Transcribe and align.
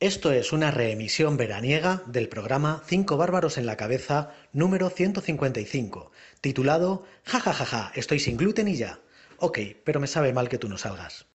Esto 0.00 0.30
es 0.30 0.52
una 0.52 0.70
reemisión 0.70 1.36
veraniega 1.36 2.04
del 2.06 2.28
programa 2.28 2.84
Cinco 2.86 3.16
Bárbaros 3.16 3.58
en 3.58 3.66
la 3.66 3.76
Cabeza 3.76 4.30
número 4.52 4.90
155, 4.90 6.12
titulado 6.40 7.02
Ja 7.24 7.40
ja 7.40 7.52
ja 7.52 7.64
ja, 7.64 7.92
estoy 7.96 8.20
sin 8.20 8.36
gluten 8.36 8.68
y 8.68 8.76
ya. 8.76 9.00
Ok, 9.38 9.58
pero 9.84 9.98
me 9.98 10.06
sabe 10.06 10.32
mal 10.32 10.48
que 10.48 10.58
tú 10.58 10.68
no 10.68 10.78
salgas. 10.78 11.26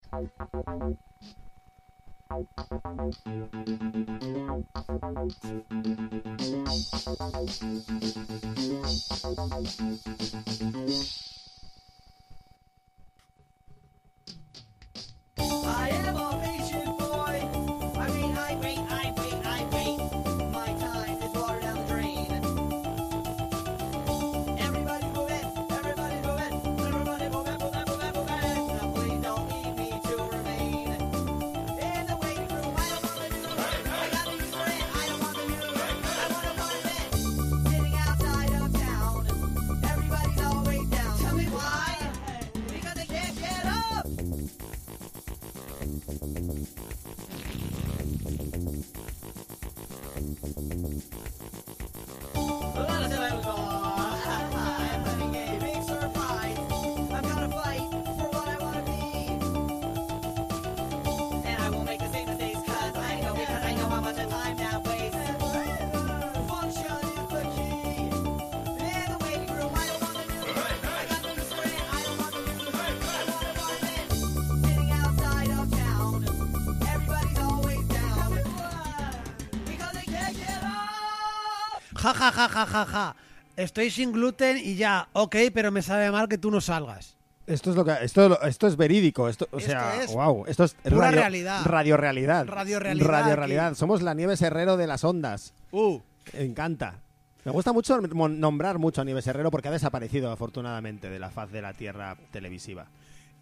Ja, 82.31 82.47
ja, 82.47 82.47
ja, 82.49 82.65
ja, 82.65 82.85
ja. 82.85 83.15
Estoy 83.55 83.91
sin 83.91 84.11
gluten 84.13 84.57
y 84.57 84.75
ya, 84.75 85.09
ok, 85.13 85.35
pero 85.53 85.71
me 85.71 85.81
sabe 85.81 86.09
mal 86.11 86.27
que 86.27 86.37
tú 86.37 86.49
no 86.49 86.61
salgas. 86.61 87.17
Esto 87.45 87.71
es 87.71 87.75
lo 87.75 87.83
que 87.83 87.93
esto, 88.01 88.41
esto 88.43 88.67
es 88.67 88.77
verídico, 88.77 89.27
esto, 89.27 89.47
o 89.51 89.57
Esto 89.57 89.69
sea, 89.71 90.01
es 90.01 90.13
wow, 90.13 90.45
esto 90.47 90.63
es 90.63 90.73
pura 90.75 91.07
radio, 91.07 91.19
realidad. 91.21 91.65
Radio 91.65 91.97
realidad. 91.97 92.45
Radio 92.47 92.79
realidad 92.79 93.07
Radio 93.09 93.35
realidad. 93.35 93.73
Somos 93.75 94.01
la 94.01 94.13
Nieves 94.13 94.41
Herrero 94.41 94.77
de 94.77 94.87
las 94.87 95.03
ondas. 95.03 95.53
Uh, 95.71 95.99
Me 96.33 96.43
encanta. 96.45 97.01
Me 97.43 97.51
gusta 97.51 97.73
mucho 97.73 97.99
nombrar 97.99 98.79
mucho 98.79 99.01
a 99.01 99.03
Nieves 99.03 99.27
Herrero 99.27 99.51
porque 99.51 99.67
ha 99.67 99.71
desaparecido 99.71 100.31
afortunadamente 100.31 101.09
de 101.09 101.19
la 101.19 101.29
faz 101.29 101.51
de 101.51 101.61
la 101.61 101.73
tierra 101.73 102.15
televisiva. 102.31 102.87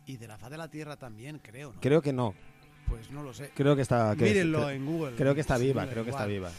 y 0.07 0.17
de 0.17 0.27
la 0.27 0.37
faz 0.39 0.49
de 0.49 0.57
la 0.57 0.67
tierra 0.67 0.97
también, 0.97 1.37
creo, 1.39 1.71
¿no? 1.73 1.79
Creo 1.79 2.01
que 2.01 2.11
no. 2.11 2.33
Pues 2.89 3.11
no 3.11 3.21
lo 3.21 3.33
sé. 3.35 3.51
Creo 3.53 3.75
que 3.75 3.83
está 3.83 4.15
que- 4.17 4.25
Mírenlo 4.25 4.57
creo, 4.57 4.69
en 4.71 4.85
Google. 4.85 5.15
creo 5.15 5.35
que 5.35 5.41
está 5.41 5.57
viva, 5.57 5.85
creo 5.85 6.03
que 6.03 6.09
está 6.09 6.25
viva. 6.25 6.49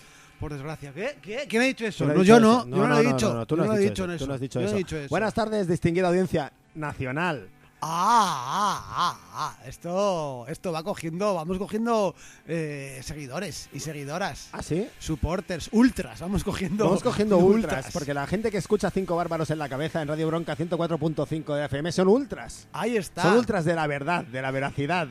Por 0.42 0.52
desgracia. 0.52 0.92
¿Qué? 0.92 1.18
¿Qué? 1.22 1.46
¿Quién 1.48 1.62
ha 1.62 1.66
dicho 1.66 1.86
eso? 1.86 2.04
¿Quién 2.04 2.10
ha 2.10 2.14
No, 2.14 2.20
dicho 2.22 2.34
yo 2.34 2.40
no. 2.40 2.66
Yo 2.66 2.76
no, 2.76 2.88
lo 2.88 2.98
he 2.98 3.12
dicho. 3.12 3.46
tú 3.46 3.56
no 3.56 3.70
has 3.70 3.78
dicho 3.78 4.10
eso, 4.10 4.24
tú 4.24 4.26
no 4.26 4.34
has 4.34 4.40
dicho 4.40 4.60
eso. 4.60 5.08
Buenas 5.08 5.32
tardes, 5.34 5.68
distinguida 5.68 6.08
audiencia 6.08 6.52
nacional. 6.74 7.48
Ah, 7.80 7.86
ah, 7.86 8.84
ah, 8.88 9.18
ah. 9.34 9.56
Esto, 9.64 10.44
esto 10.48 10.72
va 10.72 10.82
cogiendo, 10.82 11.34
vamos 11.34 11.58
cogiendo 11.58 12.16
eh, 12.48 12.98
seguidores 13.04 13.68
y 13.72 13.78
seguidoras. 13.78 14.48
¿Ah, 14.50 14.64
sí? 14.64 14.88
Supporters, 14.98 15.68
ultras, 15.70 16.18
vamos 16.20 16.42
cogiendo. 16.42 16.86
Vamos 16.86 17.04
cogiendo 17.04 17.38
ultras, 17.38 17.90
porque 17.92 18.12
la 18.12 18.26
gente 18.26 18.50
que 18.50 18.58
escucha 18.58 18.90
Cinco 18.90 19.14
Bárbaros 19.14 19.48
en 19.50 19.60
la 19.60 19.68
Cabeza 19.68 20.02
en 20.02 20.08
Radio 20.08 20.26
Bronca 20.26 20.56
104.5 20.56 21.54
de 21.54 21.64
FM 21.66 21.92
son 21.92 22.08
ultras. 22.08 22.66
Ahí 22.72 22.96
está. 22.96 23.22
Son 23.22 23.36
ultras 23.36 23.64
de 23.64 23.76
la 23.76 23.86
verdad, 23.86 24.24
de 24.24 24.42
la 24.42 24.50
veracidad. 24.50 25.06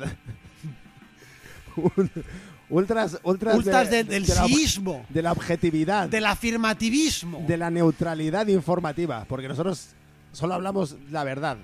Ultras, 2.71 3.19
ultras, 3.23 3.55
Ultras 3.57 3.89
de- 3.89 3.97
del- 3.97 4.07
del 4.07 4.25
de 4.25 5.21
la 5.21 5.29
de 5.29 5.37
objetividad, 5.37 6.07
Del 6.09 6.25
afirmativismo. 6.25 7.43
de 7.47 7.57
la 7.57 7.69
neutralidad 7.69 8.47
informativa, 8.47 9.25
porque 9.27 9.47
nosotros 9.47 9.89
solo 10.31 10.53
hablamos 10.53 10.95
la 11.11 11.23
verdad 11.23 11.57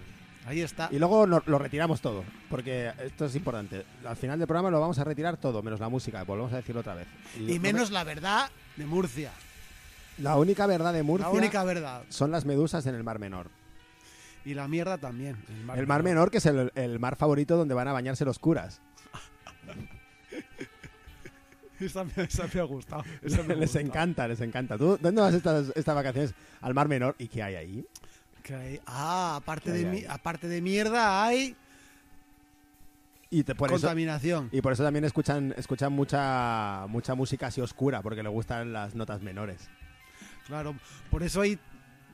Ahí 0.46 0.62
está. 0.62 0.90
y 0.92 1.00
luego 1.00 1.26
lo 1.26 1.60
retiramos 1.60 2.02
todo, 2.02 2.24
porque 2.50 2.92
esto 3.04 3.26
es 3.26 3.36
importante. 3.36 3.86
Al 4.06 4.16
final 4.18 4.38
del 4.38 4.48
programa 4.48 4.70
lo 4.70 4.80
vamos 4.80 5.00
a 5.00 5.04
retirar 5.04 5.38
todo, 5.38 5.62
menos 5.64 5.80
la 5.80 5.90
música, 5.90 6.24
volvemos 6.24 6.52
a 6.54 6.58
decirlo 6.58 6.82
otra 6.82 6.96
vez. 6.96 7.08
Y 7.40 7.58
menos 7.60 7.90
la 7.92 8.04
verdad 8.04 8.50
de 8.76 8.86
Murcia. 8.86 9.32
la 10.20 10.36
única 10.38 10.66
verdad 10.68 10.94
de 10.94 11.04
Murcia 11.04 11.28
La 11.30 11.34
única 11.34 11.64
verdad. 11.64 12.04
son 12.10 12.32
las 12.32 12.44
medusas 12.46 12.86
en 12.86 12.96
el 12.96 13.04
Mar 13.04 13.20
Menor. 13.20 13.48
Y 14.46 14.54
la 14.54 14.68
mierda 14.70 14.98
también. 14.98 15.36
El 15.76 15.88
Mar 15.88 16.04
Menor, 16.04 16.32
que 16.32 16.38
es 16.38 16.46
el, 16.46 16.72
el 16.76 17.00
mar 17.00 17.18
favorito 17.18 17.58
donde 17.58 17.74
van 17.74 17.88
a 17.90 17.94
bañarse 17.94 18.24
los 18.26 18.40
curas. 18.40 18.80
Esa 21.86 22.04
me, 22.04 22.12
esa 22.24 22.48
me 22.54 22.60
ha 22.60 22.64
gustado. 22.64 23.04
esa 23.22 23.44
me 23.44 23.54
ha 23.54 23.58
les 23.58 23.76
encanta, 23.76 24.28
les 24.28 24.42
encanta. 24.42 24.78
¿Tú 24.78 24.98
dónde 25.02 25.22
vas 25.22 25.34
estas, 25.34 25.72
estas 25.76 25.96
vacaciones? 25.96 26.34
Al 26.62 26.74
Mar 26.74 26.88
Menor. 26.88 27.16
¿Y 27.20 27.28
qué 27.28 27.44
hay 27.44 27.56
ahí? 27.56 27.86
Hay- 28.50 28.80
ah, 28.88 29.36
aparte 29.42 29.66
¿Qué 29.66 29.72
de, 29.72 29.80
hay 29.80 29.86
mi- 29.86 29.98
ahí? 29.98 30.06
aparte 30.10 30.48
de 30.48 30.62
mierda 30.62 31.26
hay 31.26 31.56
Y 33.30 33.44
te, 33.44 33.56
por, 33.56 33.70
eso, 33.70 33.82
contaminación. 33.82 34.48
y 34.54 34.62
por 34.62 34.72
eso 34.72 34.84
también 34.84 35.04
escuchan, 35.04 35.54
escuchan 35.58 35.92
mucha, 35.92 36.86
mucha 36.88 37.14
música 37.14 37.48
así 37.48 37.60
oscura, 37.60 38.02
porque 38.02 38.24
les 38.24 38.32
gustan 38.32 38.72
las 38.72 38.96
notas 38.96 39.22
menores. 39.22 39.70
Claro, 40.46 40.76
por 41.12 41.24
eso 41.24 41.42
hay 41.42 41.60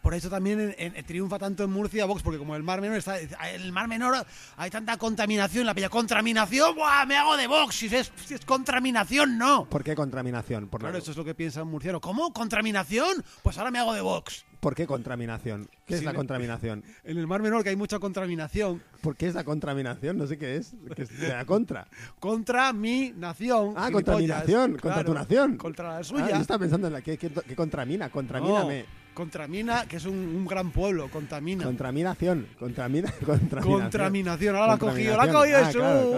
por 0.03 0.13
eso 0.13 0.29
también 0.29 0.75
en- 0.77 0.95
en- 0.95 1.03
triunfa 1.05 1.39
tanto 1.39 1.63
en 1.63 1.71
Murcia 1.71 2.05
Vox, 2.05 2.21
porque 2.21 2.37
como 2.37 2.55
el 2.55 2.61
Mar 2.61 2.79
Menor 2.81 2.97
está 2.97 3.19
en 3.19 3.29
el 3.55 3.71
Mar 3.71 3.87
Menor 3.87 4.23
hay 4.57 4.69
tanta 4.69 4.97
contaminación, 4.97 5.65
la 5.65 5.73
pilla 5.73 5.89
contaminación, 5.89 6.75
¡buah! 6.75 7.05
me 7.07 7.17
hago 7.17 7.35
de 7.37 7.47
Vox, 7.47 7.73
si 7.75 7.87
es, 7.87 8.11
si 8.25 8.35
es 8.35 8.45
contaminación, 8.45 9.37
no. 9.39 9.65
¿Por 9.65 9.83
qué 9.83 9.95
contaminación? 9.95 10.67
Por, 10.67 10.81
la- 10.83 10.89
Claro, 10.89 11.01
eso 11.01 11.09
es 11.11 11.17
lo 11.17 11.25
que 11.25 11.33
piensa 11.33 11.63
un 11.63 11.71
murciano. 11.71 11.99
¿Cómo? 12.01 12.31
¿Contaminación? 12.33 13.23
Pues 13.41 13.57
ahora 13.57 13.71
me 13.71 13.79
hago 13.79 13.93
de 13.93 14.01
Vox. 14.01 14.45
¿Por 14.63 14.75
qué 14.75 14.87
contaminación? 14.87 15.67
¿Qué 15.85 15.95
es 15.95 16.03
la 16.03 16.13
contaminación? 16.13 16.83
En 17.03 17.17
el 17.17 17.27
Mar 17.27 17.41
Menor 17.41 17.63
que 17.63 17.69
hay 17.69 17.75
mucha 17.75 17.99
contaminación. 17.99 18.81
¿Por 19.01 19.15
qué 19.17 19.27
es 19.27 19.35
la 19.35 19.43
contaminación? 19.43 20.17
No 20.17 20.25
sé 20.25 20.37
qué 20.37 20.55
es. 20.55 20.73
¿Qué 20.95 21.03
es 21.03 21.19
de 21.19 21.27
la 21.27 21.45
contra? 21.45 21.85
Contra 22.19 22.71
mi 22.73 23.13
nación. 23.15 23.73
Ah, 23.75 23.87
gilipollas. 23.89 23.91
contaminación, 24.05 24.71
contra 24.71 24.93
Claro, 24.93 25.05
tu 25.05 25.13
nación. 25.13 25.57
Contra 25.57 25.89
la 25.89 25.97
Ah, 25.97 26.03
suya. 26.03 26.29
yo 26.29 26.37
estaba 26.41 26.59
pensando 26.59 26.87
en 26.87 26.93
la 26.93 27.01
que, 27.01 27.17
que, 27.17 27.29
que 27.29 27.55
contramina, 27.55 28.09
contramíname. 28.09 28.79
No, 28.83 29.03
Contramina, 29.13 29.85
que 29.85 29.97
es 29.97 30.05
un, 30.05 30.15
un 30.15 30.43
gran 30.47 30.71
pueblo, 30.71 31.07
contamina. 31.11 31.63
Contraminación, 31.65 32.47
contramina, 32.57 33.11
contraminación. 33.25 33.81
Contraminación, 33.81 34.55
ahora 34.55 34.67
la 34.69 34.73
ha 34.73 34.77
cogido, 34.79 35.15
la 35.17 35.23
ha 35.23 35.31
cogido 35.31 35.57
Ah, 35.59 35.69
eso. 35.69 35.79
claro, 35.79 36.11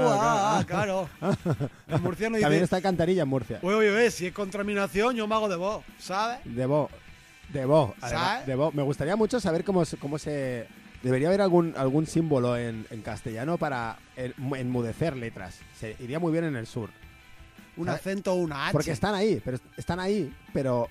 claro, 0.65 1.09
Ah, 1.19 1.35
claro. 1.43 1.69
El 1.89 2.01
murciano 2.01 2.33
También 2.39 2.51
dice, 2.51 2.63
está 2.63 2.81
Cantarilla 2.81 3.23
en 3.23 3.27
Murcia. 3.27 3.59
oye, 3.63 3.75
oye, 3.75 3.91
oye, 3.91 4.11
si 4.11 4.27
es 4.27 4.33
contaminación, 4.33 5.13
yo 5.17 5.27
me 5.27 5.35
hago 5.35 5.49
de 5.49 5.57
vos, 5.57 5.83
¿sabes? 5.97 6.39
Debo, 7.53 7.93
debo, 7.93 7.95
además, 8.01 8.27
¿Sabes? 8.27 8.47
debo. 8.47 8.71
Me 8.71 8.83
gustaría 8.83 9.15
mucho 9.15 9.39
saber 9.39 9.63
cómo, 9.63 9.85
se- 9.85 9.97
cómo 9.97 10.17
se... 10.17 10.67
Debería 11.03 11.27
haber 11.27 11.41
algún, 11.41 11.73
algún 11.77 12.07
símbolo 12.07 12.57
en, 12.57 12.87
en 12.89 13.01
castellano 13.01 13.57
para 13.57 13.97
en- 14.15 14.33
enmudecer 14.55 15.15
letras. 15.15 15.59
Se 15.79 15.95
iría 15.99 16.19
muy 16.19 16.31
bien 16.31 16.45
en 16.45 16.55
el 16.55 16.65
sur. 16.65 16.89
Un 17.77 17.85
¿Sabes? 17.85 18.01
acento 18.01 18.33
o 18.33 18.35
una 18.37 18.65
H. 18.67 18.71
Porque 18.71 18.91
están 18.91 19.13
ahí, 19.13 19.41
pero 19.43 19.57
están 19.77 19.99
ahí, 19.99 20.33
pero... 20.53 20.89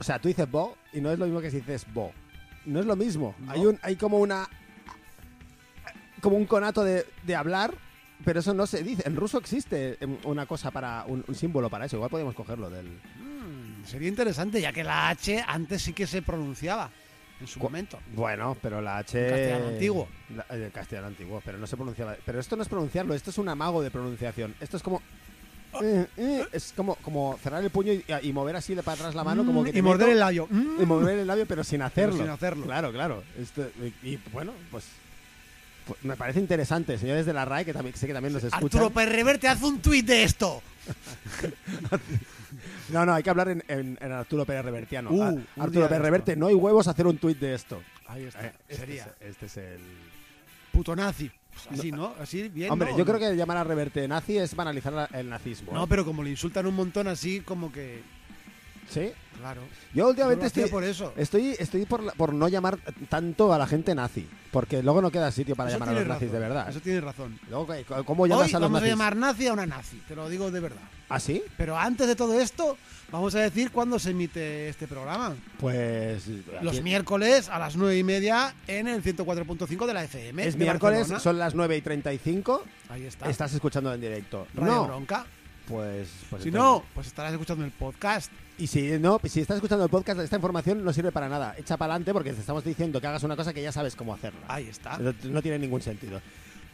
O 0.00 0.04
sea, 0.04 0.18
tú 0.20 0.28
dices 0.28 0.48
bo 0.50 0.76
y 0.92 1.00
no 1.00 1.10
es 1.10 1.18
lo 1.18 1.26
mismo 1.26 1.40
que 1.40 1.50
si 1.50 1.56
dices 1.58 1.84
bo. 1.92 2.12
No 2.64 2.80
es 2.80 2.86
lo 2.86 2.96
mismo. 2.96 3.34
No. 3.40 3.52
Hay, 3.52 3.66
un, 3.66 3.78
hay 3.82 3.96
como 3.96 4.18
una... 4.18 4.48
Como 6.20 6.36
un 6.36 6.46
conato 6.46 6.82
de, 6.82 7.06
de 7.24 7.36
hablar, 7.36 7.74
pero 8.24 8.40
eso 8.40 8.54
no 8.54 8.66
se 8.66 8.82
dice. 8.82 9.02
En 9.06 9.14
ruso 9.16 9.38
existe 9.38 9.96
em, 10.00 10.16
una 10.24 10.46
cosa 10.46 10.70
para... 10.70 11.04
Un, 11.06 11.24
un 11.28 11.34
símbolo 11.34 11.68
para 11.68 11.84
eso. 11.86 11.96
Igual 11.96 12.10
podemos 12.10 12.34
cogerlo 12.34 12.70
del... 12.70 12.86
Mm, 13.88 13.90
sería 13.90 14.08
interesante, 14.08 14.60
ya 14.60 14.72
que 14.72 14.84
la 14.84 15.08
H 15.08 15.44
antes 15.46 15.82
sí 15.82 15.92
que 15.92 16.06
se 16.06 16.22
pronunciaba 16.22 16.90
en 17.40 17.46
su 17.46 17.58
momento. 17.60 17.98
Bueno, 18.14 18.56
pero 18.60 18.80
la 18.80 18.98
H... 18.98 19.18
En 19.18 19.30
castellano 19.30 19.68
antiguo. 19.68 20.08
La- 20.34 20.46
eh, 20.50 20.70
castellano 20.72 21.06
antiguo, 21.08 21.40
pero 21.44 21.58
no 21.58 21.66
se 21.66 21.76
pronunciaba. 21.76 22.16
Pero 22.24 22.40
esto 22.40 22.56
no 22.56 22.62
es 22.62 22.68
pronunciarlo, 22.68 23.14
esto 23.14 23.30
es 23.30 23.38
un 23.38 23.48
amago 23.48 23.82
de 23.82 23.90
pronunciación. 23.90 24.54
Esto 24.60 24.76
es 24.76 24.82
como... 24.82 25.02
eh, 25.82 26.06
eh, 26.16 26.46
es 26.52 26.72
como, 26.76 26.96
como 26.96 27.38
cerrar 27.42 27.62
el 27.62 27.70
puño 27.70 27.92
y, 27.92 28.04
y 28.22 28.32
mover 28.32 28.56
así 28.56 28.74
de 28.74 28.82
para 28.82 28.96
atrás 28.96 29.14
la 29.14 29.22
mano, 29.24 29.44
como 29.46 29.62
que 29.62 29.70
Mm, 29.70 29.72
te 29.72 29.78
y 29.78 29.82
morder 29.82 30.06
meto- 30.08 30.12
el 30.14 30.18
labio. 30.18 30.46
Mm. 30.50 30.82
Y 30.82 30.86
mover 30.86 31.18
el 31.18 31.26
labio, 31.26 31.46
pero 31.46 31.62
sin 31.64 31.82
hacerlo. 31.82 32.16
sin 32.18 32.28
hacerlo. 32.28 32.64
Claro, 32.66 32.92
claro. 32.92 33.22
Esto- 33.40 33.70
y, 34.02 34.08
y, 34.10 34.18
bueno, 34.32 34.52
pues... 34.70 34.84
Pues 35.86 36.04
me 36.04 36.16
parece 36.16 36.38
interesante, 36.40 36.98
señores 36.98 37.24
de 37.24 37.32
la 37.32 37.46
RAE, 37.46 37.64
que 37.64 37.72
también 37.72 37.96
sé 37.96 38.06
que 38.06 38.12
también 38.12 38.34
nos 38.34 38.44
escuchan. 38.44 38.64
Arturo 38.64 38.90
Pérez 38.90 39.14
Reverte, 39.14 39.48
haz 39.48 39.62
un 39.62 39.78
tuit 39.80 40.04
de 40.04 40.22
esto. 40.24 40.60
No, 42.90 43.04
no, 43.06 43.14
hay 43.14 43.22
que 43.22 43.30
hablar 43.30 43.48
en, 43.48 43.62
en- 43.68 43.98
en 44.00 44.12
Arturo 44.12 44.44
Pérez 44.44 44.64
Revertiano. 44.64 45.10
Uh, 45.10 45.22
Ah, 45.22 45.34
Arturo 45.64 45.88
Pérez. 45.88 46.02
Reverte, 46.02 46.36
no 46.36 46.46
hay 46.48 46.54
huevos 46.54 46.88
a 46.88 46.92
hacer 46.92 47.06
un 47.06 47.18
tuit 47.18 47.38
de 47.38 47.54
esto. 47.54 47.82
Ahí 48.06 48.24
está. 48.24 48.46
Eh, 48.46 48.52
este 48.68 48.76
Sería 48.86 49.04
es- 49.20 49.28
Este 49.30 49.46
es 49.46 49.56
el... 49.58 49.80
puto 50.72 50.94
nazi. 50.96 51.30
Pues 51.52 51.78
así, 51.80 51.90
¿no? 51.90 52.14
Así, 52.20 52.48
bien. 52.48 52.70
Hombre, 52.70 52.92
¿no? 52.92 52.98
yo 52.98 53.04
creo 53.04 53.18
que 53.18 53.34
llamar 53.34 53.56
a 53.56 53.64
Reverte 53.64 54.06
nazi 54.06 54.38
es 54.38 54.54
banalizar 54.54 55.08
el 55.12 55.28
nazismo. 55.28 55.72
No, 55.72 55.84
¿eh? 55.84 55.86
pero 55.88 56.04
como 56.04 56.22
le 56.22 56.30
insultan 56.30 56.66
un 56.66 56.74
montón 56.76 57.08
así, 57.08 57.40
como 57.40 57.72
que. 57.72 58.02
¿Sí? 58.88 59.10
Claro. 59.38 59.60
Yo 59.94 60.08
últimamente 60.08 60.46
estoy, 60.46 60.68
por 60.68 60.84
eso. 60.84 61.12
estoy, 61.16 61.56
estoy 61.58 61.86
por, 61.86 62.02
la- 62.02 62.12
por 62.12 62.32
no 62.34 62.48
llamar 62.48 62.78
tanto 63.08 63.52
a 63.52 63.58
la 63.58 63.66
gente 63.66 63.94
nazi. 63.94 64.28
Porque 64.50 64.82
luego 64.82 65.02
no 65.02 65.10
queda 65.10 65.30
sitio 65.30 65.54
para 65.54 65.68
Eso 65.68 65.78
llamar 65.78 65.94
a 65.94 65.98
los 65.98 66.08
nazis 66.08 66.32
de 66.32 66.38
verdad. 66.38 66.68
Eso 66.70 66.80
tienes 66.80 67.04
razón. 67.04 67.38
Luego, 67.50 67.66
¿qué- 67.66 67.84
¿Cómo 68.04 68.26
llamas 68.26 68.46
Hoy 68.48 68.54
a 68.54 68.58
los 68.58 68.62
vamos 68.62 68.78
a 68.78 68.80
nazis? 68.80 68.90
llamar 68.90 69.16
nazi 69.16 69.46
a 69.46 69.52
una 69.52 69.66
nazi, 69.66 70.02
te 70.08 70.16
lo 70.16 70.28
digo 70.28 70.50
de 70.50 70.60
verdad. 70.60 70.80
¿Ah, 71.10 71.20
sí? 71.20 71.42
Pero 71.56 71.76
antes 71.78 72.06
de 72.06 72.16
todo 72.16 72.38
esto, 72.38 72.76
vamos 73.10 73.34
a 73.34 73.40
decir 73.40 73.70
cuándo 73.70 73.98
se 73.98 74.10
emite 74.10 74.68
este 74.68 74.86
programa. 74.86 75.34
Pues... 75.58 76.26
Los 76.62 76.74
aquí- 76.74 76.82
miércoles 76.82 77.48
a 77.48 77.58
las 77.58 77.76
nueve 77.76 77.98
y 77.98 78.04
media 78.04 78.54
en 78.66 78.88
el 78.88 79.02
104.5 79.02 79.86
de 79.86 79.94
la 79.94 80.04
FM. 80.04 80.46
Es 80.46 80.56
miércoles, 80.56 80.98
Barcelona. 81.00 81.20
son 81.20 81.38
las 81.38 81.54
9 81.54 81.76
y 81.76 81.80
35. 81.82 82.62
Ahí 82.90 83.04
está. 83.04 83.28
Estás 83.30 83.52
escuchando 83.54 83.92
en 83.92 84.00
directo. 84.00 84.46
Radio 84.54 84.72
no, 84.72 84.86
Bronca. 84.86 85.26
Pues... 85.68 86.08
pues 86.30 86.42
Si 86.42 86.48
entonces- 86.48 86.52
no, 86.54 86.84
pues 86.94 87.06
estarás 87.06 87.32
escuchando 87.32 87.64
el 87.64 87.70
podcast. 87.70 88.30
Y 88.58 88.66
si 88.66 88.98
no, 88.98 89.20
si 89.24 89.40
estás 89.40 89.56
escuchando 89.56 89.84
el 89.84 89.90
podcast, 89.90 90.18
esta 90.20 90.36
información 90.36 90.84
no 90.84 90.92
sirve 90.92 91.12
para 91.12 91.28
nada. 91.28 91.54
Echa 91.58 91.76
para 91.76 91.92
adelante 91.94 92.12
porque 92.12 92.32
te 92.32 92.40
estamos 92.40 92.64
diciendo 92.64 93.00
que 93.00 93.06
hagas 93.06 93.22
una 93.22 93.36
cosa 93.36 93.52
que 93.54 93.62
ya 93.62 93.70
sabes 93.70 93.94
cómo 93.94 94.12
hacerla. 94.14 94.40
Ahí 94.48 94.66
está. 94.68 94.98
No, 94.98 95.14
no 95.24 95.42
tiene 95.42 95.58
ningún 95.60 95.80
sentido. 95.80 96.20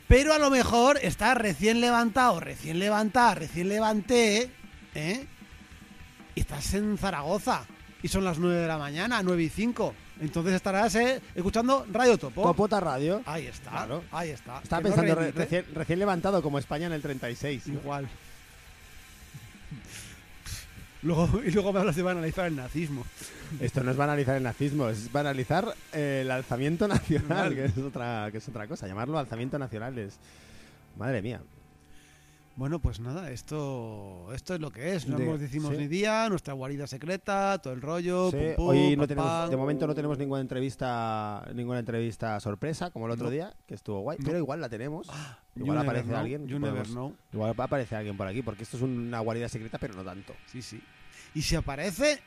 Pero 0.09 0.33
a 0.33 0.39
lo 0.39 0.51
mejor 0.51 0.99
estás 1.03 1.37
recién 1.37 1.81
levantado, 1.81 2.41
recién 2.41 2.79
levantada, 2.79 3.35
recién 3.35 3.69
levanté, 3.69 4.51
¿eh? 4.95 5.27
Y 6.35 6.41
estás 6.41 6.73
en 6.75 6.97
Zaragoza. 6.99 7.65
Y 8.03 8.09
son 8.09 8.25
las 8.25 8.39
9 8.39 8.55
de 8.61 8.67
la 8.69 8.77
mañana, 8.79 9.23
9 9.23 9.43
y 9.43 9.49
5. 9.49 9.95
Entonces 10.21 10.55
estarás 10.55 10.95
eh, 10.95 11.21
escuchando 11.35 11.87
Radio 11.91 12.17
Topo. 12.19 12.43
Popota 12.43 12.81
Radio. 12.81 13.23
Ahí 13.27 13.47
está. 13.47 13.71
Claro. 13.71 14.05
Ahí 14.13 14.31
está. 14.31 14.61
Estaba 14.63 14.83
Que 14.83 14.89
no 14.91 14.95
pensando 14.95 15.15
re- 15.15 15.21
remite. 15.33 15.39
recién, 15.43 15.65
recién 15.75 15.99
levantado 15.99 16.43
como 16.43 16.59
España 16.59 16.87
en 16.87 16.93
el 16.93 17.03
36. 17.03 17.67
¿no? 17.69 17.75
Igual. 17.81 18.09
Luego, 21.05 21.29
y 21.45 21.51
luego 21.51 21.73
me 21.73 21.81
hablas 21.81 21.97
de 21.97 22.03
banalizar 22.03 22.47
el 22.47 22.57
nazismo. 22.57 23.05
Esto 23.61 23.83
no 23.85 23.91
es 23.91 23.97
banalizar 23.97 24.37
el 24.37 24.43
nazismo, 24.43 24.89
es 24.89 25.13
banalizar 25.13 25.75
eh, 25.93 26.21
el 26.23 26.31
alzamiento 26.31 26.89
nacional, 26.89 27.55
que 27.55 27.67
es 27.67 27.77
otra 27.79 28.29
que 28.33 28.39
es 28.39 28.49
otra 28.49 28.67
cosa. 28.67 28.87
Llamarlo 28.89 29.19
alzamiento 29.19 29.59
nacional 29.59 29.99
es... 29.99 30.19
Madre 30.97 31.21
mía. 31.23 31.41
Bueno, 32.57 32.79
pues 32.79 33.01
nada, 33.01 33.33
esto 33.33 34.29
esto 34.33 34.55
es 34.55 34.61
lo 34.61 34.71
que 34.71 34.95
es. 34.95 35.09
No 35.09 35.19
De- 35.19 35.27
nos 35.27 35.41
decimos 35.41 35.73
sí. 35.73 35.77
ni 35.77 35.89
día, 35.89 36.29
nuestra 36.29 36.55
guarida 36.55 36.87
secreta, 36.87 37.59
todo 37.61 37.73
el 37.75 37.81
rollo. 37.83 38.31
Sí, 38.31 38.37
pum, 38.37 38.55
pum, 38.55 38.69
hoy 38.69 38.97
no 38.97 39.03
pam, 39.03 39.09
tenemos, 39.09 39.29
pam. 39.31 39.51
de 39.51 39.57
momento 39.57 39.87
no 39.89 39.95
tenemos 39.97 40.19
ninguna 40.19 40.41
entrevista 40.41 41.45
ninguna 41.53 41.81
entrevista 41.81 42.39
sorpresa 42.39 42.91
como 42.93 43.07
el 43.07 43.13
otro 43.13 43.25
No. 43.27 43.31
día, 43.33 43.53
que 43.67 43.75
estuvo 43.75 43.99
guay, 44.03 44.19
No. 44.21 44.25
pero 44.27 44.39
igual 44.39 44.61
la 44.61 44.69
tenemos. 44.69 45.09
You 45.57 45.65
Igual 45.65 45.79
aparece 45.79 46.15
alguien. 46.15 46.47
you 46.47 46.59
podemos- 46.61 46.73
never 46.75 46.87
know. 46.87 47.13
Igual 47.33 47.55
aparece 47.59 47.97
alguien 47.97 48.17
por 48.17 48.29
aquí, 48.29 48.41
porque 48.43 48.63
esto 48.63 48.77
es 48.77 48.85
una 48.85 49.19
guarida 49.19 49.49
secreta, 49.49 49.79
pero 49.79 49.95
no 49.95 50.05
tanto. 50.05 50.33
Sí, 50.47 50.63
sí. 50.63 50.81
Y 51.35 51.43
si 51.43 51.57
aparece, 51.57 52.21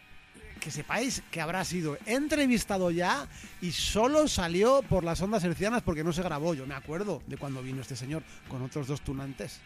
que 0.59 0.71
sepáis 0.71 1.21
que 1.31 1.39
habrá 1.39 1.63
sido 1.63 1.98
entrevistado 2.06 2.92
ya 2.92 3.27
y 3.62 3.71
solo 3.71 4.27
salió 4.27 4.81
por 4.83 5.04
las 5.04 5.21
ondas 5.21 5.44
hercianas 5.44 5.81
porque 5.83 6.04
no 6.04 6.12
se 6.13 6.24
grabó. 6.24 6.54
Yo 6.54 6.65
me 6.65 6.74
acuerdo 6.75 7.21
de 7.27 7.38
cuando 7.38 7.62
vino 7.62 7.81
este 7.81 7.95
señor 7.95 8.24
con 8.50 8.62
otros 8.63 8.88
dos 8.88 9.01
tunantes. 9.01 9.59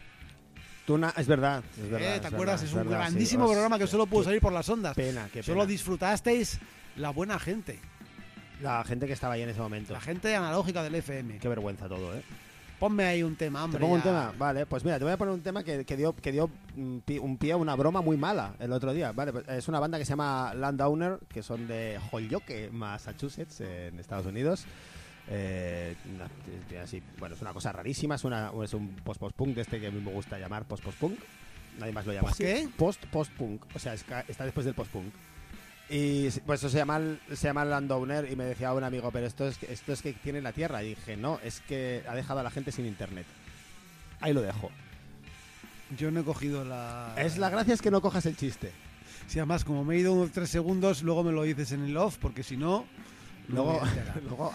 Tú 0.86 0.98
na- 0.98 1.14
es 1.16 1.28
verdad, 1.28 1.64
es 1.78 1.86
Eh, 1.86 1.90
verdad. 1.90 2.00
¿Te 2.22 2.28
es 2.28 2.34
acuerdas? 2.34 2.62
verdad, 2.62 2.64
es 2.66 2.72
un 2.74 2.78
verdad, 2.90 2.98
grandísimo 3.06 3.46
Os- 3.46 3.52
programa 3.52 3.80
que 3.80 3.88
solo 3.88 4.06
pudo 4.08 4.24
salir 4.26 4.42
por 4.42 4.52
las 4.52 4.68
ondas. 4.70 4.96
Pena, 4.96 5.30
qué 5.32 5.42
Solo 5.44 5.62
pena. 5.62 5.72
disfrutasteis 5.72 6.60
la 6.98 7.10
buena 7.12 7.40
gente, 7.40 7.80
La 8.62 8.84
gente 8.84 9.08
que 9.08 9.14
estaba 9.14 9.36
ahí 9.36 9.42
en 9.44 9.50
ese 9.50 9.60
momento. 9.60 9.94
la 9.94 10.02
gente 10.02 10.36
analógica 10.36 10.84
del 10.84 10.94
FM. 10.96 11.40
Qué 11.40 11.48
vergüenza 11.48 11.88
todo, 11.88 12.16
¿eh? 12.16 12.22
Ponme 12.82 13.06
ahí 13.06 13.22
un 13.22 13.36
tema, 13.36 13.60
¿Te 13.60 13.66
hombre. 13.66 13.80
pongo 13.80 13.94
un 13.94 14.02
tema? 14.02 14.34
Vale, 14.40 14.66
pues 14.66 14.84
mira, 14.84 14.98
te 14.98 15.04
voy 15.04 15.14
a 15.14 15.18
poner 15.18 15.34
un 15.36 15.42
tema 15.42 15.64
que, 15.64 15.86
que 15.86 15.96
dio, 15.96 16.14
que 16.16 16.32
dio 16.32 16.50
un 16.76 17.38
pie 17.40 17.52
a 17.52 17.58
una 17.58 17.76
broma 17.76 18.02
muy 18.02 18.18
mala 18.18 18.56
el 18.60 18.74
otro 18.74 18.92
día. 18.92 19.12
Vale, 19.12 19.32
pues, 19.32 19.48
es 19.50 19.68
una 19.68 19.80
banda 19.80 20.00
que 20.00 20.04
se 20.06 20.10
llama 20.10 20.52
Landowner, 20.56 21.20
que 21.30 21.44
son 21.44 21.68
de 21.68 22.00
Holyoke, 22.12 22.70
Massachusetts, 22.72 23.62
en 23.62 24.00
Estados 24.00 24.26
Unidos. 24.26 24.66
Eh, 25.30 25.96
así, 26.84 27.04
bueno, 27.20 27.36
es 27.36 27.42
una 27.44 27.54
cosa 27.54 27.72
rarísima, 27.72 28.16
es, 28.16 28.24
una, 28.24 28.52
es 28.64 28.74
un 28.74 28.88
post-post-punk 29.04 29.54
de 29.56 29.62
este 29.62 29.80
que 29.80 29.88
a 29.88 29.92
mí 29.92 30.02
me 30.02 30.12
gusta 30.12 30.40
llamar 30.40 30.66
post-post-punk. 30.66 31.20
Nadie 31.80 31.94
más 31.94 32.06
lo 32.08 32.14
llama 32.14 32.30
¿Post 32.30 32.42
así. 32.42 32.52
qué? 32.52 32.70
Post-post-punk, 32.78 33.64
o 33.76 33.80
sea, 33.80 33.94
está 33.94 34.44
después 34.44 34.66
del 34.66 34.74
post-punk. 34.74 35.14
Y 35.94 36.30
pues 36.46 36.62
eso 36.62 36.70
se 36.70 36.78
llama, 36.78 37.02
se 37.30 37.48
llama 37.48 37.66
Landowner 37.66 38.32
y 38.32 38.36
me 38.38 38.46
decía 38.46 38.72
un 38.74 38.84
amigo, 38.84 39.12
pero 39.12 39.28
esto 39.28 39.46
es, 39.48 39.58
que- 39.58 39.72
esto 39.74 39.92
es 39.92 40.02
que 40.02 40.14
tiene 40.14 40.42
la 40.42 40.54
tierra. 40.54 40.82
Y 40.84 40.90
dije, 40.90 41.18
no, 41.18 41.38
es 41.44 41.60
que 41.60 42.02
ha 42.08 42.16
dejado 42.16 42.40
a 42.40 42.44
la 42.44 42.50
gente 42.50 42.72
sin 42.72 42.86
internet. 42.86 43.26
Ahí 44.22 44.32
lo 44.34 44.42
dejo. 44.42 44.72
Yo 45.98 46.10
no 46.12 46.22
he 46.22 46.24
cogido 46.24 46.64
la. 46.64 47.14
Es 47.18 47.38
la 47.38 47.50
gracia 47.50 47.74
es 47.74 47.82
que 47.82 47.92
no 47.92 48.02
cojas 48.02 48.26
el 48.26 48.38
chiste. 48.38 48.72
Si 49.28 49.40
además, 49.40 49.66
como 49.66 49.84
me 49.84 49.96
he 49.96 50.00
ido 50.00 50.14
unos 50.14 50.32
tres 50.32 50.50
segundos, 50.50 51.04
luego 51.04 51.24
me 51.24 51.32
lo 51.34 51.44
dices 51.44 51.72
en 51.74 51.84
el 51.84 51.98
off, 51.98 52.18
porque 52.18 52.44
si 52.44 52.56
no. 52.58 52.86
Luego, 53.50 53.82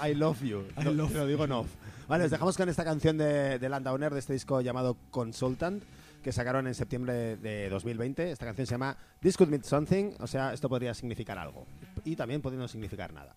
I 0.03 0.15
love 0.15 0.41
you. 0.43 0.65
I 0.81 0.85
Lo- 0.85 0.93
love 0.95 1.13
te 1.13 1.19
lo 1.19 1.27
digo 1.27 1.45
en 1.45 1.53
off. 1.53 1.67
Vale, 2.09 2.25
os 2.25 2.31
dejamos 2.31 2.57
con 2.57 2.69
esta 2.71 2.85
canción 2.85 3.19
de, 3.19 3.59
de 3.59 3.69
Landowner, 3.69 4.13
de 4.15 4.21
este 4.21 4.33
disco 4.33 4.61
llamado 4.63 4.97
Consultant, 5.11 5.83
que 6.27 6.33
sacaron 6.33 6.67
en 6.67 6.75
septiembre 6.75 7.37
de 7.37 7.69
2020. 7.69 8.33
Esta 8.33 8.47
canción 8.47 8.67
se 8.67 8.73
llama 8.73 8.97
This 9.21 9.37
Could 9.37 9.49
Mean 9.49 9.63
Something, 9.63 10.15
o 10.19 10.27
sea, 10.27 10.53
esto 10.53 10.69
podría 10.69 10.93
significar 10.93 11.39
algo. 11.39 11.69
Y 12.05 12.17
también 12.17 12.43
podría 12.43 12.59
no 12.59 12.67
significar 12.67 13.13
nada. 13.13 13.37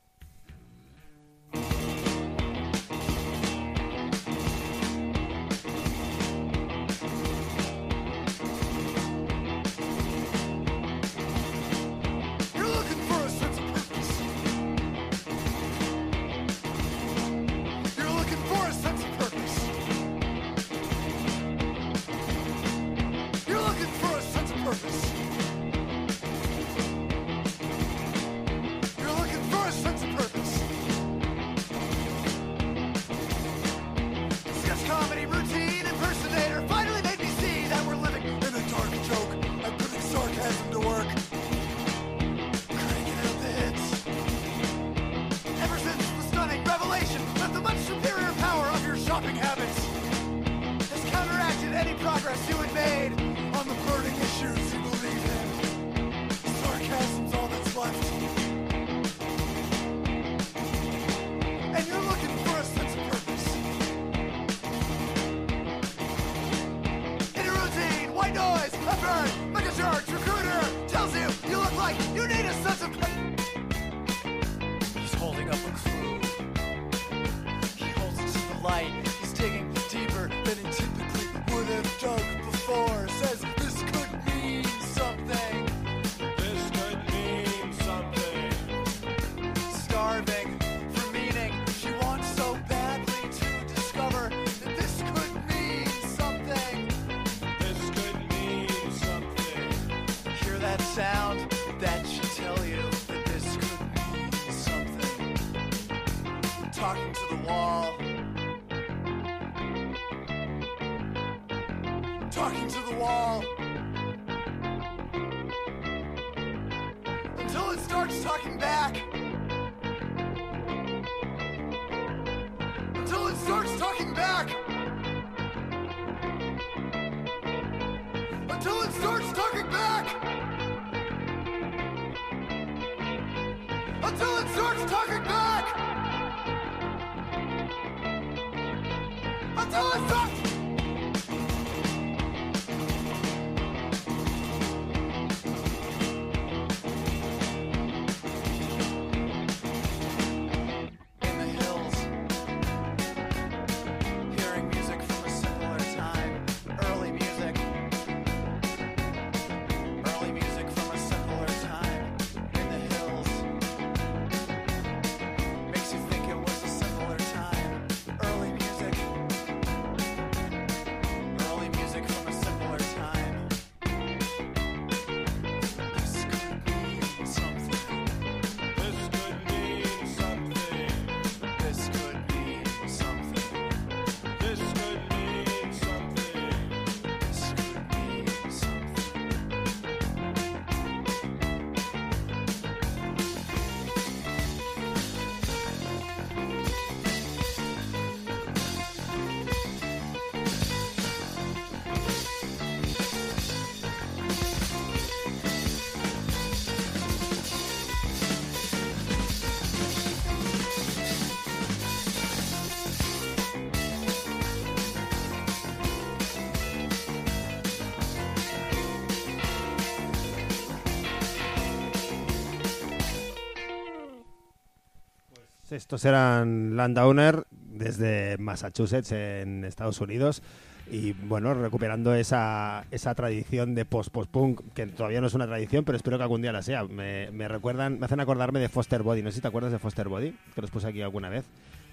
Estos 225.79 226.03
eran 226.03 226.75
Landowner 226.75 227.45
desde 227.51 228.37
Massachusetts 228.37 229.13
en 229.13 229.63
Estados 229.63 230.01
Unidos 230.01 230.43
y 230.91 231.13
bueno, 231.13 231.53
recuperando 231.53 232.13
esa, 232.13 232.85
esa 232.91 233.15
tradición 233.15 233.75
de 233.75 233.85
post-post-punk, 233.85 234.59
que 234.73 234.87
todavía 234.87 235.21
no 235.21 235.27
es 235.27 235.35
una 235.35 235.47
tradición, 235.47 235.85
pero 235.85 235.95
espero 235.95 236.17
que 236.17 236.23
algún 236.23 236.41
día 236.41 236.51
la 236.51 236.63
sea. 236.63 236.83
Me, 236.83 237.31
me 237.31 237.47
recuerdan, 237.47 237.97
me 237.97 238.05
hacen 238.07 238.19
acordarme 238.19 238.59
de 238.59 238.67
Foster 238.67 239.03
Body, 239.03 239.21
no 239.21 239.29
sé 239.31 239.35
si 239.35 239.41
te 239.41 239.47
acuerdas 239.47 239.71
de 239.71 239.79
Foster 239.79 240.09
Body, 240.09 240.35
que 240.53 240.59
los 240.59 240.69
puse 240.69 240.85
aquí 240.85 241.01
alguna 241.01 241.29
vez, 241.29 241.45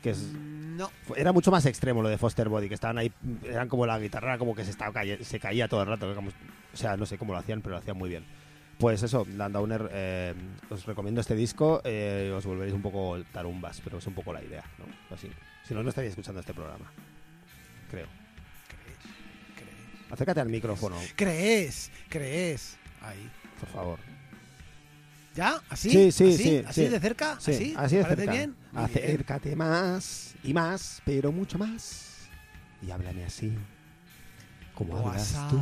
que 0.03 0.11
es, 0.11 0.33
No. 0.33 0.91
era 1.15 1.33
mucho 1.33 1.53
más 1.53 1.65
extremo 1.65 2.03
lo 2.03 2.09
de 2.09 2.19
Foster 2.19 2.49
Body, 2.49 2.67
que 2.67 2.75
estaban 2.75 2.99
ahí, 2.99 3.13
eran 3.45 3.69
como 3.69 3.87
la 3.87 4.01
guitarra, 4.01 4.37
como 4.37 4.57
que 4.57 4.65
se, 4.65 4.73
estaba 4.73 5.01
se 5.21 5.39
caía 5.39 5.69
todo 5.69 5.83
el 5.83 5.87
rato, 5.87 6.13
o 6.13 6.77
sea, 6.77 6.97
no 6.97 7.07
sé 7.07 7.19
cómo 7.19 7.35
lo 7.35 7.39
hacían, 7.39 7.63
pero 7.63 7.75
lo 7.75 7.79
hacían 7.79 7.97
muy 7.97 8.09
bien. 8.09 8.25
Pues 8.79 9.03
eso, 9.03 9.27
Landowner, 9.37 9.89
eh, 9.91 10.35
os 10.69 10.85
recomiendo 10.85 11.21
este 11.23 11.35
disco, 11.35 11.81
eh, 11.85 12.31
os 12.37 12.45
volveréis 12.45 12.75
un 12.75 12.83
poco 12.83 13.17
tarumbas, 13.33 13.81
pero 13.83 13.99
es 13.99 14.07
un 14.07 14.13
poco 14.15 14.33
la 14.35 14.43
idea, 14.45 14.65
¿no? 14.79 15.15
Así. 15.15 15.31
Si 15.67 15.73
no, 15.73 15.83
no 15.83 15.89
estaría 15.89 16.11
escuchando 16.11 16.41
este 16.41 16.53
programa. 16.53 16.93
Creo. 17.91 18.07
Acércate 20.11 20.41
al 20.41 20.49
micrófono, 20.49 20.97
¿Crees? 21.17 21.91
¿Crees? 22.09 22.77
Ahí. 23.03 23.29
por 23.59 23.69
favor. 23.71 23.99
¿Ya? 25.35 25.61
¿Así? 25.69 25.91
Sí, 25.91 26.13
sí, 26.13 26.25
¿Así? 26.29 26.37
sí, 26.43 26.63
¿Así 26.67 26.85
sí. 26.85 26.89
de 26.89 27.01
cerca? 27.01 27.37
Sí, 27.41 27.51
¿Así? 27.53 27.75
así 27.77 27.91
¿Te 27.91 27.97
de 27.97 28.03
parece 28.05 28.21
cerca. 28.23 28.33
bien. 28.33 28.57
Acércate 28.75 29.57
más 29.57 30.35
y 30.45 30.55
más, 30.55 31.03
pero 31.05 31.33
mucho 31.33 31.59
más. 31.59 32.29
Y 32.87 32.91
háblame 32.91 33.25
así. 33.25 33.53
Como 34.77 34.97
hablas 34.99 35.49
tú. 35.51 35.59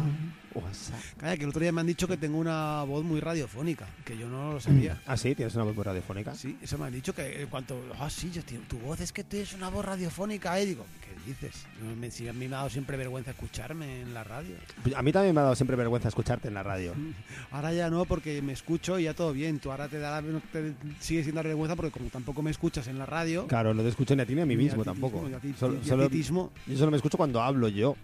Calla, 1.16 1.36
que 1.36 1.42
el 1.44 1.48
otro 1.50 1.60
día 1.60 1.72
me 1.72 1.80
han 1.80 1.86
dicho 1.86 2.06
que 2.06 2.16
tengo 2.16 2.38
una 2.38 2.84
voz 2.84 3.02
muy 3.04 3.18
radiofónica, 3.20 3.86
que 4.04 4.16
yo 4.16 4.28
no 4.28 4.52
lo 4.52 4.60
sabía. 4.60 5.00
Ah, 5.06 5.16
sí, 5.16 5.34
tienes 5.34 5.54
una 5.56 5.64
voz 5.64 5.74
muy 5.74 5.82
radiofónica. 5.82 6.32
Sí, 6.34 6.56
eso 6.62 6.78
me 6.78 6.86
han 6.86 6.92
dicho 6.92 7.12
que 7.12 7.42
en 7.42 7.48
cuanto. 7.48 7.76
Ah, 7.98 8.08
sí, 8.08 8.30
yo, 8.30 8.42
tío, 8.44 8.60
tu 8.68 8.78
voz 8.78 9.00
es 9.00 9.12
que 9.12 9.24
tienes 9.24 9.52
una 9.54 9.68
voz 9.68 9.84
radiofónica. 9.84 10.60
Y 10.60 10.66
digo, 10.66 10.84
¿qué 11.00 11.28
dices? 11.28 11.64
No, 11.82 11.96
me- 11.96 12.10
si 12.12 12.28
a 12.28 12.32
mí 12.32 12.46
me 12.46 12.54
ha 12.54 12.58
dado 12.58 12.70
siempre 12.70 12.96
vergüenza 12.96 13.32
escucharme 13.32 14.02
en 14.02 14.14
la 14.14 14.22
radio. 14.22 14.54
A 14.94 15.02
mí 15.02 15.10
también 15.10 15.34
me 15.34 15.40
ha 15.40 15.44
dado 15.44 15.56
siempre 15.56 15.76
vergüenza 15.76 16.06
escucharte 16.08 16.46
en 16.46 16.54
la 16.54 16.62
radio. 16.62 16.92
Ahora 17.50 17.72
ya 17.72 17.90
no, 17.90 18.04
porque 18.04 18.40
me 18.40 18.52
escucho 18.52 18.98
y 19.00 19.04
ya 19.04 19.14
todo 19.14 19.32
bien. 19.32 19.58
Tú 19.58 19.72
ahora 19.72 19.88
te, 19.88 19.98
da, 19.98 20.22
te 20.52 20.72
sigue 21.00 21.24
sin 21.24 21.34
dar 21.34 21.46
vergüenza 21.46 21.74
porque 21.74 21.90
como 21.90 22.10
tampoco 22.10 22.42
me 22.42 22.52
escuchas 22.52 22.86
en 22.86 22.98
la 22.98 23.06
radio. 23.06 23.46
Claro, 23.48 23.74
no 23.74 23.82
te 23.82 23.88
escucho 23.88 24.14
ni 24.14 24.22
a 24.22 24.26
ti 24.26 24.34
ni 24.36 24.40
a 24.42 24.46
mí 24.46 24.56
mismo 24.56 24.84
tampoco. 24.84 25.28
yo 25.28 26.76
solo 26.76 26.90
me 26.92 26.96
escucho 26.96 27.16
cuando 27.16 27.42
hablo 27.42 27.66
yo. 27.68 27.96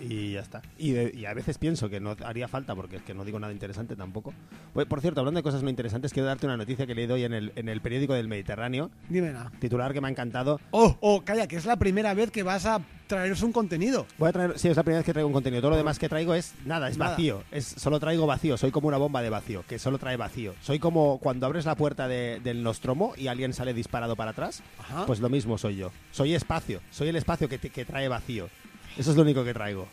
Y 0.00 0.32
ya 0.32 0.40
está. 0.40 0.62
Y, 0.78 0.92
de- 0.92 1.12
y 1.14 1.24
a 1.26 1.34
veces 1.34 1.58
pienso 1.58 1.88
que 1.88 2.00
no 2.00 2.16
haría 2.24 2.48
falta 2.48 2.74
porque 2.74 2.96
es 2.96 3.02
que 3.02 3.14
no 3.14 3.24
digo 3.24 3.38
nada 3.38 3.52
interesante 3.52 3.96
tampoco. 3.96 4.32
Pues, 4.74 4.86
por 4.86 5.00
cierto, 5.00 5.20
hablando 5.20 5.38
de 5.38 5.42
cosas 5.42 5.62
no 5.62 5.70
interesantes, 5.70 6.12
quiero 6.12 6.26
darte 6.28 6.46
una 6.46 6.56
noticia 6.56 6.86
que 6.86 6.94
leído 6.94 7.14
hoy 7.14 7.24
en 7.24 7.32
el, 7.32 7.52
en 7.56 7.68
el 7.68 7.80
periódico 7.80 8.14
del 8.14 8.28
Mediterráneo. 8.28 8.90
Dime 9.08 9.32
nada. 9.32 9.50
Titular 9.58 9.92
que 9.92 10.00
me 10.00 10.08
ha 10.08 10.10
encantado. 10.10 10.60
Oh, 10.70 10.96
oh, 11.00 11.22
calla, 11.24 11.46
que 11.46 11.56
es 11.56 11.64
la 11.66 11.76
primera 11.76 12.12
vez 12.14 12.30
que 12.30 12.42
vas 12.42 12.66
a 12.66 12.80
traeros 13.06 13.42
un 13.42 13.52
contenido. 13.52 14.06
Voy 14.18 14.28
a 14.28 14.32
traer, 14.32 14.58
sí, 14.58 14.68
es 14.68 14.76
la 14.76 14.82
primera 14.82 14.98
vez 14.98 15.06
que 15.06 15.12
traigo 15.12 15.28
un 15.28 15.32
contenido. 15.32 15.62
Todo 15.62 15.70
lo 15.70 15.76
demás 15.76 15.98
que 15.98 16.08
traigo 16.08 16.34
es 16.34 16.54
nada, 16.64 16.88
es 16.88 16.98
Nada. 16.98 17.12
vacío. 17.12 17.42
Es, 17.52 17.64
solo 17.64 18.00
traigo 18.00 18.26
vacío. 18.26 18.56
Soy 18.56 18.70
como 18.72 18.88
una 18.88 18.96
bomba 18.96 19.22
de 19.22 19.30
vacío, 19.30 19.64
que 19.68 19.78
solo 19.78 19.98
trae 19.98 20.16
vacío. 20.16 20.54
Soy 20.60 20.78
como 20.78 21.18
cuando 21.18 21.46
abres 21.46 21.64
la 21.64 21.74
puerta 21.76 22.08
de- 22.08 22.40
del 22.42 22.62
Nostromo 22.62 23.14
y 23.16 23.28
alguien 23.28 23.52
sale 23.54 23.74
disparado 23.74 24.16
para 24.16 24.32
atrás. 24.32 24.62
Ajá. 24.78 25.06
Pues 25.06 25.20
lo 25.20 25.28
mismo 25.28 25.56
soy 25.56 25.76
yo. 25.76 25.92
Soy 26.10 26.34
espacio. 26.34 26.80
Soy 26.90 27.08
el 27.08 27.16
espacio 27.16 27.48
que, 27.48 27.58
te- 27.58 27.70
que 27.70 27.84
trae 27.84 28.08
vacío. 28.08 28.48
Eso 28.96 29.10
es 29.10 29.16
lo 29.16 29.22
único 29.22 29.44
que 29.44 29.52
traigo. 29.54 29.86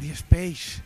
The 0.00 0.10
Space. 0.12 0.82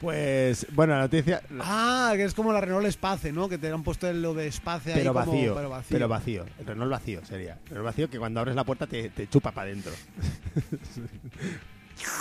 Pues, 0.00 0.64
bueno, 0.74 0.94
la 0.94 1.00
noticia. 1.00 1.42
Ah, 1.58 2.12
que 2.14 2.22
es 2.24 2.32
como 2.32 2.52
la 2.52 2.60
Renault 2.60 2.86
Space, 2.86 3.32
¿no? 3.32 3.48
Que 3.48 3.58
te 3.58 3.68
han 3.68 3.82
puesto 3.82 4.12
lo 4.12 4.32
de 4.32 4.46
Space 4.46 4.92
ahí 4.92 5.00
Pero 5.00 5.12
como- 5.12 5.26
vacío, 5.32 5.54
pero 5.56 5.68
vacío. 5.70 5.88
pero 5.96 6.08
vacío. 6.08 6.44
El 6.60 6.66
Renault 6.66 6.90
vacío 6.92 7.24
sería. 7.24 7.54
El 7.64 7.68
Renault 7.70 7.86
vacío 7.86 8.08
que 8.10 8.18
cuando 8.18 8.38
abres 8.38 8.54
la 8.54 8.62
puerta 8.64 8.86
te, 8.86 9.08
te 9.10 9.28
chupa 9.28 9.50
para 9.52 9.68
adentro. 9.70 9.92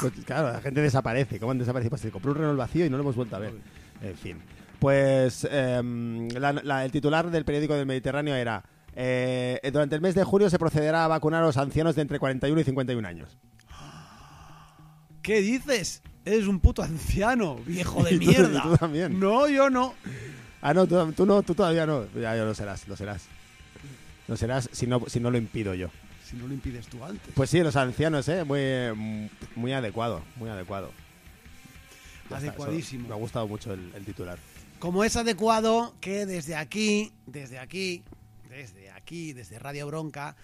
Pues, 0.02 0.12
claro, 0.26 0.52
la 0.52 0.60
gente 0.62 0.82
desaparece. 0.82 1.40
¿Cómo 1.40 1.52
han 1.52 1.60
desaparecido? 1.60 1.92
Pues 1.92 2.02
se 2.02 2.10
compró 2.10 2.32
un 2.32 2.38
Renault 2.40 2.58
vacío 2.58 2.84
y 2.86 2.90
no 2.90 2.98
lo 2.98 3.04
hemos 3.04 3.16
vuelto 3.16 3.36
a 3.36 3.40
ver. 3.40 3.54
En 4.02 4.16
fin. 4.18 4.38
Pues 4.80 5.48
em, 5.52 6.28
la- 6.30 6.52
la- 6.54 6.84
el 6.84 6.92
titular 6.92 7.30
del 7.30 7.46
periódico 7.46 7.76
del 7.76 7.86
Mediterráneo 7.86 8.34
era 8.36 8.64
eh, 8.96 9.60
durante 9.72 9.94
el 9.96 10.02
mes 10.02 10.16
de 10.16 10.24
junio 10.24 10.50
se 10.50 10.58
procederá 10.58 11.06
a 11.06 11.08
vacunar 11.08 11.44
a 11.44 11.46
los 11.46 11.58
ancianos 11.58 11.96
de 11.96 12.02
entre 12.02 12.18
41 12.18 12.60
y 12.60 12.64
51 12.64 13.08
años. 13.08 13.38
¿Qué 15.28 15.42
dices? 15.42 16.02
Eres 16.24 16.48
un 16.48 16.62
puto 16.62 16.82
anciano, 16.82 17.58
viejo 17.66 18.02
de 18.02 18.12
tú- 18.18 18.18
mierda. 18.18 18.60
y 18.60 18.62
tú 18.70 18.78
también. 18.78 19.20
No, 19.20 19.50
yo 19.50 19.70
no. 19.70 19.94
Ah, 20.62 20.74
no, 20.74 20.88
tú, 20.88 21.12
tú 21.12 21.26
no, 21.26 21.44
tú 21.44 21.54
todavía 21.54 21.86
no. 21.86 22.06
Ya, 22.14 22.34
ya 22.34 22.46
lo 22.46 22.56
serás, 22.56 22.88
lo 22.88 22.96
serás. 22.96 23.26
Lo 24.30 24.38
serás 24.38 24.70
si 24.72 24.88
no, 24.88 25.04
si 25.08 25.20
no 25.20 25.30
lo 25.30 25.38
impido 25.38 25.74
yo. 25.74 25.90
Si 26.26 26.38
no 26.38 26.48
lo 26.48 26.54
impides 26.54 26.88
tú 26.88 27.04
antes. 27.04 27.34
Pues 27.36 27.50
sí, 27.50 27.60
los 27.60 27.76
ancianos, 27.76 28.28
¿eh? 28.30 28.46
Muy, 28.46 29.30
muy 29.58 29.74
adecuado, 29.74 30.22
muy 30.38 30.50
adecuado. 30.50 30.92
Ya 32.30 32.38
Adecuadísimo. 32.38 33.08
me 33.10 33.14
ha 33.14 33.18
gustado 33.18 33.48
mucho 33.50 33.74
el, 33.74 33.92
el 33.96 34.06
titular. 34.06 34.38
Como 34.80 35.04
es 35.04 35.16
adecuado 35.18 35.94
que 36.02 36.26
desde 36.26 36.56
aquí, 36.56 37.12
desde 37.26 37.60
aquí, 37.60 38.04
desde 38.50 38.92
aquí, 38.92 39.34
desde 39.34 39.60
Radio 39.60 39.88
Bronca, 39.88 40.36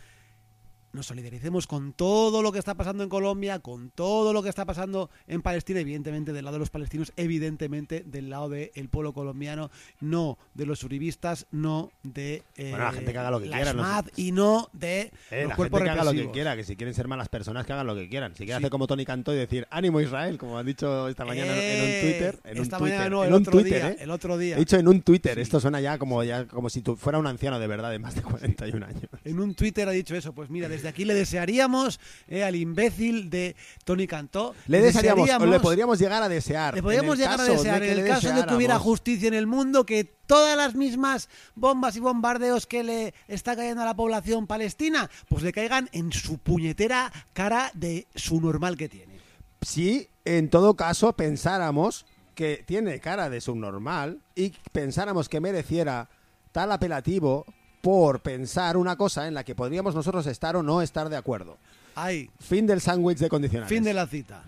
nos 0.93 1.07
solidaricemos 1.07 1.67
con 1.67 1.93
todo 1.93 2.41
lo 2.41 2.51
que 2.51 2.59
está 2.59 2.75
pasando 2.75 3.03
en 3.03 3.09
Colombia, 3.09 3.59
con 3.59 3.89
todo 3.89 4.31
lo 4.31 4.41
que 4.43 4.49
está 4.49 4.65
pasando 4.65 5.09
en 5.27 5.41
Palestina, 5.41 5.79
evidentemente 5.79 6.31
del 6.33 6.45
lado 6.45 6.55
de 6.55 6.59
los 6.59 6.69
palestinos, 6.69 7.11
evidentemente 7.17 8.03
del 8.05 8.29
lado 8.29 8.47
del 8.49 8.89
pueblo 8.89 9.11
colombiano, 9.13 9.71
no 9.99 10.37
de 10.53 10.65
los 10.65 10.83
uribistas, 10.83 11.47
no 11.51 11.91
de 12.03 12.43
eh, 12.55 12.69
Bueno, 12.69 12.85
la 12.85 12.91
gente 12.93 13.11
que 13.11 13.17
haga 13.17 13.31
lo 13.31 13.39
que 13.41 13.47
la 13.47 13.55
quiera, 13.57 13.73
no 13.73 13.83
SMAD 13.83 14.05
y 14.17 14.31
no 14.31 14.69
de 14.73 15.11
Eh, 15.31 15.41
los 15.41 15.49
la 15.49 15.55
cuerpos 15.55 15.79
gente 15.79 15.93
que 15.93 15.99
haga 15.99 16.03
lo 16.03 16.11
que 16.17 16.31
quiera, 16.31 16.55
que 16.55 16.63
si 16.63 16.75
quieren 16.75 16.93
ser 16.93 17.07
malas 17.07 17.27
personas, 17.29 17.65
que 17.65 17.73
hagan 17.73 17.87
lo 17.87 17.95
que 17.95 18.07
quieran. 18.07 18.31
Si 18.35 18.45
quieren 18.45 18.59
Sí. 18.59 18.63
hacer 18.65 18.69
como 18.71 18.87
Tony 18.87 19.03
Cantó 19.05 19.33
y 19.33 19.37
decir 19.37 19.67
ánimo 19.71 19.99
Israel, 19.99 20.37
como 20.37 20.57
han 20.57 20.65
dicho 20.65 21.07
esta 21.07 21.25
mañana 21.25 21.53
en 21.53 21.81
un 21.81 21.87
Eh, 21.89 22.01
Twitter. 22.01 22.39
En 22.43 22.57
esta 22.61 22.77
un 22.77 22.83
Twitter, 22.83 22.97
mañana 22.99 23.09
no, 23.09 23.23
en 23.23 23.27
el 23.29 23.33
un 23.35 23.41
otro 23.41 23.51
Twitter, 23.59 23.81
día, 23.95 24.03
el 24.03 24.11
otro 24.11 24.37
día. 24.37 24.55
He 24.55 24.59
dicho 24.59 24.77
en 24.77 24.87
un 24.87 25.01
Twitter. 25.01 25.35
Sí. 25.35 25.41
Esto 25.41 25.59
suena 25.59 25.81
ya 25.81 25.97
como, 25.97 26.23
ya 26.23 26.45
como 26.47 26.69
si 26.69 26.81
tú 26.81 26.95
fuera 26.95 27.17
un 27.17 27.25
anciano 27.27 27.59
de 27.59 27.67
verdad 27.67 27.89
de 27.89 27.99
más 27.99 28.13
de 28.15 28.21
41 28.21 28.85
años. 28.85 29.03
En 29.23 29.39
un 29.39 29.55
Twitter 29.55 29.87
ha 29.87 29.91
dicho 29.91 30.15
eso. 30.15 30.33
Pues 30.33 30.49
mira, 30.49 30.69
desde 30.69 30.82
aquí 30.87 31.05
le 31.05 31.13
desearíamos 31.13 31.99
eh, 32.27 32.43
al 32.43 32.55
imbécil 32.55 33.29
de 33.29 33.55
Tony 33.83 34.07
Cantó. 34.07 34.55
Le 34.67 34.81
desearíamos, 34.81 35.29
o 35.29 35.45
le 35.45 35.59
podríamos 35.59 35.99
llegar 35.99 36.23
a 36.23 36.29
desear. 36.29 36.75
Le 36.75 36.83
podríamos 36.83 37.17
llegar 37.17 37.39
a 37.39 37.43
desear, 37.43 37.81
de 37.81 37.91
en 37.91 37.99
el 37.99 38.07
caso 38.07 38.33
de 38.33 38.45
que 38.45 38.55
hubiera 38.55 38.79
justicia 38.79 39.27
en 39.27 39.33
el 39.33 39.47
mundo, 39.47 39.85
que 39.85 40.03
todas 40.03 40.55
las 40.57 40.75
mismas 40.75 41.29
bombas 41.55 41.95
y 41.95 41.99
bombardeos 41.99 42.65
que 42.67 42.83
le 42.83 43.13
está 43.27 43.55
cayendo 43.55 43.81
a 43.81 43.85
la 43.85 43.95
población 43.95 44.47
palestina, 44.47 45.09
pues 45.29 45.43
le 45.43 45.51
caigan 45.51 45.89
en 45.91 46.11
su 46.11 46.37
puñetera 46.37 47.11
cara 47.33 47.71
de 47.73 48.07
su 48.15 48.39
normal 48.41 48.77
que 48.77 48.89
tiene. 48.89 49.19
Si 49.61 50.09
en 50.25 50.49
todo 50.49 50.75
caso 50.75 51.13
pensáramos 51.13 52.05
que 52.35 52.63
tiene 52.65 52.99
cara 52.99 53.29
de 53.29 53.41
subnormal 53.41 54.21
y 54.35 54.53
pensáramos 54.71 55.29
que 55.29 55.39
mereciera 55.39 56.09
tal 56.51 56.71
apelativo 56.71 57.45
por 57.83 58.21
pensar 58.21 58.77
una 58.77 58.95
cosa 58.95 59.27
en 59.27 59.33
la 59.33 59.43
que 59.43 59.55
podríamos 59.55 59.93
nosotros 59.93 60.25
estar 60.27 60.55
o 60.55 60.63
no 60.63 60.81
estar 60.81 61.09
de 61.09 61.17
acuerdo. 61.17 61.57
Ay, 61.95 62.29
Fin 62.39 62.65
del 62.65 62.79
sándwich 62.79 63.17
de 63.17 63.27
condicionales. 63.27 63.67
fin 63.67 63.83
de 63.83 63.93
la 63.93 64.07
cita. 64.07 64.41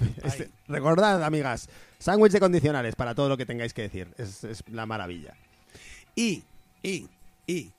Este- 0.24 0.48
recordad, 0.68 1.22
amigas, 1.22 1.68
sándwich 1.98 2.32
de 2.32 2.40
condicionales 2.40 2.96
para 2.96 3.14
todo 3.14 3.28
lo 3.28 3.36
que 3.36 3.44
tengáis 3.44 3.74
que 3.74 3.82
decir. 3.82 4.08
Es, 4.16 4.42
es 4.44 4.64
la 4.70 4.86
maravilla. 4.86 5.34
Y, 6.16 6.44
y, 6.82 7.06
y, 7.46 7.70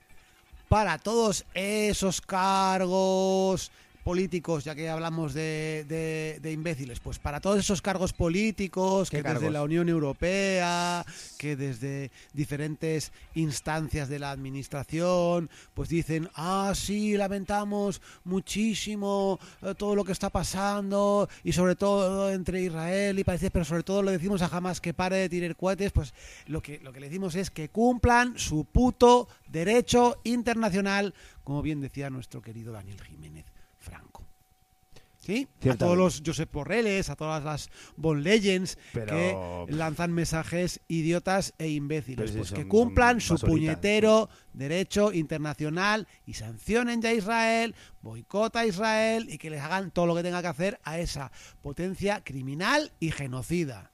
para 0.70 1.00
todos 1.00 1.44
esos 1.56 2.22
cargos 2.22 3.72
políticos, 4.04 4.64
ya 4.66 4.76
que 4.76 4.90
hablamos 4.90 5.34
de, 5.34 5.86
de- 5.88 6.40
de 6.42 6.52
imbéciles, 6.52 7.00
pues 7.00 7.20
para 7.20 7.40
todos 7.40 7.58
esos 7.60 7.82
cargos 7.82 8.12
políticos 8.14 9.10
¿Qué 9.10 9.18
que 9.18 9.24
desde 9.30 9.50
la 9.54 9.64
Unión 9.64 9.88
Europea, 9.90 11.06
que 11.38 11.56
desde 11.56 12.12
diferentes 12.34 13.12
instancias 13.34 14.10
de 14.10 14.20
la 14.20 14.32
administración, 14.32 15.50
pues 15.74 15.90
dicen, 15.90 16.30
ah, 16.36 16.74
sí, 16.76 17.16
lamentamos 17.18 18.02
muchísimo 18.26 19.40
eh, 19.62 19.74
todo 19.78 19.96
lo 19.96 20.04
que 20.04 20.12
está 20.12 20.30
pasando 20.30 21.30
y 21.44 21.54
sobre 21.54 21.76
todo 21.76 22.32
entre 22.32 22.62
Israel 22.62 23.18
y 23.18 23.24
Palestina, 23.24 23.52
pero 23.52 23.66
sobre 23.66 23.84
todo 23.84 24.04
lo 24.04 24.12
decimos 24.12 24.42
a 24.42 24.50
jamás 24.50 24.82
que 24.82 24.94
pare 24.94 25.16
de 25.18 25.30
tirar 25.30 25.56
cohetes, 25.56 25.92
pues 25.92 26.14
lo 26.48 26.62
que, 26.62 26.80
lo 26.80 26.92
que 26.92 27.00
le 27.00 27.08
decimos 27.08 27.36
es 27.36 27.50
que 27.50 27.70
cumplan 27.70 28.38
su 28.38 28.66
puto 28.66 29.28
derecho 29.48 30.18
internacional, 30.24 31.14
como 31.44 31.62
bien 31.62 31.80
decía 31.82 32.10
nuestro 32.10 32.42
querido 32.42 32.74
Daniel 32.74 33.02
Jiménez. 33.02 33.46
¿Sí? 35.26 35.48
A 35.70 35.76
todos 35.76 35.98
los 35.98 36.22
Josep 36.26 36.52
Borreles, 36.52 37.10
a 37.10 37.16
todas 37.16 37.42
las 37.46 37.70
Bon 37.96 38.22
Legends 38.24 38.78
Pero- 38.92 39.66
que 39.68 39.74
lanzan 39.74 40.12
mensajes 40.12 40.82
idiotas 40.90 41.54
e 41.58 41.70
imbéciles. 41.70 42.32
Si 42.32 42.38
Pues 42.38 42.50
son- 42.50 42.58
que 42.58 42.68
cumplan 42.68 43.22
su 43.22 43.36
basuritas. 43.36 43.50
puñetero 43.78 44.30
derecho 44.52 45.14
internacional 45.14 46.10
y 46.26 46.34
sancionen 46.34 47.02
ya 47.02 47.10
a 47.10 47.14
Israel, 47.14 47.74
boicota 48.02 48.60
a 48.60 48.66
Israel 48.66 49.28
y 49.30 49.38
que 49.38 49.50
les 49.50 49.62
hagan 49.62 49.92
todo 49.92 50.08
lo 50.08 50.16
que 50.16 50.24
tenga 50.24 50.42
que 50.42 50.48
hacer 50.50 50.80
a 50.84 51.00
esa 51.00 51.32
potencia 51.62 52.22
criminal 52.22 52.92
y 53.00 53.12
genocida. 53.12 53.92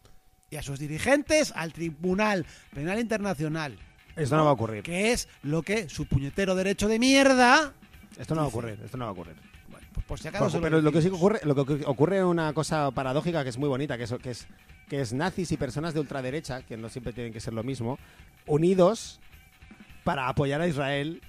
Y 0.49 0.55
a 0.55 0.63
sus 0.63 0.79
dirigentes 0.79 1.53
al 1.55 1.73
Tribunal 1.73 2.47
Penal 2.73 2.99
Internacional, 2.99 3.77
Esto 4.15 4.35
no 4.35 4.45
va 4.45 4.49
a 4.49 4.53
ocurrir. 4.53 4.81
que 4.81 5.11
es 5.11 5.27
lo 5.43 5.61
que 5.61 5.89
su 5.89 6.07
puñetero 6.07 6.55
derecho 6.55 6.87
de 6.87 6.97
mierda. 6.97 7.75
Esto 8.17 8.33
no 8.33 8.41
va 8.41 8.45
a 8.45 8.49
ocurrir. 8.49 8.79
Esto 8.83 8.97
no 8.97 9.05
va 9.05 9.09
a 9.09 9.13
ocurrir. 9.13 9.35
Bueno, 9.99 10.07
pues 10.07 10.07
por 10.07 10.19
si 10.19 10.27
acaso 10.27 10.57
lo 10.57 10.61
pero 10.63 10.81
lo 10.81 10.91
que 10.91 11.01
sí 11.01 11.07
ocurre, 11.09 11.39
lo 11.43 11.55
que 11.65 11.85
ocurre 11.85 12.23
una 12.23 12.53
cosa 12.53 12.89
paradójica 12.91 13.43
que 13.43 13.49
es 13.49 13.57
muy 13.57 13.69
bonita, 13.69 13.97
que 13.97 14.03
es, 14.03 14.13
que 14.21 14.31
es 14.31 14.47
que 14.89 15.01
es 15.01 15.13
nazis 15.13 15.51
y 15.51 15.57
personas 15.57 15.93
de 15.93 15.99
ultraderecha, 15.99 16.63
que 16.63 16.75
no 16.75 16.89
siempre 16.89 17.13
tienen 17.13 17.31
que 17.31 17.39
ser 17.39 17.53
lo 17.53 17.63
mismo, 17.63 17.99
unidos 18.47 19.19
para 20.03 20.27
apoyar 20.27 20.61
a 20.61 20.67
Israel, 20.67 21.21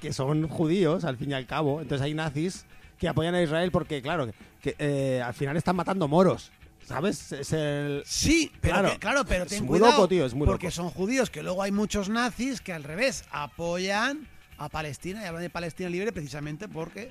que 0.00 0.12
son 0.12 0.46
judíos 0.48 1.04
al 1.04 1.16
fin 1.16 1.30
y 1.30 1.34
al 1.34 1.46
cabo. 1.46 1.80
Entonces 1.80 2.04
hay 2.04 2.14
nazis 2.14 2.66
que 2.98 3.08
apoyan 3.08 3.34
a 3.34 3.42
Israel 3.42 3.70
porque, 3.72 4.00
claro, 4.00 4.30
que 4.62 4.76
eh, 4.78 5.20
al 5.24 5.34
final 5.34 5.56
están 5.56 5.74
matando 5.76 6.06
moros. 6.06 6.52
¿Sabes? 6.84 7.32
Es 7.32 7.52
el, 7.54 8.02
Sí, 8.04 8.52
pero 8.60 8.74
Claro. 8.74 8.90
que- 8.92 8.98
claro, 8.98 9.24
pero 9.24 9.44
Es 9.44 9.48
ten 9.50 9.64
muy 9.64 9.78
cuidado, 9.80 9.92
loco, 9.96 10.08
tío, 10.08 10.26
es 10.26 10.34
muy 10.34 10.46
porque 10.46 10.66
loco. 10.66 10.76
son 10.76 10.90
judíos, 10.90 11.30
que 11.30 11.42
luego 11.42 11.62
hay 11.62 11.72
muchos 11.72 12.10
nazis 12.10 12.60
que 12.60 12.72
al 12.74 12.84
revés 12.84 13.24
apoyan 13.32 14.28
a 14.58 14.68
Palestina 14.68 15.22
y 15.22 15.24
hablan 15.24 15.42
de 15.42 15.50
Palestina 15.50 15.88
libre 15.88 16.12
precisamente 16.12 16.68
porque 16.68 17.10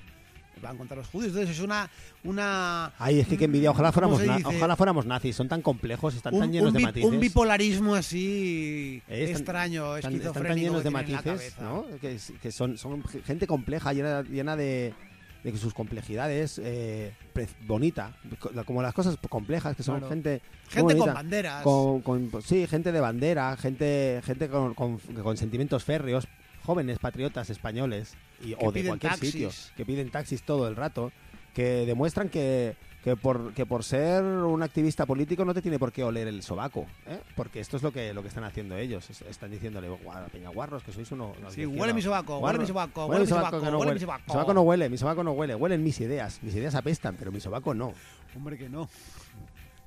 van 0.61 0.77
contra 0.77 0.95
los 0.97 1.07
judíos. 1.07 1.31
Entonces 1.33 1.57
es 1.57 1.63
una 1.63 1.89
una 2.23 2.93
Ay, 2.97 3.19
es 3.19 3.27
que 3.27 3.37
qué 3.37 3.45
envidia. 3.45 3.71
Ojalá 3.71 3.91
¿cómo 3.91 4.17
fuéramos, 4.17 4.45
ojalá 4.45 4.75
fuéramos 4.75 5.05
nazis. 5.05 5.35
Son 5.35 5.47
tan 5.49 5.61
complejos, 5.61 6.15
están 6.15 6.37
tan 6.37 6.51
llenos 6.51 6.69
un 6.69 6.73
de 6.77 6.79
matices. 6.83 7.09
un 7.09 7.19
bipolarismo 7.19 7.95
así 7.95 9.01
Eh, 9.07 9.29
extraño, 9.31 9.97
están, 9.97 10.13
esquizofrénico 10.13 10.19
están 10.39 10.43
tan 10.43 10.57
llenos 10.57 10.83
de 10.83 10.89
matices. 10.89 11.55
Que, 12.41 12.51
son, 12.51 12.77
son 12.77 13.03
gente 13.25 13.47
compleja, 13.47 13.93
llena, 13.93 14.21
llena 14.23 14.55
de, 14.55 14.93
de 15.43 15.51
que 15.51 15.57
sus 15.57 15.73
complejidades, 15.73 16.59
eh, 16.63 17.11
bonita, 17.67 18.15
co- 18.39 18.51
como 18.65 18.81
las 18.81 18.93
cosas 18.93 19.17
complejas, 19.29 19.75
que 19.75 19.83
son 19.83 19.95
Claro. 19.99 20.09
gente... 20.09 20.41
Gente 20.69 20.93
con 20.93 20.99
bonita. 20.99 21.13
banderas. 21.13 21.63
Con- 21.63 22.01
con- 22.01 22.41
sí, 22.41 22.65
gente 22.67 22.91
de 22.91 22.99
bandera, 22.99 23.55
gente, 23.57 24.21
gente 24.23 24.47
con, 24.49 24.73
con- 24.73 24.97
con 24.99 25.35
sentimientos 25.37 25.83
férreos, 25.83 26.27
jóvenes 26.63 26.99
patriotas 26.99 27.49
españoles 27.49 28.13
y, 28.43 28.53
o 28.59 28.71
de 28.71 28.85
cualquier 28.85 29.11
taxis. 29.13 29.31
sitio, 29.31 29.49
que 29.75 29.85
piden 29.85 30.09
taxis 30.09 30.43
todo 30.43 30.67
el 30.67 30.75
rato, 30.75 31.11
que 31.53 31.85
demuestran 31.85 32.29
que, 32.29 32.75
que, 33.03 33.15
por, 33.15 33.53
que 33.53 33.65
por 33.65 33.83
ser 33.83 34.23
un 34.23 34.63
activista 34.63 35.05
político 35.05 35.45
no 35.45 35.53
te 35.53 35.61
tiene 35.61 35.77
por 35.77 35.91
qué 35.91 36.03
oler 36.03 36.27
el 36.27 36.41
sobaco, 36.41 36.87
¿eh? 37.05 37.19
porque 37.35 37.59
esto 37.59 37.77
es 37.77 37.83
lo 37.83 37.91
que, 37.91 38.13
lo 38.13 38.21
que 38.21 38.29
están 38.29 38.43
haciendo 38.43 38.75
ellos. 38.77 39.09
Es- 39.09 39.21
Están 39.23 39.51
diciéndole, 39.51 39.89
"Guau, 39.89 40.27
peñaguarros, 40.31 40.81
que 40.83 40.91
sois 40.91 41.11
uno... 41.11 41.33
unos 41.37 41.53
Sí, 41.53 41.61
huele 41.65 41.73
izquierda". 41.75 41.93
mi 41.93 42.01
sobaco, 42.01 42.37
huele 42.39 42.59
mi 42.59 42.65
sobaco, 42.67 43.05
Huele 43.05 43.21
mi 43.21 43.27
sobaco, 43.27 43.57
huele 43.59 43.93
mi 43.93 43.99
sobaco. 43.99 44.23
Mi 44.27 44.33
sobaco 44.33 44.53
no 44.53 44.61
huele, 44.61 44.89
mi 44.89 44.97
sobaco 44.97 45.23
no 45.23 45.31
huele, 45.33 45.55
huelen 45.55 45.83
mis 45.83 45.99
ideas. 46.01 46.39
Mis 46.41 46.55
ideas 46.55 46.73
apestan, 46.75 47.15
pero 47.19 47.31
mi 47.31 47.39
sobaco 47.39 47.73
no. 47.73 47.93
Hombre 48.35 48.57
que 48.57 48.67
no. 48.69 48.89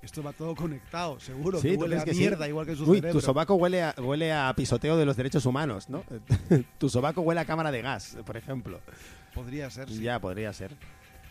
Esto 0.06 0.22
va 0.22 0.32
todo 0.32 0.54
conectado, 0.54 1.20
seguro. 1.20 1.60
Sí, 1.60 1.68
que 1.70 1.74
¿tú 1.74 1.82
huele 1.82 1.98
a 1.98 2.04
que 2.04 2.14
sí? 2.14 2.20
mierda 2.20 2.48
igual 2.48 2.64
que 2.64 2.74
su 2.76 2.84
Uy, 2.84 2.98
cerebro. 2.98 3.12
tu 3.20 3.20
sobaco 3.26 3.54
huele 3.56 3.82
a, 3.82 3.94
huele 3.98 4.32
a 4.32 4.52
pisoteo 4.56 4.96
de 4.96 5.04
los 5.04 5.16
derechos 5.16 5.44
humanos, 5.44 5.90
¿no? 5.90 6.04
tu 6.78 6.88
sobaco 6.88 7.20
huele 7.22 7.40
a 7.40 7.44
cámara 7.44 7.70
de 7.70 7.82
gas, 7.82 8.16
por 8.24 8.36
ejemplo. 8.36 8.80
Podría 9.34 9.68
ser, 9.68 9.88
sí. 9.90 10.00
Ya, 10.00 10.18
podría 10.20 10.52
ser. 10.52 10.74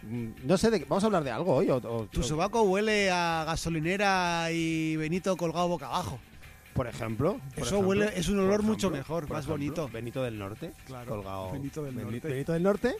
Mm, 0.04 0.28
No 0.44 0.58
sé, 0.58 0.70
de, 0.70 0.80
qué- 0.82 0.86
¿vamos 0.88 1.04
a 1.04 1.08
hablar 1.08 1.24
de 1.24 1.32
algo 1.32 1.56
hoy? 1.56 1.70
O, 1.72 1.78
o- 1.78 2.06
Tu 2.12 2.22
sobaco 2.22 2.62
huele 2.64 3.10
a 3.10 3.44
gasolinera 3.48 4.52
y 4.52 4.96
Benito 4.98 5.36
colgado 5.38 5.68
boca 5.70 5.88
abajo. 5.88 6.20
por 6.74 6.86
ejemplo. 6.88 7.40
por 7.56 7.66
Eso 7.66 7.76
ejemplo, 7.78 7.88
huele- 7.90 8.12
es 8.16 8.28
un 8.28 8.40
olor 8.40 8.62
mucho 8.62 8.90
mejor, 8.92 9.24
más 9.30 9.46
ejemplo, 9.46 9.54
bonito. 9.54 9.90
Benito 9.92 10.22
del 10.22 10.38
Norte. 10.38 10.74
Claro, 10.86 11.10
colgado. 11.10 11.52
Benito 11.54 11.82
del 11.82 11.96
Beni- 11.96 12.12
Norte. 12.12 12.28
Benito 12.28 12.52
del 12.54 12.64
Norte. 12.64 12.96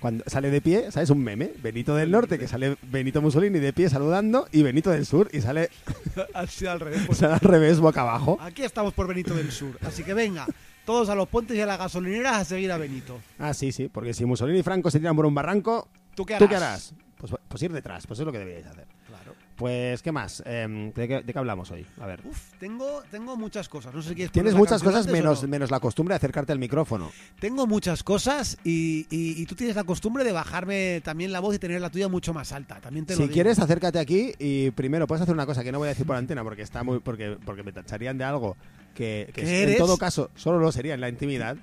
Cuando 0.00 0.24
sale 0.26 0.50
de 0.50 0.60
pie, 0.60 0.90
¿sabes? 0.92 1.10
Un 1.10 1.22
meme. 1.22 1.52
Benito 1.62 1.94
del 1.94 2.10
Norte, 2.10 2.38
que 2.38 2.46
sale 2.46 2.76
Benito 2.82 3.20
Mussolini 3.20 3.58
de 3.58 3.72
pie 3.72 3.88
saludando, 3.90 4.46
y 4.52 4.62
Benito 4.62 4.90
del 4.90 5.06
Sur, 5.06 5.28
y 5.32 5.40
sale, 5.40 5.70
Así 6.34 6.66
al 6.66 6.80
revés. 6.80 7.02
pues. 7.06 7.18
sale 7.18 7.34
al 7.34 7.40
revés, 7.40 7.80
boca 7.80 8.02
abajo. 8.02 8.38
Aquí 8.40 8.62
estamos 8.62 8.94
por 8.94 9.08
Benito 9.08 9.34
del 9.34 9.50
Sur. 9.50 9.76
Así 9.82 10.04
que 10.04 10.14
venga, 10.14 10.46
todos 10.84 11.08
a 11.08 11.14
los 11.14 11.28
puentes 11.28 11.56
y 11.56 11.60
a 11.60 11.66
las 11.66 11.78
gasolineras 11.78 12.36
a 12.36 12.44
seguir 12.44 12.70
a 12.72 12.78
Benito. 12.78 13.18
Ah, 13.38 13.52
sí, 13.54 13.72
sí, 13.72 13.88
porque 13.88 14.14
si 14.14 14.24
Mussolini 14.24 14.60
y 14.60 14.62
Franco 14.62 14.90
se 14.90 14.98
tiran 15.00 15.16
por 15.16 15.26
un 15.26 15.34
barranco, 15.34 15.88
¿Tú 16.14 16.24
qué 16.24 16.34
harás? 16.34 16.44
¿tú 16.44 16.48
qué 16.48 16.56
harás? 16.56 16.94
Pues, 17.18 17.32
pues 17.48 17.62
ir 17.62 17.72
detrás, 17.72 18.06
pues 18.06 18.20
es 18.20 18.26
lo 18.26 18.30
que 18.32 18.38
deberíais 18.38 18.66
hacer. 18.66 18.86
Claro. 19.06 19.34
Pues, 19.56 20.02
¿qué 20.02 20.12
más? 20.12 20.40
Em, 20.46 20.92
¿de, 20.92 21.08
qué, 21.08 21.22
de 21.22 21.32
qué 21.32 21.38
hablamos 21.38 21.68
hoy? 21.72 21.84
A 22.00 22.06
ver. 22.06 22.20
Uf, 22.24 22.52
tengo, 22.60 23.02
tengo 23.10 23.36
muchas 23.36 23.68
cosas. 23.68 23.92
No 23.92 24.00
sé 24.02 24.10
si 24.10 24.14
quieres 24.14 24.30
Tienes 24.30 24.54
muchas 24.54 24.82
cosas 24.84 25.08
menos, 25.08 25.42
no. 25.42 25.48
menos 25.48 25.70
la 25.72 25.80
costumbre 25.80 26.12
de 26.12 26.16
acercarte 26.18 26.52
al 26.52 26.60
micrófono. 26.60 27.10
Tengo 27.40 27.66
muchas 27.66 28.04
cosas 28.04 28.56
y, 28.62 29.06
y- 29.10 29.42
y 29.42 29.46
tú 29.46 29.56
tienes 29.56 29.74
la 29.74 29.82
costumbre 29.82 30.22
de 30.22 30.30
bajarme 30.30 31.00
también 31.04 31.32
la 31.32 31.40
voz 31.40 31.56
y 31.56 31.58
tener 31.58 31.80
la 31.80 31.90
tuya 31.90 32.06
mucho 32.06 32.32
más 32.32 32.52
alta. 32.52 32.80
También 32.80 33.04
te 33.04 33.14
lo 33.14 33.16
Si 33.16 33.22
digo. 33.24 33.32
quieres, 33.34 33.58
acércate 33.58 33.98
aquí 33.98 34.32
y 34.38 34.70
primero 34.70 35.08
puedes 35.08 35.22
hacer 35.22 35.34
una 35.34 35.46
cosa 35.46 35.64
que 35.64 35.72
no 35.72 35.78
voy 35.78 35.86
a 35.86 35.90
decir 35.90 36.06
por 36.06 36.14
antena 36.14 36.44
porque 36.44 36.62
está 36.62 36.84
muy 36.84 37.00
porque 37.00 37.36
porque 37.44 37.64
me 37.64 37.72
tacharían 37.72 38.16
de 38.16 38.24
algo 38.24 38.56
que, 38.94 39.28
que 39.34 39.42
¿Qué 39.42 39.72
en 39.72 39.78
todo 39.78 39.96
caso 39.98 40.30
solo 40.36 40.60
lo 40.60 40.70
sería 40.70 40.94
en 40.94 41.00
la 41.00 41.08
intimidad. 41.08 41.56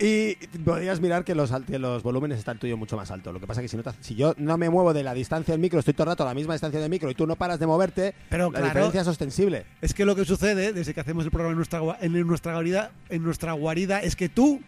Y 0.00 0.34
podrías 0.64 1.00
mirar 1.00 1.24
que 1.24 1.34
los, 1.34 1.52
que 1.66 1.78
los 1.78 2.02
volúmenes 2.02 2.38
están 2.38 2.58
tuyo 2.58 2.76
mucho 2.76 2.96
más 2.96 3.10
alto. 3.10 3.32
Lo 3.32 3.38
que 3.40 3.46
pasa 3.46 3.62
que 3.62 3.68
si, 3.68 3.76
no 3.76 3.82
te- 3.84 3.92
si 4.00 4.14
yo 4.16 4.34
no 4.36 4.58
me 4.58 4.68
muevo 4.68 4.92
de 4.92 5.02
la 5.04 5.14
distancia 5.14 5.52
del 5.52 5.60
micro, 5.60 5.78
estoy 5.78 5.94
todo 5.94 6.04
el 6.04 6.08
rato 6.10 6.24
a 6.24 6.26
la 6.26 6.34
misma 6.34 6.54
distancia 6.54 6.80
del 6.80 6.90
micro 6.90 7.10
y 7.10 7.14
tú 7.14 7.26
no 7.26 7.36
paras 7.36 7.60
de 7.60 7.66
moverte, 7.66 8.14
Pero 8.28 8.46
la 8.46 8.50
claro, 8.58 8.66
diferencia 8.66 9.00
es 9.02 9.08
ostensible. 9.08 9.64
Es 9.80 9.94
que 9.94 10.04
lo 10.04 10.16
que 10.16 10.24
sucede 10.24 10.72
desde 10.72 10.92
que 10.92 11.00
hacemos 11.00 11.24
el 11.24 11.30
programa 11.30 11.52
en 11.52 11.56
nuestra, 11.56 11.80
en 12.00 12.26
nuestra 12.26 12.54
guarida, 12.54 12.90
en 13.08 13.22
nuestra 13.22 13.52
guarida 13.52 14.00
es 14.02 14.16
que 14.16 14.28
tú 14.28 14.60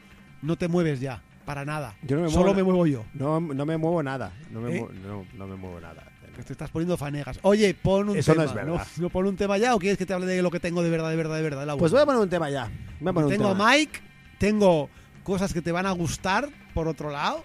no 0.42 0.56
te 0.56 0.68
mueves 0.68 1.00
ya. 1.00 1.22
Para 1.44 1.64
nada. 1.64 1.96
Yo 2.02 2.16
no 2.18 2.24
me 2.24 2.28
Solo 2.30 2.52
muevo- 2.52 2.56
me 2.56 2.62
muevo 2.62 2.86
yo. 2.86 3.04
No, 3.14 3.40
no 3.40 3.64
me 3.66 3.76
muevo 3.78 4.02
nada. 4.02 4.32
No 4.50 4.60
me, 4.60 4.76
¿Eh? 4.76 4.80
muevo, 4.80 4.92
no, 5.04 5.24
no 5.36 5.46
me 5.46 5.56
muevo 5.56 5.80
nada. 5.80 6.04
Que 6.36 6.42
te 6.44 6.52
estás 6.52 6.70
poniendo 6.70 6.96
fanegas. 6.96 7.38
Oye, 7.42 7.74
pon 7.74 8.10
un 8.10 8.16
Eso 8.18 8.32
no 8.34 8.42
tema. 8.42 8.50
es 8.50 8.54
verdad. 8.54 8.86
¿No, 8.98 9.02
¿No 9.04 9.08
pon 9.10 9.26
un 9.26 9.36
tema 9.36 9.58
ya 9.58 9.74
o 9.74 9.78
quieres 9.80 9.98
que 9.98 10.06
te 10.06 10.12
hable 10.12 10.26
de 10.26 10.42
lo 10.42 10.50
que 10.52 10.60
tengo 10.60 10.82
de 10.84 10.90
verdad, 10.90 11.08
de 11.10 11.16
verdad, 11.16 11.36
de 11.36 11.42
verdad? 11.42 11.66
la 11.66 11.76
Pues 11.76 11.90
voy 11.90 12.00
a 12.02 12.06
poner 12.06 12.20
un 12.20 12.28
tema 12.28 12.48
ya. 12.50 12.70
Voy 13.00 13.08
a 13.08 13.12
poner 13.12 13.24
un 13.24 13.32
tengo 13.32 13.48
tema. 13.54 13.70
Mike, 13.72 13.98
tengo 14.38 14.88
cosas 15.24 15.52
que 15.52 15.62
te 15.62 15.72
van 15.72 15.86
a 15.86 15.92
gustar, 15.92 16.48
por 16.74 16.88
otro 16.88 17.10
lado, 17.10 17.44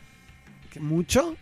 que 0.71 0.79
mucho. 0.79 1.35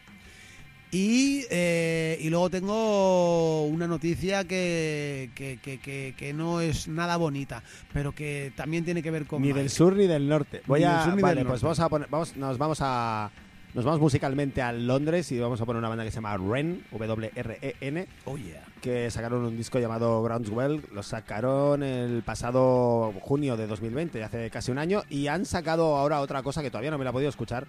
Y, 0.93 1.45
eh, 1.49 2.17
y 2.19 2.29
luego 2.29 2.49
tengo 2.49 3.65
una 3.67 3.87
noticia 3.87 4.43
que, 4.43 5.29
que, 5.35 5.57
que- 5.61 6.13
que- 6.17 6.33
no 6.33 6.59
es 6.59 6.89
nada 6.89 7.15
bonita, 7.15 7.63
pero 7.93 8.13
que 8.13 8.51
también 8.57 8.83
tiene 8.83 9.01
que 9.01 9.09
ver 9.09 9.25
con 9.25 9.41
Ni 9.41 9.49
Mike. 9.49 9.59
del 9.59 9.69
sur 9.69 9.95
ni 9.95 10.05
del 10.07 10.27
norte. 10.27 10.61
Voy 10.67 10.81
Ni 10.81 10.87
del 10.87 11.03
sur 11.03 11.15
ni 11.15 11.21
vale, 11.21 11.35
del 11.35 11.47
pues 11.47 11.63
norte. 11.63 11.79
vamos 11.79 11.79
a 11.79 11.89
poner. 11.89 12.07
Vamos, 12.09 12.35
nos 12.35 12.57
vamos 12.57 12.79
a. 12.81 13.31
Nos 13.73 13.85
vamos 13.85 14.01
musicalmente 14.01 14.61
a 14.61 14.73
Londres 14.73 15.31
y 15.31 15.39
vamos 15.39 15.61
a 15.61 15.65
poner 15.65 15.79
una 15.79 15.87
banda 15.87 16.03
que 16.03 16.11
se 16.11 16.15
llama 16.15 16.35
Ren, 16.35 16.83
W-R-E-N, 16.91 18.07
Oh, 18.25 18.35
yeah. 18.37 18.61
Que 18.81 19.09
sacaron 19.11 19.45
un 19.45 19.55
disco 19.55 19.79
llamado 19.79 20.21
Groundswell. 20.23 20.83
Lo 20.91 21.03
sacaron 21.03 21.83
el 21.83 22.23
pasado 22.23 23.13
junio 23.21 23.55
de 23.55 23.67
2020, 23.67 24.23
hace 24.23 24.49
casi 24.49 24.71
un 24.71 24.79
año, 24.79 25.03
y 25.09 25.27
han 25.27 25.45
sacado 25.45 25.95
ahora 25.95 26.19
otra 26.19 26.43
cosa 26.43 26.61
que 26.61 26.69
todavía 26.71 26.91
no 26.91 26.97
me 26.97 27.03
la 27.03 27.11
he 27.11 27.13
podido 27.13 27.29
escuchar. 27.29 27.67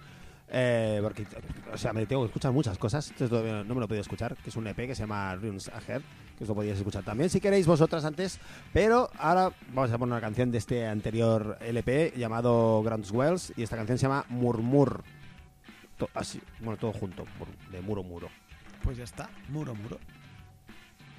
eh, 0.55 0.99
porque, 1.01 1.25
o 1.73 1.77
sea, 1.77 1.93
me 1.93 2.05
tengo 2.05 2.23
que 2.23 2.27
escuchar 2.27 2.51
muchas 2.51 2.77
cosas. 2.77 3.09
Entonces 3.09 3.29
todavía 3.29 3.63
no 3.63 3.73
me 3.73 3.79
lo 3.79 3.85
he 3.85 3.87
podido 3.87 4.01
escuchar. 4.01 4.35
Que 4.35 4.49
es 4.49 4.55
un 4.55 4.67
EP 4.67 4.75
que 4.75 4.93
se 4.93 5.03
llama 5.03 5.33
Runes 5.35 5.69
Ahead. 5.69 6.01
Que 6.37 6.43
os 6.43 6.47
lo 6.49 6.55
podíais 6.55 6.77
escuchar 6.77 7.03
también 7.03 7.29
si 7.29 7.39
queréis 7.39 7.65
vosotras 7.65 8.05
antes. 8.05 8.39
Pero 8.71 9.09
ahora 9.17 9.51
vamos 9.73 9.91
a 9.91 9.97
poner 9.97 10.13
una 10.13 10.21
canción 10.21 10.51
de 10.51 10.57
este 10.59 10.85
anterior 10.85 11.57
LP 11.61 12.13
llamado 12.17 12.83
Groundswells. 12.83 13.53
Y 13.55 13.63
esta 13.63 13.77
canción 13.77 13.97
se 13.97 14.03
llama 14.03 14.25
Murmur. 14.29 15.03
Así, 16.13 16.41
bueno, 16.59 16.77
todo 16.77 16.91
junto, 16.91 17.25
de 17.71 17.81
muro 17.81 18.03
muro. 18.03 18.27
Pues 18.83 18.97
ya 18.97 19.05
está, 19.05 19.29
muro, 19.49 19.73
muro. 19.73 19.97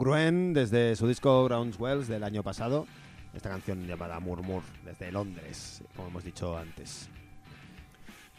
Gruen 0.00 0.54
desde 0.54 0.96
su 0.96 1.06
disco 1.06 1.44
Groundswells 1.44 2.08
del 2.08 2.24
año 2.24 2.42
pasado. 2.42 2.86
Esta 3.34 3.50
canción 3.50 3.86
llamada 3.86 4.18
Murmur 4.18 4.62
desde 4.82 5.12
Londres, 5.12 5.82
como 5.94 6.08
hemos 6.08 6.24
dicho 6.24 6.56
antes. 6.56 7.10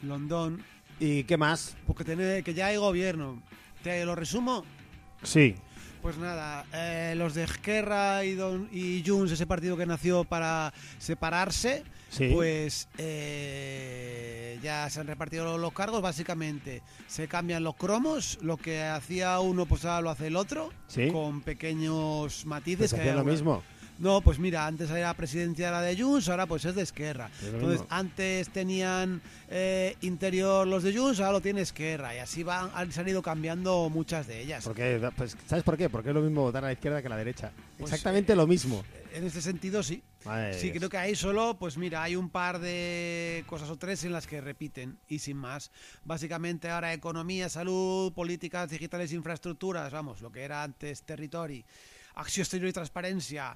Londón, 0.02 0.64
¿Y 1.00 1.24
qué 1.26 1.38
más? 1.38 1.78
porque 1.86 2.04
tiene, 2.04 2.42
que 2.42 2.56
ya 2.56 2.66
hay 2.66 2.78
gobierno. 2.78 3.44
¿Te 3.84 4.04
lo 4.06 4.16
resumo? 4.16 4.66
Sí. 5.22 5.56
Pues 6.02 6.18
nada, 6.18 6.66
eh, 6.74 7.14
los 7.16 7.36
de 7.36 7.44
Esquerra 7.44 8.26
y, 8.26 8.34
Don, 8.34 8.68
y 8.72 9.04
Junts, 9.06 9.32
ese 9.34 9.46
partido 9.46 9.78
que 9.78 9.86
nació 9.86 10.24
para 10.24 10.74
separarse, 10.98 11.84
Sí. 12.10 12.30
pues 12.34 12.88
eh, 12.98 14.58
ya 14.64 14.90
se 14.90 15.00
han 15.00 15.06
repartido 15.08 15.58
los 15.60 15.74
cargos, 15.74 16.02
básicamente. 16.02 16.82
Se 17.08 17.28
cambian 17.28 17.64
los 17.64 17.76
cromos, 17.76 18.40
lo 18.42 18.58
que 18.58 18.82
hacía 18.84 19.40
uno 19.40 19.68
pues 19.68 19.86
ahora 19.86 20.02
lo 20.02 20.10
hace 20.10 20.28
el 20.28 20.38
otro, 20.38 20.72
Sí. 20.88 21.10
con 21.12 21.42
pequeños 21.42 22.46
matices. 22.48 22.78
Pues 22.80 22.94
que 22.94 23.00
hacían 23.02 23.16
lo 23.16 23.20
alguna- 23.22 23.34
mismo. 23.34 23.64
No, 24.02 24.22
pues 24.22 24.40
mira, 24.40 24.66
antes 24.66 24.90
era 24.90 25.14
presidencia 25.14 25.68
era 25.68 25.80
de 25.80 25.96
Junts, 25.96 26.28
ahora 26.28 26.48
pues 26.48 26.66
es 26.66 26.74
de 26.74 26.82
Esquerra. 26.82 27.30
Entonces, 27.46 27.86
antes 27.88 28.50
tenían 28.50 29.22
eh, 29.48 29.96
interior 30.02 30.66
los 30.68 30.82
de 30.82 30.92
Junts, 30.92 31.20
ahora 31.20 31.34
lo 31.34 31.42
tiene 31.42 31.62
Esquerra. 31.62 32.16
Y 32.16 32.18
así 32.18 32.42
van, 32.42 32.72
han, 32.74 32.92
se 32.92 33.00
han 33.00 33.08
ido 33.08 33.22
cambiando 33.22 33.92
muchas 33.92 34.26
de 34.26 34.42
ellas. 34.42 34.64
Porque, 34.64 35.08
pues, 35.16 35.38
¿Sabes 35.46 35.64
por 35.64 35.78
qué? 35.78 35.88
Porque 35.88 36.10
es 36.10 36.16
lo 36.16 36.22
mismo 36.22 36.42
votar 36.42 36.64
a 36.64 36.68
la 36.68 36.74
izquierda 36.74 37.00
que 37.00 37.08
a 37.08 37.10
la 37.12 37.18
derecha. 37.18 37.52
Pues, 37.78 37.92
Exactamente 37.92 38.36
lo 38.36 38.48
mismo. 38.48 38.84
En 39.14 39.24
este 39.24 39.40
sentido, 39.40 39.84
sí. 39.84 40.02
Madre 40.26 40.56
Sí, 40.56 40.72
Dios. 40.72 40.78
creo 40.78 40.90
que 40.90 40.98
ahí 40.98 41.14
solo, 41.14 41.58
pues 41.60 41.78
mira, 41.78 42.02
hay 42.02 42.16
un 42.16 42.32
par 42.32 42.58
de 42.58 43.44
cosas 43.46 43.70
o 43.70 43.78
tres 43.78 44.04
en 44.04 44.14
las 44.14 44.26
que 44.26 44.42
repiten 44.42 44.98
y 45.10 45.20
sin 45.20 45.38
más. 45.38 45.70
Básicamente 46.06 46.70
ahora 46.70 46.92
economía, 46.92 47.50
salud, 47.50 48.12
políticas 48.14 48.72
digitales, 48.72 49.14
infraestructuras, 49.14 49.92
vamos, 49.92 50.22
lo 50.22 50.32
que 50.32 50.42
era 50.42 50.64
antes 50.64 51.04
territori, 51.04 51.64
acció 52.16 52.44
exterior 52.44 52.70
i 52.70 52.76
transparència, 52.76 53.52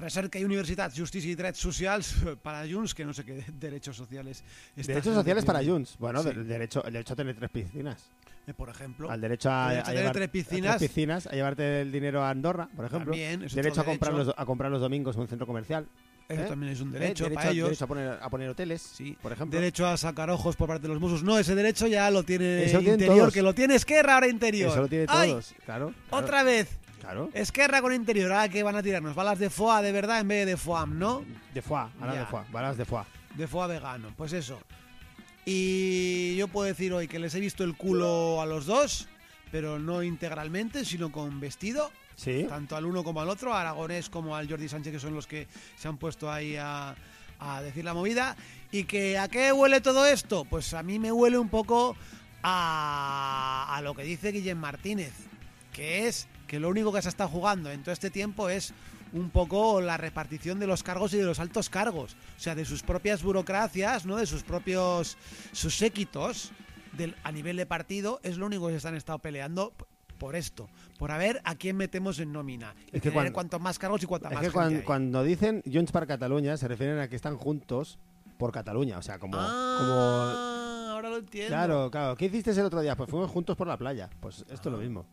recerca 0.00 0.38
i 0.40 0.44
universitat, 0.44 0.96
justícia 0.96 1.30
i 1.30 1.34
drets 1.36 1.58
socials 1.60 2.14
para 2.42 2.64
Junts, 2.66 2.94
que 2.94 3.04
no 3.04 3.12
sé 3.12 3.24
qué 3.24 3.44
derechos 3.60 3.96
sociales. 3.96 4.42
Derechos 4.74 5.14
sociales 5.14 5.44
para. 5.44 5.62
Junts. 5.64 5.96
Bueno, 5.98 6.22
Sí. 6.22 6.30
el, 6.30 6.48
derecho, 6.48 6.82
el 6.84 6.92
derecho 6.94 7.12
a 7.12 7.16
tener 7.16 7.36
tres 7.36 7.50
piscinas. 7.50 8.10
Eh, 8.46 8.54
por 8.54 8.68
ejemplo. 8.70 9.10
Al 9.10 9.20
derecho 9.20 9.50
a, 9.50 9.68
El 9.68 9.76
derecho 9.76 9.78
a 9.78 9.80
a 9.80 9.84
tener 9.84 10.00
llevar 10.00 10.14
tres 10.14 10.28
a 10.28 10.32
piscinas. 10.32 10.78
piscinas, 10.80 11.26
a 11.26 11.30
llevarte 11.32 11.82
el 11.82 11.92
dinero 11.92 12.22
a 12.24 12.30
Andorra, 12.30 12.68
por 12.74 12.86
ejemplo. 12.86 13.12
También, 13.12 13.40
derecho, 13.40 13.80
otro 13.80 13.82
a 13.82 13.84
comprar 13.84 14.12
derecho. 14.12 14.26
los, 14.30 14.34
a 14.38 14.44
comprar 14.46 14.70
los 14.72 14.80
domingos 14.80 15.14
en 15.16 15.22
un 15.22 15.28
centro 15.28 15.46
comercial. 15.46 15.86
Eso 16.28 16.42
¿eh? 16.42 16.46
también 16.46 16.72
es 16.72 16.80
un 16.80 16.88
¿Eh? 16.90 16.92
derecho, 16.98 17.24
derecho, 17.24 17.34
para 17.34 17.48
a- 17.48 17.52
ellos. 17.52 17.64
derecho 17.68 17.84
a 17.84 17.88
poner, 17.88 18.18
a 18.22 18.30
poner 18.30 18.48
hoteles, 18.48 18.80
Sí. 18.82 19.16
por 19.20 19.32
ejemplo. 19.32 19.58
Derecho 19.58 19.86
a 19.86 19.96
sacar 19.96 20.30
ojos 20.30 20.56
por 20.56 20.68
parte 20.68 20.82
de 20.82 20.88
los 20.88 21.00
Mossos. 21.00 21.22
No, 21.24 21.38
ese 21.38 21.54
derecho 21.54 21.86
ya 21.88 22.08
lo 22.10 22.22
tiene 22.22 22.64
Eso 22.64 22.80
lo 22.80 22.88
Interior, 22.92 23.18
todos. 23.18 23.34
que 23.34 23.42
lo 23.42 23.52
tiene 23.54 23.74
Esquerra 23.74 24.14
ahora 24.14 24.28
Interior. 24.28 24.70
Eso 24.70 24.80
lo 24.82 24.88
tiene 24.88 25.06
¡Ay! 25.08 25.30
todos. 25.30 25.54
Claro, 25.66 25.92
claro, 26.08 26.24
Otra 26.24 26.42
vez. 26.44 26.68
Claro. 27.10 27.30
Esquerra 27.34 27.82
con 27.82 27.92
Interior. 27.92 28.30
Ahora 28.30 28.48
que 28.48 28.62
van 28.62 28.76
a 28.76 28.82
tirarnos 28.84 29.16
balas 29.16 29.38
de 29.40 29.50
FOA 29.50 29.82
de 29.82 29.90
verdad 29.90 30.20
en 30.20 30.28
vez 30.28 30.46
de 30.46 30.56
FOAM, 30.56 30.96
¿no? 30.96 31.24
De 31.52 31.60
foie, 31.60 31.86
Ya. 32.00 32.12
de 32.20 32.26
foie, 32.26 32.44
balas 32.52 32.76
de 32.76 32.84
foie. 32.84 33.04
De 33.34 33.48
FOA 33.48 33.66
vegano. 33.66 34.12
Pues 34.16 34.32
eso. 34.32 34.60
Y 35.44 36.36
yo 36.36 36.46
puedo 36.48 36.66
decir 36.68 36.92
hoy 36.92 37.08
que 37.08 37.18
les 37.18 37.34
he 37.34 37.40
visto 37.40 37.64
el 37.64 37.76
culo 37.76 38.40
a 38.40 38.46
los 38.46 38.66
dos, 38.66 39.08
pero 39.50 39.78
no 39.80 40.02
integralmente, 40.04 40.84
sino 40.84 41.10
con 41.10 41.40
vestido. 41.40 41.90
Sí. 42.14 42.44
tanto 42.46 42.76
al 42.76 42.84
uno 42.84 43.02
como 43.02 43.22
al 43.22 43.30
otro, 43.30 43.54
a 43.54 43.62
Aragonés 43.62 44.10
como 44.10 44.36
al 44.36 44.46
Jordi 44.46 44.68
Sánchez, 44.68 44.92
que 44.92 44.98
son 45.00 45.14
los 45.14 45.26
que 45.26 45.48
se 45.78 45.88
han 45.88 45.96
puesto 45.96 46.30
ahí 46.30 46.54
a, 46.54 46.94
a 47.38 47.62
decir 47.62 47.82
la 47.82 47.94
movida. 47.94 48.36
¿Y 48.70 48.84
que 48.84 49.16
a 49.18 49.26
qué 49.28 49.52
huele 49.52 49.80
todo 49.80 50.04
esto? 50.06 50.44
Pues 50.44 50.74
a 50.74 50.82
mí 50.82 50.98
me 50.98 51.10
huele 51.10 51.38
un 51.38 51.48
poco 51.48 51.96
a, 52.42 53.74
a 53.74 53.80
lo 53.80 53.94
que 53.94 54.02
dice 54.02 54.32
Guillem 54.32 54.58
Martínez, 54.58 55.14
que 55.72 56.08
es 56.08 56.28
que 56.50 56.58
lo 56.58 56.68
único 56.68 56.92
que 56.92 57.00
se 57.00 57.08
está 57.08 57.28
jugando 57.28 57.70
en 57.70 57.84
todo 57.84 57.92
este 57.92 58.10
tiempo 58.10 58.48
es 58.48 58.74
un 59.12 59.30
poco 59.30 59.80
la 59.80 59.96
repartición 59.96 60.58
de 60.58 60.66
los 60.66 60.82
cargos 60.82 61.14
y 61.14 61.16
de 61.18 61.22
los 61.22 61.38
altos 61.38 61.70
cargos, 61.70 62.16
o 62.36 62.40
sea, 62.40 62.56
de 62.56 62.64
sus 62.64 62.82
propias 62.82 63.22
burocracias, 63.22 64.04
¿no? 64.04 64.16
de 64.16 64.26
sus 64.26 64.42
propios 64.42 65.16
sus 65.52 65.76
séquitos 65.76 66.50
del, 66.98 67.14
a 67.22 67.30
nivel 67.30 67.56
de 67.56 67.66
partido, 67.66 68.18
es 68.24 68.36
lo 68.36 68.46
único 68.46 68.66
que 68.66 68.80
se 68.80 68.88
han 68.88 68.96
estado 68.96 69.20
peleando 69.20 69.72
por 70.18 70.34
esto, 70.34 70.68
por 70.98 71.12
a 71.12 71.18
ver 71.18 71.40
a 71.44 71.54
quién 71.54 71.76
metemos 71.76 72.18
en 72.18 72.32
nómina. 72.32 72.74
Y 72.92 72.96
Es 72.96 73.02
que 73.02 73.10
tener 73.10 73.14
cuando- 73.14 73.32
cuantos 73.32 73.60
más 73.60 73.78
cargos 73.78 74.02
y 74.02 74.06
cuanta 74.06 74.26
Es 74.28 74.34
más 74.34 74.40
que 74.40 74.46
gente 74.48 74.54
cuan- 74.58 74.74
hay. 74.76 74.82
cuando 74.82 75.22
dicen 75.22 75.62
Junts 75.72 75.92
para 75.92 76.06
Cataluña 76.06 76.56
se 76.56 76.66
refieren 76.66 76.98
a 76.98 77.06
que 77.08 77.14
están 77.14 77.36
juntos 77.36 78.00
por 78.38 78.50
Cataluña, 78.50 78.98
o 78.98 79.02
sea, 79.02 79.20
como, 79.20 79.34
como 79.36 79.44
ah, 79.46 80.88
ahora 80.94 81.10
lo 81.10 81.18
entiendo. 81.18 81.48
Claro, 81.48 81.90
claro. 81.92 82.16
¿Qué 82.16 82.24
hiciste 82.26 82.50
el 82.50 82.60
otro 82.62 82.80
día? 82.80 82.96
Pues 82.96 83.08
fuimos 83.08 83.30
juntos 83.30 83.56
por 83.56 83.68
la 83.68 83.76
playa. 83.76 84.10
Pues 84.20 84.44
esto 84.50 84.68
es 84.68 84.72
lo 84.72 84.78
mismo. 84.78 85.06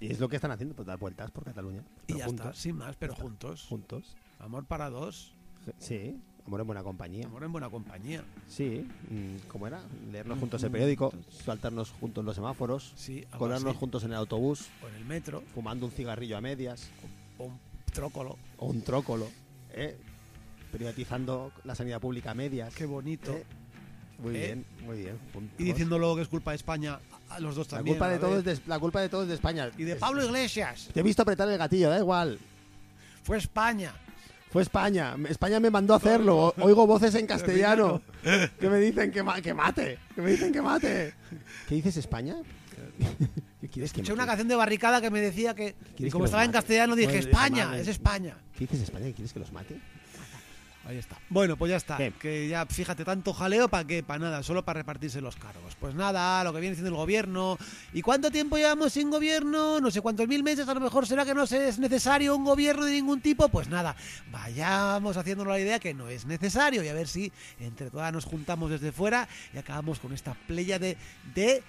Y 0.00 0.10
es 0.12 0.20
lo 0.20 0.28
que 0.28 0.36
están 0.36 0.50
haciendo, 0.50 0.74
pues 0.74 0.86
dar 0.86 0.98
vueltas 0.98 1.30
por 1.30 1.44
Cataluña. 1.44 1.82
Y 2.06 2.18
ya 2.18 2.26
juntos. 2.26 2.46
está, 2.46 2.58
sin 2.60 2.76
más, 2.76 2.96
pero 2.96 3.14
juntos. 3.14 3.64
Juntos. 3.68 4.16
Amor 4.38 4.64
para 4.66 4.90
dos, 4.90 5.32
Sí, 5.78 6.20
amor 6.46 6.60
en 6.60 6.66
buena 6.66 6.82
compañía. 6.84 7.26
amor 7.26 7.42
en 7.42 7.50
buena 7.52 7.68
compañía. 7.70 8.22
Sí, 8.46 8.86
mm, 9.10 9.48
¿cómo 9.48 9.66
era? 9.66 9.80
Leernos 10.12 10.38
juntos 10.38 10.62
el 10.62 10.70
periódico, 10.70 11.12
saltarnos 11.30 11.90
juntos 11.90 12.24
los 12.24 12.36
semáforos, 12.36 12.92
Sí, 12.94 13.24
colarnos 13.36 13.70
así. 13.70 13.78
juntos 13.80 14.04
en 14.04 14.10
el 14.10 14.16
autobús, 14.18 14.68
O 14.84 14.88
en 14.88 14.94
el 14.96 15.04
metro, 15.06 15.42
fumando 15.54 15.86
un 15.86 15.92
cigarrillo 15.92 16.36
a 16.36 16.40
medias 16.40 16.88
o 17.38 17.44
un 17.46 17.58
trócolo. 17.92 18.36
o 18.58 18.66
un 18.66 18.82
trócolo, 18.82 19.26
¿eh? 19.72 19.96
privatizando 20.72 21.52
la 21.64 21.74
sanidad 21.74 22.00
pública 22.00 22.32
a 22.32 22.34
medias. 22.34 22.74
Qué 22.74 22.86
bonito. 22.86 23.32
¿eh? 23.32 23.44
Muy 24.18 24.36
¿Eh? 24.36 24.38
bien, 24.46 24.66
muy 24.84 24.98
bien. 24.98 25.18
juntos. 25.32 25.58
Y 25.60 25.64
diciendo 25.64 25.98
luego 25.98 26.16
que 26.16 26.22
es 26.22 26.28
culpa 26.28 26.50
de 26.52 26.56
España, 26.56 27.00
a 27.30 27.40
los 27.40 27.54
dos 27.54 27.70
la 27.70 27.78
también. 27.78 27.96
culpa, 27.96 28.08
de 28.08 28.14
la 28.16 28.20
todo 28.20 28.30
vez. 28.42 28.46
es 28.46 28.58
de, 28.64 28.68
la 28.68 28.78
culpa 28.78 29.00
de 29.00 29.08
todo 29.08 29.22
es 29.22 29.28
de 29.28 29.34
España. 29.34 29.70
Y 29.76 29.82
de 29.84 29.96
Pablo 29.96 30.24
Iglesias. 30.24 30.88
Te 30.92 31.00
he 31.00 31.02
visto 31.02 31.22
apretar 31.22 31.48
el 31.48 31.58
gatillo, 31.58 31.90
da 31.90 31.98
igual. 31.98 32.38
Fue 33.22 33.38
España. 33.38 33.92
Fue 34.50 34.62
España. 34.62 35.16
España 35.28 35.58
me 35.60 35.70
mandó 35.70 35.94
a 35.94 35.96
hacerlo. 35.96 36.54
Oigo 36.60 36.86
voces 36.86 37.14
en 37.16 37.26
castellano 37.34 38.00
que 38.60 38.68
me 38.70 38.78
dicen 38.78 39.10
que, 39.10 39.22
ma- 39.22 39.40
que 39.42 39.52
mate. 39.52 39.98
Que 40.14 40.22
me 40.22 40.30
dicen 40.30 40.52
que 40.52 40.62
mate. 40.62 41.14
¿Qué 41.68 41.74
dices, 41.74 41.96
España? 41.96 42.36
¿Qué 43.60 43.68
quieres 43.68 43.92
que 43.92 44.00
Escuché 44.00 44.12
una 44.12 44.22
mate? 44.22 44.28
canción 44.28 44.48
de 44.48 44.54
Barricada 44.54 45.00
que 45.00 45.10
me 45.10 45.20
decía 45.20 45.54
que, 45.54 45.68
y 45.68 45.94
¿Quieres 45.96 46.12
como 46.12 46.22
que 46.22 46.24
los 46.24 46.30
estaba 46.30 46.44
en 46.44 46.50
mate? 46.50 46.58
castellano, 46.58 46.94
dije 46.94 47.18
España, 47.18 47.76
es 47.76 47.88
España. 47.88 48.36
¿Qué 48.52 48.60
dices, 48.60 48.82
España? 48.82 49.06
¿Que 49.06 49.12
quieres 49.14 49.32
que 49.32 49.40
los 49.40 49.52
mate? 49.52 49.80
Ahí 50.86 50.98
está. 50.98 51.18
Bueno, 51.30 51.56
pues 51.56 51.70
ya 51.70 51.76
está. 51.76 51.96
¿Qué? 51.96 52.12
Que 52.12 52.46
ya, 52.46 52.64
fíjate, 52.64 53.04
tanto 53.04 53.32
jaleo 53.32 53.68
para 53.68 53.84
qué, 53.84 54.04
para 54.04 54.20
nada, 54.20 54.42
solo 54.44 54.64
para 54.64 54.78
repartirse 54.78 55.20
los 55.20 55.34
cargos. 55.34 55.74
Pues 55.80 55.96
nada, 55.96 56.44
lo 56.44 56.52
que 56.52 56.60
viene 56.60 56.76
siendo 56.76 56.90
el 56.90 56.96
gobierno. 56.96 57.58
¿Y 57.92 58.02
cuánto 58.02 58.30
tiempo 58.30 58.56
llevamos 58.56 58.92
sin 58.92 59.10
gobierno? 59.10 59.80
No 59.80 59.90
sé 59.90 60.00
cuántos 60.00 60.28
mil 60.28 60.44
meses, 60.44 60.68
a 60.68 60.74
lo 60.74 60.80
mejor 60.80 61.04
será 61.04 61.24
que 61.24 61.34
no 61.34 61.42
es 61.42 61.78
necesario 61.80 62.36
un 62.36 62.44
gobierno 62.44 62.84
de 62.84 62.92
ningún 62.92 63.20
tipo. 63.20 63.48
Pues 63.48 63.68
nada, 63.68 63.96
vayamos 64.30 65.16
haciéndonos 65.16 65.52
la 65.52 65.58
idea 65.58 65.80
que 65.80 65.92
no 65.92 66.08
es 66.08 66.24
necesario 66.24 66.84
y 66.84 66.88
a 66.88 66.94
ver 66.94 67.08
si 67.08 67.32
entre 67.58 67.90
todas 67.90 68.12
nos 68.12 68.24
juntamos 68.24 68.70
desde 68.70 68.92
fuera 68.92 69.28
y 69.52 69.58
acabamos 69.58 69.98
con 69.98 70.12
esta 70.12 70.34
playa 70.34 70.78
de, 70.78 70.96
de 71.34 71.64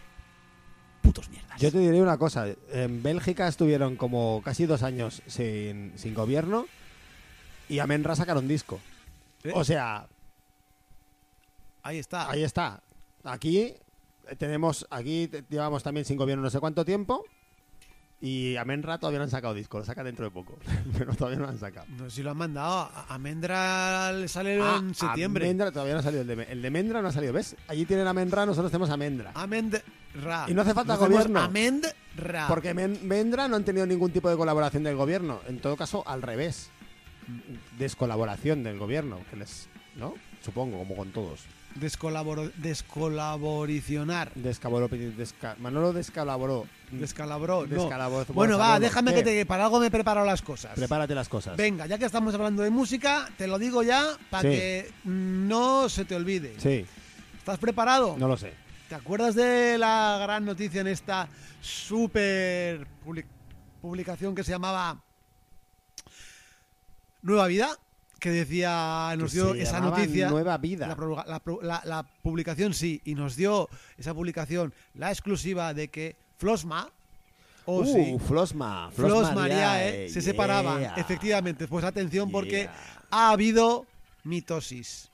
putos 1.01 1.27
mierdas. 1.29 1.59
Yo 1.59 1.71
te 1.71 1.79
diré 1.79 1.99
una 2.03 2.19
cosa. 2.19 2.45
En 2.71 3.01
Bélgica 3.01 3.47
estuvieron 3.47 3.95
como 3.95 4.43
casi 4.45 4.67
dos 4.67 4.83
años 4.83 5.23
sin, 5.25 5.93
sin 5.97 6.13
gobierno 6.13 6.67
y 7.67 7.79
a 7.79 7.87
Menra 7.87 8.15
sacaron 8.15 8.47
disco. 8.47 8.79
¿Eh? 9.43 9.51
O 9.53 9.63
sea, 9.63 10.07
Ahí 11.83 11.99
está. 11.99 12.29
ahí 12.29 12.43
está. 12.43 12.81
Aquí 13.23 13.59
eh, 13.59 13.79
tenemos, 14.37 14.85
aquí 14.89 15.29
llevamos 15.49 15.83
también 15.83 16.05
sin 16.05 16.17
gobierno 16.17 16.43
no 16.43 16.49
sé 16.49 16.59
cuánto 16.59 16.83
tiempo 16.83 17.23
y 18.19 18.55
a 18.55 18.65
Menra 18.65 18.97
todavía 18.97 19.19
no 19.19 19.23
han 19.25 19.29
sacado 19.29 19.53
disco. 19.53 19.77
Lo 19.79 19.85
saca 19.85 20.03
dentro 20.03 20.25
de 20.25 20.31
poco, 20.31 20.57
pero 20.97 21.13
todavía 21.13 21.37
no 21.39 21.45
lo 21.45 21.51
han 21.51 21.59
sacado. 21.59 21.85
No 21.89 22.09
sé 22.09 22.17
si 22.17 22.23
lo 22.23 22.31
han 22.31 22.37
mandado. 22.37 22.89
A 22.93 23.05
a 23.13 23.17
Mendra 23.19 24.11
le 24.11 24.27
sale 24.27 24.59
Ah, 24.61 24.77
en 24.79 24.93
septiembre. 24.95 25.45
Almendra 25.45 25.71
todavía 25.71 25.93
no 25.93 25.99
ha 25.99 26.03
salido 26.03 26.21
el 26.23 26.27
de, 26.27 26.43
el 26.43 26.61
de 26.61 26.69
Mendra 26.71 27.01
no 27.01 27.07
ha 27.07 27.11
salido, 27.11 27.31
¿ves? 27.33 27.55
Allí 27.67 27.85
tienen 27.85 28.07
a 28.07 28.13
Mendra, 28.13 28.45
nosotros 28.45 28.71
tenemos 28.71 28.89
a 28.89 28.97
Mendra. 28.97 29.31
Amendra. 29.35 29.81
Y 30.47 30.53
no 30.53 30.63
hace 30.63 30.73
falta 30.73 30.93
Nos 30.93 30.99
gobierno. 31.07 31.39
Amendra. 31.39 31.93
Porque 32.47 32.73
Men- 32.73 32.99
Mendra 33.07 33.47
no 33.47 33.55
han 33.55 33.63
tenido 33.63 33.85
ningún 33.85 34.11
tipo 34.11 34.29
de 34.29 34.35
colaboración 34.35 34.83
del 34.83 34.95
gobierno. 34.95 35.39
En 35.47 35.59
todo 35.59 35.77
caso, 35.77 36.03
al 36.07 36.21
revés. 36.23 36.71
Descolaboración 37.77 38.63
del 38.63 38.77
gobierno, 38.79 39.19
que 39.29 39.35
les, 39.37 39.67
¿no? 39.95 40.13
Supongo, 40.43 40.77
como 40.79 40.95
con 40.95 41.11
todos. 41.11 41.41
Descolaboro- 41.79 42.51
descolaboricionar. 42.55 44.31
Descaboro, 44.35 44.89
desca- 44.89 45.55
Manolo 45.57 45.93
descalaboró. 45.93 46.65
Descalabró. 46.91 47.67
no. 47.67 47.75
Descalaboró. 47.75 48.25
Bueno, 48.33 48.57
va, 48.57 48.79
déjame 48.79 49.11
¿qué? 49.13 49.17
que 49.17 49.23
te, 49.23 49.45
para 49.45 49.65
algo 49.65 49.79
me 49.79 49.87
he 49.87 49.91
preparado 49.91 50.25
las 50.25 50.41
cosas. 50.41 50.73
Prepárate 50.75 51.13
las 51.13 51.29
cosas. 51.29 51.55
Venga, 51.57 51.85
ya 51.85 51.97
que 51.97 52.05
estamos 52.05 52.33
hablando 52.33 52.63
de 52.63 52.69
música, 52.69 53.29
te 53.37 53.45
lo 53.47 53.59
digo 53.59 53.83
ya 53.83 54.17
para 54.29 54.49
Sí. 54.49 54.55
que 54.55 54.91
no 55.03 55.87
se 55.89 56.05
te 56.05 56.15
olvide. 56.15 56.55
Sí, 56.59 56.85
¿Estás 57.37 57.59
preparado? 57.59 58.15
no 58.17 58.27
lo 58.27 58.37
sé. 58.37 58.53
¿Te 58.89 58.95
acuerdas 58.95 59.35
de 59.35 59.77
la 59.77 60.17
gran 60.21 60.45
noticia 60.45 60.81
en 60.81 60.87
esta 60.87 61.27
super 61.61 62.87
publi- 63.05 63.25
publicación 63.81 64.33
que 64.33 64.43
se 64.43 64.51
llamaba 64.51 64.97
Nueva 67.27 67.47
Vida? 67.47 67.77
Que 68.19 68.31
decía, 68.31 69.13
nos 69.17 69.33
dio 69.33 69.53
se 69.53 69.61
esa 69.61 69.79
noticia. 69.79 70.29
Nueva 70.29 70.57
Vida. 70.57 70.87
La, 71.61 72.03
publicación 72.23 72.73
sí, 72.73 73.01
y 73.05 73.13
nos 73.15 73.35
dio 73.35 73.69
esa 73.97 74.13
publicación 74.13 74.73
la 74.95 75.11
exclusiva 75.11 75.73
de 75.73 75.89
que 75.89 76.15
Flosma, 76.37 76.89
Oh, 77.69 77.81
uh, 77.81 77.85
sí. 77.85 78.17
Flosma. 78.25 78.89
Flos 78.91 79.33
Mariae, 79.35 79.35
Mariae 79.35 80.09
se 80.09 80.21
separaban, 80.21 80.79
yeah. 80.79 80.93
efectivamente. 80.95 81.67
Pues 81.67 81.83
atención 81.83 82.31
porque 82.31 82.61
Yeah. 82.61 82.73
ha 83.11 83.31
habido 83.31 83.85
mitosis. 84.23 85.11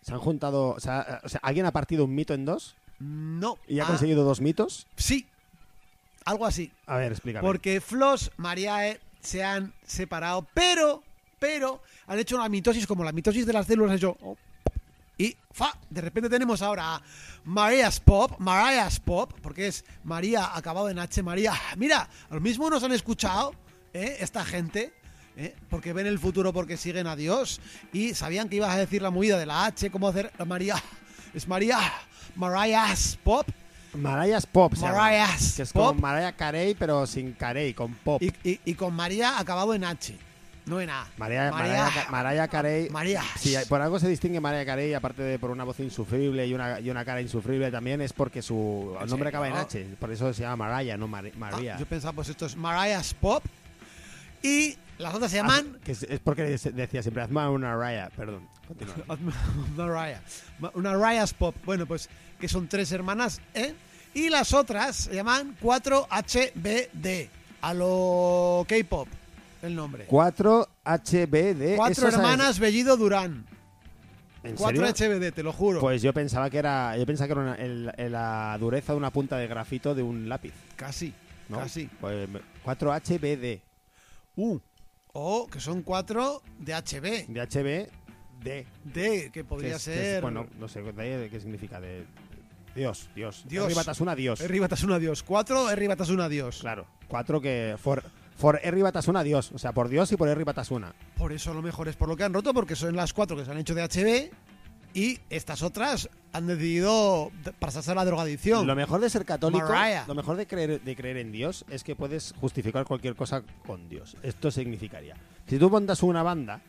Se 0.00 0.12
han 0.14 0.20
juntado. 0.20 0.68
O 0.76 0.80
sea, 0.80 1.20
o 1.24 1.28
sea, 1.28 1.40
¿alguien 1.42 1.66
ha 1.66 1.72
partido 1.72 2.04
un 2.04 2.14
mito 2.14 2.34
en 2.34 2.44
dos? 2.44 2.76
No. 3.00 3.58
¿Y 3.66 3.80
ha 3.80 3.84
Ah, 3.84 3.88
conseguido 3.88 4.22
dos 4.22 4.40
mitos? 4.40 4.86
Sí. 4.96 5.26
Algo 6.24 6.46
así. 6.46 6.70
A 6.86 6.98
ver, 6.98 7.10
explícame. 7.10 7.44
Porque 7.44 7.80
Flos 7.80 8.30
Mariae 8.36 9.00
se 9.20 9.42
han 9.42 9.74
separado, 9.84 10.46
pero, 10.54 11.02
pero, 11.42 11.82
han 12.06 12.18
hecho 12.20 12.36
una 12.36 12.48
mitosis 12.48 12.86
como 12.86 13.02
la 13.02 13.10
mitosis 13.10 13.44
de 13.44 13.52
las 13.52 13.66
células. 13.66 13.96
hecho, 13.96 14.16
oh, 14.22 14.36
y 15.18 15.36
fa, 15.50 15.76
de 15.90 16.00
repente 16.00 16.30
tenemos 16.30 16.62
ahora 16.62 16.94
a 16.96 17.02
Maria's 17.44 17.98
Pop, 17.98 18.38
Mariah's 18.38 19.00
Pop, 19.00 19.32
porque 19.42 19.66
es 19.66 19.84
María 20.04 20.56
acabado 20.56 20.88
en 20.88 20.98
H, 21.00 21.20
María. 21.22 21.52
Mira, 21.76 22.08
a 22.30 22.34
lo 22.34 22.40
mismo 22.40 22.70
nos 22.70 22.82
han 22.84 22.92
escuchado, 22.92 23.52
¿eh? 23.92 24.18
esta 24.20 24.44
gente. 24.44 24.92
¿eh? 25.36 25.54
Porque 25.68 25.92
ven 25.92 26.06
el 26.06 26.18
futuro, 26.20 26.52
porque 26.52 26.76
siguen 26.76 27.06
a 27.08 27.16
Dios 27.16 27.60
y 27.92 28.14
sabían 28.14 28.48
que 28.48 28.56
ibas 28.56 28.70
a 28.70 28.78
decir 28.78 29.02
la 29.02 29.10
movida 29.10 29.36
de 29.38 29.46
la 29.46 29.64
H, 29.66 29.90
cómo 29.90 30.08
hacer 30.08 30.30
la 30.38 30.44
María. 30.44 30.76
Es 31.34 31.48
María, 31.48 31.78
Mariah's 32.36 33.18
Pop 33.24 33.48
Mariah's 33.94 34.46
Pop. 34.46 34.72
Mariah's 34.78 35.54
Que 35.56 35.62
es 35.62 35.72
Pop. 35.72 35.88
como 35.88 36.00
Mariah 36.00 36.32
Carey, 36.34 36.74
pero 36.74 37.06
sin 37.06 37.32
Carey, 37.34 37.74
con 37.74 37.92
pop. 37.94 38.22
y, 38.22 38.32
y- 38.48 38.60
y 38.64 38.74
con 38.74 38.94
María 38.94 39.38
acabado 39.38 39.74
en 39.74 39.84
H, 39.84 40.16
no 40.66 40.80
en 40.80 40.90
A. 40.90 41.06
Mariah, 41.16 41.50
María- 41.50 41.84
Mariah, 41.84 42.10
Mariah 42.10 42.48
Carey. 42.48 42.88
María. 42.90 43.22
Sí, 43.38 43.54
por 43.68 43.80
algo 43.80 43.98
se 43.98 44.08
distingue 44.08 44.40
Mariah 44.40 44.64
Carey, 44.64 44.94
aparte 44.94 45.22
de 45.22 45.38
por 45.38 45.50
una 45.50 45.64
voz 45.64 45.80
insufrible 45.80 46.46
y 46.46 46.54
una, 46.54 46.78
y 46.80 46.88
una 46.90 47.04
cara 47.04 47.20
insufrible, 47.20 47.70
también 47.70 48.00
es 48.00 48.12
porque 48.12 48.42
su 48.42 48.96
¿En 49.00 49.08
nombre 49.08 49.28
acaba 49.28 49.48
en 49.48 49.54
H. 49.56 49.96
Por 49.98 50.10
eso 50.12 50.32
se 50.32 50.42
llama 50.42 50.66
Mariah, 50.68 50.96
no 50.96 51.08
Mari- 51.08 51.32
Ah, 51.34 51.38
María. 51.38 51.76
yo 51.78 51.86
pensaba, 51.86 52.12
pues 52.12 52.28
esto 52.28 52.46
es 52.46 52.56
Mariah's 52.56 53.14
Pop. 53.14 53.44
Y 54.42 54.76
las 54.98 55.14
otras 55.14 55.30
se 55.30 55.36
llaman 55.38 55.74
Ah, 55.76 55.78
que 55.84 55.92
es, 55.92 56.02
es 56.02 56.18
porque 56.20 56.42
decía 56.42 57.02
siempre, 57.02 57.22
hazme 57.22 57.46
una 57.48 57.76
Raya. 57.76 58.10
Perdón, 58.16 58.48
continúa. 58.66 58.96
Mariah. 59.76 60.20
Ma- 60.58 60.70
Una 60.74 60.96
Mariah's 60.96 61.32
Pop. 61.34 61.54
Bueno, 61.64 61.86
pues 61.86 62.08
que 62.40 62.48
son 62.48 62.66
tres 62.68 62.90
hermanas, 62.92 63.40
¿eh? 63.54 63.74
Y 64.14 64.28
las 64.30 64.52
otras 64.52 64.96
se 64.96 65.14
llaman 65.14 65.56
4HBD. 65.62 67.28
A 67.62 67.72
lo 67.74 68.66
K-pop, 68.68 69.06
el 69.62 69.74
nombre. 69.74 70.06
4HBD. 70.08 71.76
Cuatro 71.76 72.08
hermanas 72.08 72.58
Bellido 72.58 72.96
Durán. 72.96 73.46
¿En 74.44 74.56
4 74.56 74.92
serio? 74.96 75.18
HBD, 75.20 75.32
te 75.32 75.42
lo 75.44 75.52
juro. 75.52 75.78
Pues 75.80 76.02
yo 76.02 76.12
pensaba 76.12 76.50
que 76.50 76.58
era, 76.58 76.96
yo 76.96 77.06
pensaba 77.06 77.28
que 77.28 77.32
era 77.32 77.42
una- 77.42 77.54
el- 77.54 77.92
el- 77.96 78.10
la 78.12 78.56
dureza 78.58 78.92
de 78.92 78.98
una 78.98 79.10
punta 79.10 79.36
de 79.36 79.46
grafito 79.46 79.94
de 79.94 80.02
un 80.02 80.28
lápiz. 80.28 80.52
casi, 80.74 81.14
¿no? 81.48 81.58
casi. 81.58 81.86
Pues 82.00 82.28
me- 82.28 82.40
4HBD. 82.64 83.60
Uh. 84.36 84.58
O 85.12 85.46
que 85.46 85.60
son 85.60 85.82
cuatro 85.82 86.42
de 86.58 86.74
HB. 86.74 87.26
De 87.28 87.40
HB, 87.40 87.88
D. 88.42 88.66
D, 88.82 89.30
que 89.32 89.44
podría 89.44 89.76
es- 89.76 89.84
que 89.84 89.92
es- 89.92 89.98
ser. 90.00 90.22
bueno, 90.22 90.46
no 90.58 90.66
sé 90.66 90.82
¿de 90.82 91.28
qué 91.30 91.38
significa. 91.38 91.80
De, 91.80 92.04
Dios, 92.74 93.10
Dios. 93.14 93.44
Dios. 93.46 93.66
Herri 93.66 93.74
Batasuna, 93.74 94.14
Dios. 94.16 94.40
Erri 94.40 94.58
Batasuna 94.58 94.98
Dios. 94.98 95.22
Cuatro, 95.22 95.70
Erri 95.70 95.86
Batasuna 95.86 96.28
Dios. 96.28 96.58
Claro, 96.60 96.86
cuatro 97.06 97.40
que. 97.40 97.76
For, 97.78 98.02
for 98.42 98.58
Herri 98.62 98.82
Batasuna, 98.82 99.22
Dios. 99.22 99.52
O 99.54 99.58
sea, 99.58 99.72
por 99.72 99.88
Dios 99.88 100.10
y 100.10 100.16
por 100.16 100.28
Herri 100.28 100.42
Batasuna. 100.44 100.92
Por 101.16 101.32
eso 101.32 101.54
lo 101.54 101.62
mejor 101.62 101.86
es 101.88 101.94
por 101.96 102.08
lo 102.08 102.16
que 102.16 102.24
han 102.24 102.34
roto, 102.34 102.52
porque 102.52 102.74
son 102.74 102.96
las 102.96 103.12
cuatro 103.12 103.36
que 103.36 103.44
se 103.44 103.52
han 103.52 103.58
hecho 103.58 103.74
de 103.74 103.82
HB 103.84 104.30
y 104.94 105.20
estas 105.30 105.62
otras 105.62 106.10
han 106.32 106.46
decidido 106.48 107.30
de- 107.44 107.52
pasarse 107.52 107.92
a 107.92 107.94
la 107.94 108.04
drogadicción. 108.04 108.66
Lo 108.66 108.74
mejor 108.74 109.00
de 109.00 109.08
ser 109.10 109.24
católico, 109.24 109.68
Mariah. 109.68 110.04
lo 110.08 110.14
mejor 110.16 110.36
de 110.36 110.46
creer, 110.48 110.80
de 110.82 110.96
creer 110.96 111.18
en 111.18 111.30
Dios 111.30 111.64
es 111.70 111.84
que 111.84 111.94
puedes 111.94 112.34
justificar 112.40 112.84
cualquier 112.84 113.14
cosa 113.14 113.42
con 113.66 113.88
Dios. 113.88 114.16
Esto 114.24 114.50
significaría. 114.50 115.14
Si 115.46 115.58
tú 115.58 115.70
montas 115.70 116.02
una 116.02 116.22
banda, 116.24 116.60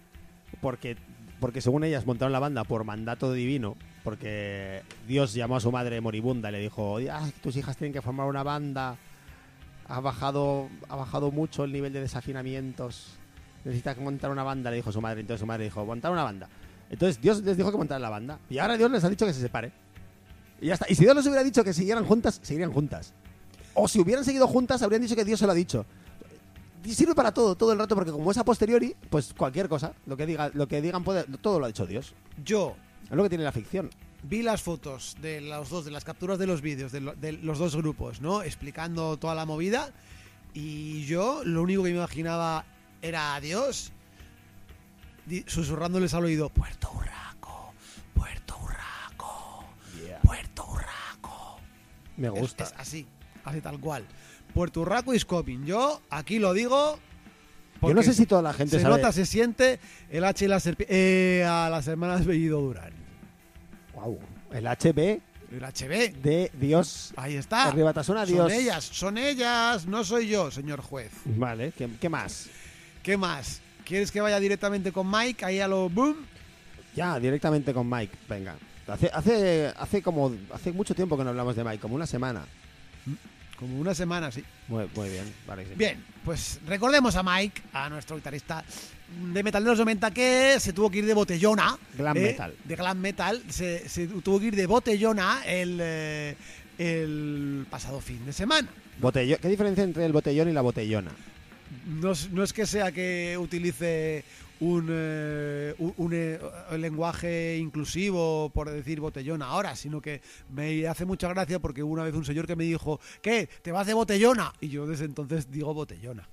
porque, 0.62 0.96
porque 1.40 1.60
según 1.60 1.84
ellas 1.84 2.06
montaron 2.06 2.32
la 2.32 2.40
banda 2.40 2.64
por 2.64 2.84
mandato 2.84 3.34
divino, 3.34 3.76
porque 4.04 4.84
Dios 5.08 5.34
llamó 5.34 5.56
a 5.56 5.60
su 5.60 5.72
madre 5.72 6.00
moribunda 6.02 6.50
y 6.50 6.52
le 6.54 6.60
dijo, 6.60 6.98
"Ah, 7.12 7.28
tus 7.42 7.56
hijas 7.58 7.76
tienen 7.78 7.94
que 7.94 8.02
formar 8.02 8.28
una 8.28 8.44
banda, 8.44 8.96
ha 9.88 10.00
bajado, 10.00 10.70
ha 10.90 10.96
bajado 10.96 11.32
mucho 11.32 11.64
el 11.64 11.72
nivel 11.72 11.94
de 11.94 12.02
desafinamientos, 12.02 13.08
necesitas 13.66 13.98
montar 13.98 14.32
una 14.32 14.44
banda, 14.44 14.70
le 14.70 14.78
dijo 14.78 14.92
su 14.92 15.02
madre. 15.02 15.22
Entonces 15.22 15.40
su 15.42 15.46
madre 15.46 15.66
dijo, 15.66 15.86
montar 15.86 16.12
una 16.12 16.24
banda. 16.24 16.50
Entonces 16.90 17.22
Dios 17.22 17.42
les 17.44 17.58
dijo 17.58 17.72
que 17.72 17.78
montaran 17.78 18.02
la 18.02 18.10
banda. 18.10 18.40
Y 18.50 18.58
ahora 18.58 18.78
Dios 18.78 18.92
les 18.92 19.04
ha 19.04 19.10
dicho 19.10 19.26
que 19.26 19.34
se 19.34 19.42
separe. 19.42 19.72
Y 20.62 20.68
ya 20.68 20.76
está. 20.76 20.86
Y 20.90 20.96
si 20.96 21.04
Dios 21.04 21.16
les 21.16 21.26
hubiera 21.26 21.44
dicho 21.44 21.64
que 21.64 21.74
siguieran 21.74 22.06
juntas, 22.06 22.40
seguirían 22.44 22.72
juntas. 22.72 23.14
O 23.74 23.88
si 23.88 24.00
hubieran 24.00 24.24
seguido 24.24 24.48
juntas, 24.48 24.82
habrían 24.82 25.02
dicho 25.02 25.16
que 25.16 25.26
Dios 25.26 25.40
se 25.40 25.46
lo 25.46 25.52
ha 25.52 25.56
dicho. 25.56 25.86
Y 26.86 26.94
sirve 26.94 27.16
para 27.16 27.34
todo, 27.34 27.56
todo 27.56 27.72
el 27.72 27.80
rato, 27.80 27.96
porque 27.96 28.12
como 28.12 28.30
es 28.30 28.38
a 28.38 28.44
posteriori, 28.44 28.96
pues 29.10 29.34
cualquier 29.34 29.70
cosa, 29.70 29.94
lo 30.06 30.18
que, 30.18 30.26
diga, 30.26 30.52
lo 30.54 30.68
que 30.68 30.82
digan, 30.82 31.04
puede, 31.04 31.24
todo 31.38 31.60
lo 31.60 31.66
ha 31.66 31.68
dicho 31.70 31.86
Dios. 31.86 32.14
Yo 32.44 32.76
Es 33.10 33.16
lo 33.16 33.24
que 33.24 33.30
tiene 33.30 33.44
la 33.44 33.52
ficción. 33.52 33.90
Vi 34.24 34.42
las 34.42 34.62
fotos 34.62 35.16
de 35.22 35.42
los 35.42 35.70
dos, 35.70 35.86
de 35.86 35.92
las 35.92 36.04
capturas 36.04 36.40
de 36.40 36.48
los 36.48 36.62
vídeos 36.62 36.92
de, 36.92 37.02
lo- 37.02 37.16
de 37.16 37.34
los 37.34 37.60
dos 37.60 37.76
grupos, 37.76 38.22
¿no? 38.22 38.42
Explicando 38.44 39.18
toda 39.18 39.36
la 39.36 39.46
movida. 39.46 39.92
Y 40.54 41.06
yo 41.06 41.42
lo 41.44 41.62
único 41.64 41.84
que 41.84 41.90
me 41.92 41.98
imaginaba 41.98 42.66
era 43.02 43.36
a 43.36 43.42
Dios 43.42 43.92
di- 45.26 45.44
susurrándoles 45.48 46.14
al 46.14 46.26
oído: 46.26 46.50
Puerto 46.50 46.90
Urraco, 46.94 47.74
Puerto 48.14 48.58
Urraco, 48.62 49.66
Puerto 50.24 50.66
Urraco. 50.72 51.58
Me 52.18 52.28
Es- 52.28 52.34
gusta. 52.34 52.64
Es, 52.66 52.74
así, 52.78 53.08
así 53.44 53.62
tal 53.62 53.80
cual. 53.80 54.06
Puerto 54.54 54.82
Urraco 54.82 55.14
y 55.14 55.20
Scoping. 55.20 55.66
Yo 55.66 56.02
aquí 56.10 56.40
lo 56.40 56.54
digo. 56.54 57.00
Yo 57.82 57.90
no 57.90 57.96
porque 57.96 58.04
sé 58.04 58.14
si 58.14 58.26
toda 58.26 58.42
la 58.42 58.54
gente 58.54 58.78
se 58.78 58.82
sabe. 58.84 58.96
nota, 58.96 59.12
se 59.12 59.26
siente 59.26 59.80
el 60.10 60.24
H 60.24 60.46
y 60.46 60.48
la 60.48 60.58
serpi- 60.60 60.86
eh, 60.88 61.44
a 61.46 61.68
las 61.70 61.86
hermanas 61.88 62.26
Bellido 62.26 62.62
Durán. 62.62 62.94
El 64.52 64.66
HB 64.66 65.22
El 65.52 65.64
HB. 65.64 66.22
de 66.22 66.52
Dios. 66.60 67.14
Ahí 67.16 67.36
está. 67.36 67.70
Herri 67.70 67.82
Batasuna, 67.84 68.26
Son 68.26 68.34
Dios. 68.36 68.52
ellas, 68.52 68.84
son 68.86 69.18
ellas, 69.18 69.86
no 69.86 70.04
soy 70.04 70.28
yo, 70.28 70.50
señor 70.52 70.82
juez. 70.82 71.12
Vale, 71.26 71.72
¿qué, 71.78 71.90
qué 72.00 72.10
más? 72.10 72.48
¿Qué 73.02 73.18
más? 73.18 73.62
¿Quieres 73.86 74.12
que 74.12 74.22
vaya 74.22 74.40
directamente 74.40 74.92
con 74.92 75.10
Mike 75.12 75.44
ahí 75.46 75.60
a 75.60 75.68
lo 75.68 75.90
boom? 75.90 76.16
Ya, 76.96 77.20
directamente 77.20 77.74
con 77.74 77.90
Mike. 77.90 78.16
Venga. 78.30 78.56
Hace, 78.88 79.10
hace, 79.14 79.74
hace 79.78 80.02
como. 80.02 80.34
Hace 80.54 80.72
mucho 80.72 80.94
tiempo 80.96 81.18
que 81.18 81.24
no 81.24 81.30
hablamos 81.32 81.56
de 81.56 81.64
Mike, 81.64 81.80
como 81.80 81.96
una 81.96 82.06
semana. 82.08 82.46
Como 83.58 83.80
una 83.80 83.94
semana, 83.96 84.32
sí. 84.32 84.44
Muy, 84.68 84.86
muy 84.96 85.10
bien, 85.10 85.32
vale. 85.48 85.66
sí. 85.66 85.72
Bien, 85.76 86.04
pues 86.26 86.60
recordemos 86.66 87.16
a 87.16 87.24
Mike, 87.24 87.62
a 87.74 87.90
nuestro 87.90 88.16
guitarrista 88.16 88.64
de 89.34 89.44
Metal 89.44 89.64
de 89.64 89.70
los 89.70 89.80
90, 89.80 90.12
que 90.12 90.56
se 90.60 90.74
tuvo 90.74 90.90
que 90.90 90.98
ir 91.00 91.06
de 91.06 91.14
botellona. 91.14 91.78
Glam 91.98 92.18
eh, 92.18 92.22
metal. 92.22 92.56
De 92.64 92.76
glam 92.76 92.98
metal. 93.00 93.44
Se, 93.50 93.88
se 93.88 94.08
tuvo 94.08 94.40
que 94.40 94.48
ir 94.48 94.56
de 94.56 94.66
botellona 94.66 95.44
el, 95.46 95.78
eh, 95.82 96.36
el 96.78 97.66
pasado 97.70 98.02
fin 98.02 98.26
de 98.26 98.34
semana. 98.34 98.68
Botello- 99.02 99.38
¿Qué 99.40 99.48
diferencia 99.48 99.84
entre 99.84 100.06
el 100.06 100.12
botellón 100.14 100.50
y 100.50 100.54
la 100.54 100.62
botellona? 100.62 101.12
No, 101.88 102.14
no 102.32 102.44
es 102.44 102.54
que 102.54 102.66
sea 102.66 102.92
que 102.92 103.38
utilice 103.40 104.24
un, 104.64 104.88
eh, 104.90 105.76
un- 105.80 105.94
un, 105.98 106.12
eh, 106.14 106.40
lenguaje 106.78 107.58
inclusivo 107.58 108.50
por 108.54 108.70
decir 108.70 109.00
botellona 109.00 109.48
ahora, 109.48 109.76
sino 109.76 110.02
que 110.02 110.22
me 110.50 110.88
hace 110.88 111.06
mucha 111.06 111.28
gracia 111.30 111.60
porque 111.60 111.84
una 111.84 112.04
vez 112.04 112.14
un 112.14 112.26
señor 112.26 112.48
que 112.48 112.56
me 112.56 112.64
dijo, 112.64 113.00
¿qué? 113.22 113.50
¿Te 113.62 113.72
vas 113.72 113.88
de 113.88 113.94
botellona? 113.94 114.54
Y 114.62 114.70
yo 114.70 114.88
desde 114.88 115.06
entonces 115.06 115.52
digo 115.52 115.74
botellona. 115.74 116.28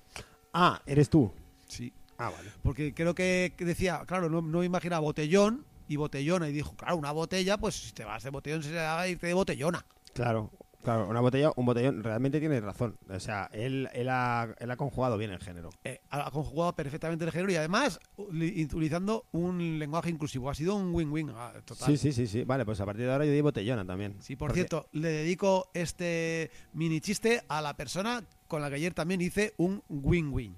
Ah, 0.53 0.81
eres 0.87 1.09
tú. 1.11 1.33
Sí. 1.69 1.93
Ah, 2.19 2.31
vale. 2.31 2.51
Porque 2.63 2.93
creo 2.93 3.15
que 3.15 3.53
decía, 3.59 4.03
claro, 4.07 4.29
no, 4.29 4.43
no 4.43 4.59
me 4.61 4.67
imaginaba 4.67 5.01
botellón 5.01 5.65
y 5.89 5.97
botellona. 5.97 6.49
Y 6.49 6.53
dijo, 6.53 6.75
claro, 6.77 6.97
una 6.97 7.13
botella, 7.13 7.57
pues 7.57 7.75
si 7.77 7.93
te 7.93 8.05
vas 8.05 8.23
de 8.23 8.31
botellón 8.31 8.63
será 8.63 9.07
irte 9.09 9.27
de 9.27 9.35
botellona. 9.35 9.85
Claro, 10.13 10.51
claro, 10.83 11.09
una 11.09 11.21
botella, 11.21 11.53
un 11.57 11.67
botellón, 11.67 12.03
realmente 12.03 12.41
tiene 12.41 12.61
razón. 12.61 12.97
O 13.09 13.21
sea, 13.21 13.49
él, 13.53 13.89
él, 13.93 14.09
ha, 14.09 14.55
él 14.59 14.71
ha 14.71 14.77
conjugado 14.77 15.17
bien 15.19 15.31
el 15.31 15.41
género. 15.41 15.71
Eh, 15.85 16.01
ha 16.11 16.31
conjugado 16.31 16.75
perfectamente 16.75 17.25
el 17.25 17.33
género 17.33 17.53
y 17.53 17.57
además 17.57 18.01
utilizando 18.17 19.27
un 19.33 19.79
lenguaje 19.79 20.11
inclusivo. 20.11 20.51
Ha 20.51 20.55
sido 20.55 20.75
un 20.75 20.95
win-win 20.95 21.31
ah, 21.35 21.53
total. 21.65 21.89
Sí, 21.89 21.97
sí, 21.97 22.13
sí, 22.13 22.27
sí. 22.27 22.45
Vale, 22.45 22.65
pues 22.65 22.81
a 22.81 22.87
partir 22.87 23.07
de 23.07 23.13
ahora 23.13 23.25
yo 23.25 23.33
digo 23.33 23.45
botellona 23.45 23.85
también. 23.85 24.17
Sí, 24.21 24.37
por 24.37 24.49
Porque- 24.49 24.61
cierto, 24.61 24.89
le 24.93 25.09
dedico 25.09 25.71
este 25.75 26.51
mini 26.73 27.01
chiste 27.01 27.43
a 27.49 27.61
la 27.61 27.77
persona 27.77 28.25
con 28.47 28.63
la 28.63 28.69
que 28.69 28.77
ayer 28.77 28.95
también 28.95 29.21
hice 29.21 29.55
un 29.57 29.83
win-win. 29.89 30.57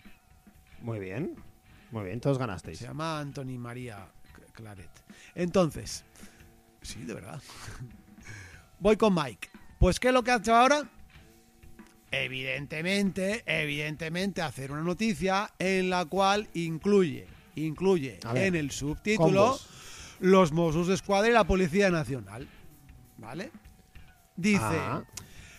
Muy 0.80 0.98
bien, 0.98 1.36
muy 1.90 2.04
bien, 2.04 2.20
todos 2.20 2.38
ganasteis. 2.38 2.78
Se 2.78 2.86
llama 2.86 3.20
Anthony 3.20 3.58
María 3.58 4.08
Claret. 4.52 4.90
Entonces, 5.34 6.04
sí, 6.80 7.04
de 7.04 7.14
verdad. 7.14 7.40
Voy 8.80 8.96
con 8.96 9.14
Mike. 9.14 9.51
Pues, 9.82 9.98
¿qué 9.98 10.08
es 10.08 10.14
lo 10.14 10.22
que 10.22 10.30
ha 10.30 10.36
hecho 10.36 10.54
ahora? 10.54 10.88
Evidentemente, 12.12 13.42
evidentemente, 13.46 14.40
hacer 14.40 14.70
una 14.70 14.82
noticia 14.82 15.52
en 15.58 15.90
la 15.90 16.04
cual 16.04 16.48
incluye, 16.54 17.26
incluye 17.56 18.20
ver, 18.32 18.44
en 18.44 18.54
el 18.54 18.70
subtítulo 18.70 19.58
combos. 19.58 19.68
los 20.20 20.52
Mossos 20.52 20.86
de 20.86 20.94
Escuadra 20.94 21.30
y 21.30 21.32
la 21.32 21.42
Policía 21.42 21.90
Nacional. 21.90 22.46
¿Vale? 23.18 23.50
Dice, 24.36 24.62
Ah. 24.62 25.02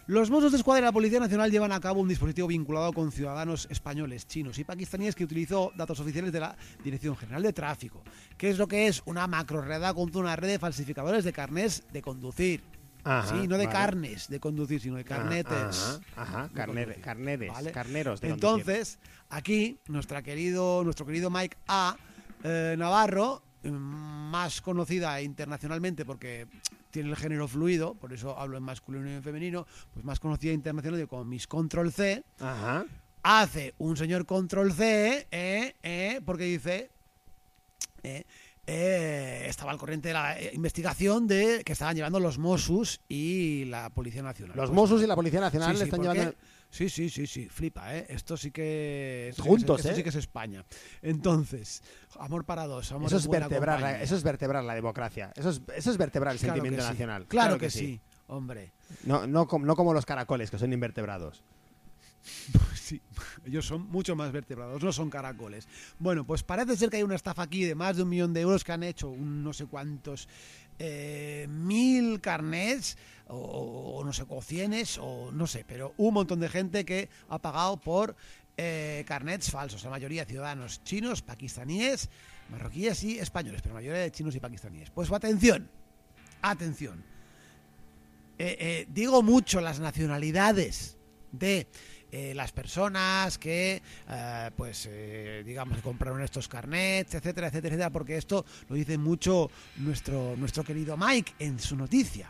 Los 0.07 0.30
Mossos 0.30 0.53
de 0.53 0.57
Escuadra 0.57 0.80
y 0.80 0.86
la 0.86 0.93
Policía 0.93 1.19
Nacional 1.19 1.51
llevan 1.51 1.74
a 1.74 1.82
cabo 1.82 1.99
un 1.99 2.07
dispositivo 2.07 2.47
vinculado 2.47 2.93
con 2.93 3.11
ciudadanos 3.11 3.67
españoles, 3.69 4.26
chinos 4.26 4.57
y 4.57 4.63
pakistaníes 4.63 5.15
que 5.15 5.26
utilizó 5.26 5.74
datos 5.76 5.99
oficiales 5.99 6.32
de 6.32 6.39
la 6.39 6.55
Dirección 6.82 7.17
General 7.17 7.43
de 7.43 7.51
Tráfico. 7.51 8.01
¿Qué 8.38 8.49
es 8.49 8.57
lo 8.57 8.69
que 8.69 8.88
es? 8.88 9.01
Una 9.05 9.28
macroredada 9.28 9.93
contra 9.93 10.21
una 10.21 10.38
red 10.38 10.47
de 10.47 10.59
falsificadores 10.59 11.26
de 11.26 11.34
carnés 11.34 11.84
de 11.91 12.01
conducir. 12.01 12.63
Ajá, 13.04 13.28
sí, 13.30 13.47
no 13.47 13.58
de 13.58 13.66
vale. 13.66 13.78
carnes 13.78 14.28
de 14.30 14.39
conducir, 14.39 14.80
sino 14.80 14.95
de 14.95 15.04
carnetes. 15.04 15.99
Ajá, 16.16 16.47
ajá, 16.47 16.49
carneres, 16.54 17.51
¿vale? 17.51 17.72
carneros 17.72 18.22
de 18.22 18.30
conducir. 18.30 18.49
Entonces, 18.62 18.99
aquí 19.30 19.80
nuestra 19.88 20.22
querido, 20.22 20.84
nuestro 20.84 21.06
querido 21.06 21.30
Mike 21.30 21.58
A. 21.68 21.97
eh, 22.43 22.76
Navarro, 22.78 23.41
mm, 23.64 23.70
más 23.70 24.62
conocida 24.62 25.22
internacionalmente 25.22 26.04
porque 26.06 26.47
tiene 26.91 27.10
el 27.10 27.16
género 27.16 27.47
fluido, 27.47 27.95
por 27.95 28.14
eso 28.14 28.38
hablo 28.38 28.58
en 28.58 28.64
masculino 28.64 29.10
y 29.10 29.14
en 29.14 29.24
femenino, 29.24 29.66
pues 29.93 30.06
más 30.06 30.20
conocida 30.20 30.54
internacionalmente 30.54 31.08
como 31.10 31.26
Miss 31.26 31.47
Control 31.47 31.91
C, 31.91 32.24
Ajá. 32.39 32.86
hace 33.24 33.74
un 33.80 33.97
señor 33.97 34.26
Control 34.26 34.72
C, 34.74 35.28
eh, 35.32 35.76
eh, 35.82 36.22
porque 36.26 36.43
dice, 36.43 36.91
eh, 38.66 39.45
estaba 39.47 39.72
al 39.72 39.78
corriente 39.78 40.07
de 40.09 40.14
la 40.14 40.39
eh, 40.39 40.51
investigación 40.53 41.28
de 41.28 41.64
que 41.66 41.74
estaban 41.74 41.95
llevando 41.95 42.20
los 42.20 42.38
Mossos 42.38 43.01
y 43.09 43.66
la 43.66 43.89
Policía 43.89 44.24
Nacional. 44.24 44.55
Los 44.55 44.70
Pues, 44.70 44.76
Mossos 44.76 45.01
y 45.03 45.07
la 45.07 45.16
Policía 45.16 45.39
Nacional 45.41 45.70
Sí, 45.72 45.74
le 45.74 45.80
sí, 45.80 45.84
están 45.86 46.01
llevando... 46.01 46.34
Sí, 46.70 46.89
sí, 46.89 47.09
sí, 47.09 47.28
sí, 47.28 47.47
flipa, 47.49 47.95
¿eh? 47.95 48.07
Esto 48.09 48.36
sí 48.36 48.49
que... 48.49 49.28
esto 49.30 49.43
sí 49.43 49.47
que 49.47 49.49
Juntos, 49.55 49.80
es- 49.82 49.86
esto 49.86 49.93
¿eh? 49.93 49.95
sí 49.97 50.03
que 50.03 50.09
es 50.09 50.16
España. 50.16 50.66
Entonces, 51.03 51.84
amor 52.20 52.45
para 52.45 52.66
dos, 52.66 52.91
amor 52.91 53.07
Eso 53.07 53.18
es, 53.18 53.28
vertebrar 53.28 53.80
la, 53.80 54.01
eso 54.01 54.16
es 54.16 54.24
vertebrar 54.24 54.64
la 54.64 54.74
democracia. 54.74 55.32
Eso 55.36 55.49
es, 55.51 55.61
eso 55.76 55.91
es 55.91 55.97
vertebrar 55.97 56.34
el 56.34 56.39
Claro 56.39 56.53
sentimiento 56.55 56.82
sí. 56.84 56.89
nacional. 56.89 57.28
Claro, 57.28 57.57
que, 57.59 57.70
sí. 57.70 58.01
hombre. 58.26 58.72
No, 59.03 59.28
no, 59.28 59.47
no 59.59 59.76
como 59.76 59.93
los 59.93 60.05
caracoles, 60.07 60.49
que 60.49 60.57
son 60.57 60.74
invertebrados. 60.74 61.43
Sí, 62.76 63.01
ellos 63.45 63.65
son 63.65 63.89
mucho 63.89 64.15
más 64.15 64.32
vertebrados, 64.32 64.84
no 64.84 64.91
son 64.91 65.09
caracoles. 65.09 65.67
Bueno, 65.99 66.26
pues 66.26 66.43
parece 66.43 66.76
ser 66.76 66.89
que 66.89 66.97
hay 66.97 67.03
una 67.03 67.15
estafa 67.15 67.43
aquí 67.43 67.63
de 67.63 67.76
más 67.76 67.95
de 67.95 68.03
un 68.03 68.09
millón 68.09 68.34
de 68.34 68.41
euros 68.41 68.63
que 68.63 68.71
han 68.71 68.84
hecho 68.84 69.09
un 69.09 69.43
no 69.43 69.53
sé 69.53 69.65
cuántos 69.67 70.28
eh, 70.80 71.47
mil 71.49 72.19
carnets 72.19 72.97
o, 73.28 74.03
no 74.05 74.11
sé, 74.11 74.26
o 74.28 74.41
cienes 74.41 74.97
o 75.01 75.32
no 75.32 75.47
sé, 75.47 75.63
pero 75.65 75.93
un 75.97 76.13
montón 76.13 76.39
de 76.39 76.49
gente 76.49 76.84
que 76.84 77.09
ha 77.30 77.39
pagado 77.39 77.78
por 77.78 78.15
eh, 78.57 79.05
carnets 79.07 79.49
falsos, 79.49 79.84
la 79.84 79.89
mayoría 79.89 80.26
ciudadanos 80.26 80.84
chinos, 80.84 81.21
pakistaníes, 81.21 82.09
marroquíes 82.49 83.03
y 83.03 83.17
españoles, 83.17 83.61
pero 83.61 83.76
la 83.76 83.82
mayoría 83.82 84.01
de 84.01 84.11
chinos 84.11 84.36
y 84.36 84.39
pakistaníes. 84.39 84.89
Pues 84.89 85.11
atención, 85.11 85.69
atención. 86.41 87.03
Eh, 88.39 88.88
digo 88.89 89.21
mucho 89.24 89.61
las 89.61 89.80
nacionalidades 89.80 90.97
de 91.32 91.67
eh, 92.16 92.36
las 92.36 92.51
personas 92.51 93.39
que, 93.39 93.82
eh, 94.07 94.51
pues, 94.55 94.88
eh, 94.88 95.41
digamos, 95.43 95.82
compraron 95.82 96.22
estos 96.22 96.47
carnets, 96.47 97.16
etcétera, 97.16 97.47
etcétera, 97.47 97.74
etcétera, 97.74 97.89
porque 97.89 98.18
esto 98.18 98.45
lo 98.70 98.76
dice 98.76 98.99
mucho 98.99 99.49
nuestro, 99.78 100.36
nuestro 100.38 100.64
querido 100.64 100.95
Mike 100.95 101.34
en 101.39 101.59
su 101.59 101.76
noticia. 101.76 102.30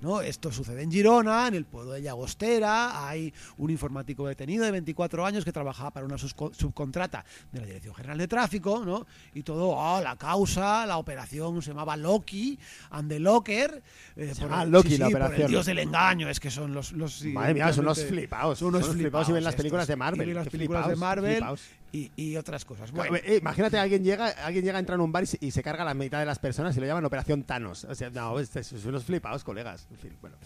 ¿No? 0.00 0.20
Esto 0.20 0.52
sucede 0.52 0.82
en 0.82 0.92
Girona, 0.92 1.48
en 1.48 1.54
el 1.54 1.64
pueblo 1.64 1.90
de 1.92 2.02
Llagostera. 2.02 3.08
Hay 3.08 3.34
un 3.56 3.68
informático 3.70 4.28
detenido 4.28 4.64
de 4.64 4.70
24 4.70 5.26
años 5.26 5.44
que 5.44 5.52
trabajaba 5.52 5.90
para 5.90 6.06
una 6.06 6.16
subcontrata 6.18 7.24
de 7.50 7.60
la 7.60 7.66
Dirección 7.66 7.94
General 7.96 8.16
de 8.16 8.28
Tráfico, 8.28 8.84
¿no? 8.84 9.06
Y 9.34 9.42
todo, 9.42 9.80
ah, 9.82 10.00
la 10.00 10.14
causa, 10.16 10.86
la 10.86 10.98
operación 10.98 11.60
se 11.62 11.70
llamaba 11.70 11.96
Loki, 11.96 12.56
and 12.90 13.08
the 13.10 13.18
Locker. 13.18 13.82
eh, 14.14 14.32
Se 14.34 14.46
por 14.46 14.60
el- 14.62 14.70
Loki 14.70 14.90
sí, 14.90 14.98
la 14.98 15.06
sí, 15.06 15.12
por 15.12 15.20
operación. 15.22 15.46
el 15.46 15.50
dios 15.50 15.66
del 15.66 15.78
engaño, 15.80 16.28
es 16.28 16.38
que 16.38 16.50
son 16.52 16.72
los. 16.74 16.92
los 16.92 17.24
Madre 17.24 17.54
mía, 17.54 17.72
son 17.72 17.84
unos 17.84 18.04
flipaos. 18.04 18.58
Son 18.60 18.68
unos 18.68 18.82
Son 18.82 18.90
unos 18.90 19.00
flipaos 19.02 19.28
y 19.28 19.32
ven 19.32 19.42
las 19.44 19.52
estos. 19.54 19.62
películas 19.62 19.88
de 19.88 19.96
Marvel, 19.96 20.22
Y 20.22 20.26
ven 20.26 20.36
las 20.36 20.48
películas 20.48 20.88
de 20.88 20.96
Marvel 20.96 21.36
flipaos. 21.38 21.60
Y, 21.92 22.10
y 22.16 22.36
otras 22.36 22.64
cosas. 22.64 22.90
Claro, 22.92 23.14
eh, 23.16 23.38
imagínate, 23.40 23.78
alguien 23.78 24.04
llega, 24.04 24.28
alguien 24.44 24.64
llega 24.64 24.76
a 24.76 24.80
entrar 24.80 24.96
en 24.96 25.02
un 25.02 25.12
bar 25.12 25.22
y 25.24 25.26
se, 25.26 25.38
y 25.40 25.50
se 25.50 25.62
carga 25.62 25.84
la 25.84 25.94
mitad 25.94 26.18
de 26.20 26.26
las 26.26 26.38
personas 26.38 26.76
y 26.76 26.80
lo 26.80 26.86
llaman 26.86 27.04
Operación 27.04 27.44
Thanos. 27.44 27.84
O 27.84 27.94
sea, 27.94 28.10
no, 28.10 28.38
es- 28.38 28.54
es- 28.56 28.66
son 28.68 28.88
unos 28.88 29.04
flipaos, 29.04 29.42
colegas. 29.44 29.86
En 29.90 29.96
fin, 29.98 30.16
bueno. 30.20 30.36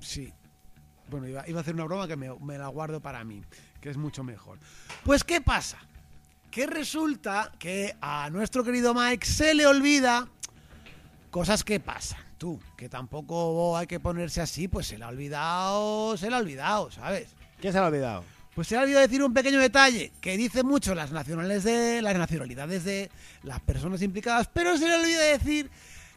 Sí. 0.00 0.32
Bueno, 1.10 1.26
iba, 1.28 1.48
iba 1.48 1.58
a 1.58 1.62
hacer 1.62 1.74
una 1.74 1.84
broma 1.84 2.06
que 2.06 2.16
me, 2.16 2.32
me 2.38 2.56
la 2.56 2.68
guardo 2.68 3.00
para 3.00 3.24
mí, 3.24 3.42
que 3.80 3.90
es 3.90 3.96
mucho 3.96 4.22
mejor. 4.22 4.58
Pues, 5.04 5.24
¿qué 5.24 5.40
pasa? 5.40 5.78
Que 6.50 6.66
resulta 6.66 7.52
que 7.58 7.96
a 8.00 8.30
nuestro 8.30 8.62
querido 8.64 8.94
Mike 8.94 9.26
se 9.26 9.54
le 9.54 9.66
olvida 9.66 10.28
cosas 11.30 11.64
que 11.64 11.80
pasan. 11.80 12.20
Tú, 12.38 12.58
que 12.76 12.88
tampoco 12.88 13.76
hay 13.76 13.86
que 13.86 14.00
ponerse 14.00 14.40
así, 14.40 14.66
pues 14.68 14.86
se 14.86 14.96
le 14.98 15.04
ha 15.04 15.08
olvidado, 15.08 16.16
se 16.16 16.30
le 16.30 16.36
ha 16.36 16.38
olvidado, 16.38 16.90
¿sabes? 16.90 17.28
¿Quién 17.60 17.72
se 17.72 17.78
lo 17.78 17.84
ha 17.84 17.88
olvidado? 17.88 18.24
Pues 18.54 18.66
se 18.66 18.76
ha 18.76 18.80
olvidado 18.80 19.06
decir 19.06 19.22
un 19.22 19.32
pequeño 19.32 19.60
detalle 19.60 20.12
que 20.20 20.36
dice 20.36 20.62
mucho 20.64 20.94
las 20.94 21.12
nacionales 21.12 21.62
de 21.62 22.02
las 22.02 22.16
nacionalidades 22.16 22.84
de 22.84 23.10
las 23.44 23.60
personas 23.60 24.02
implicadas, 24.02 24.48
pero 24.52 24.76
se 24.76 24.88
le 24.88 24.94
olvida 24.94 25.20
decir 25.20 25.70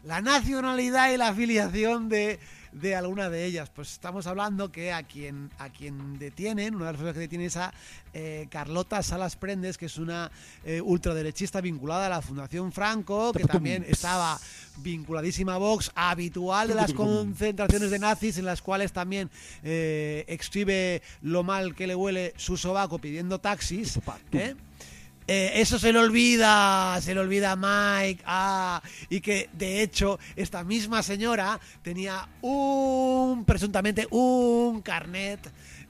la 0.04 0.20
nacionalidad 0.20 1.14
y 1.14 1.18
la 1.18 1.30
afiliación 1.30 2.10
de, 2.10 2.40
de 2.74 2.96
alguna 2.96 3.30
de 3.30 3.46
ellas. 3.46 3.70
Pues 3.70 3.92
estamos 3.92 4.28
hablando 4.28 4.72
que 4.72 4.92
a 4.92 5.04
quien 5.04 5.52
a 5.60 5.70
quien 5.70 6.18
detienen, 6.20 6.76
una 6.76 6.86
de 6.86 6.92
las 6.92 6.98
personas 6.98 7.14
que 7.14 7.20
detienen 7.22 7.48
es 7.48 7.58
a 7.58 7.74
eh, 8.14 8.48
Carlota 8.50 9.02
Salas 9.04 9.36
Prendes, 9.36 9.78
que 9.78 9.86
es 9.86 9.98
una 9.98 10.32
eh, 10.64 10.82
ultraderechista 10.82 11.62
vinculada 11.62 12.08
a 12.08 12.10
la 12.10 12.22
Fundación 12.22 12.72
Franco, 12.72 13.34
que 13.34 13.46
también 13.46 13.86
estaba 13.88 14.40
vinculadísima 14.78 15.56
a 15.56 15.58
Vox, 15.58 15.92
habitual 15.96 16.68
de 16.68 16.76
las 16.76 16.94
concentraciones 16.94 17.92
de 17.92 18.00
nazis 18.00 18.38
en 18.38 18.46
las 18.46 18.62
cuales 18.62 18.92
también 18.92 19.30
eh, 19.64 20.26
exhibe 20.28 21.02
lo 21.22 21.44
mal 21.44 21.76
que 21.76 21.88
le 21.88 21.96
huele 21.96 22.34
su 22.38 22.58
sobaco 22.58 23.00
pidiendo 23.00 23.40
taxis. 23.40 24.00
¿eh? 24.32 24.56
Eh, 25.28 25.52
eso 25.56 25.80
se 25.80 25.94
le 25.94 26.00
olvida, 26.00 27.00
se 27.02 27.14
le 27.14 27.22
olvida 27.22 27.54
a 27.54 27.56
Mike. 27.56 28.24
Ah, 28.26 28.82
y 29.10 29.22
que 29.22 29.50
de 29.54 29.82
hecho 29.82 30.20
esta 30.36 30.64
misma 30.64 31.02
señora 31.04 31.60
tenía 31.82 32.28
un, 32.42 33.46
presuntamente, 33.46 34.08
un 34.12 34.82
carnet 34.82 35.40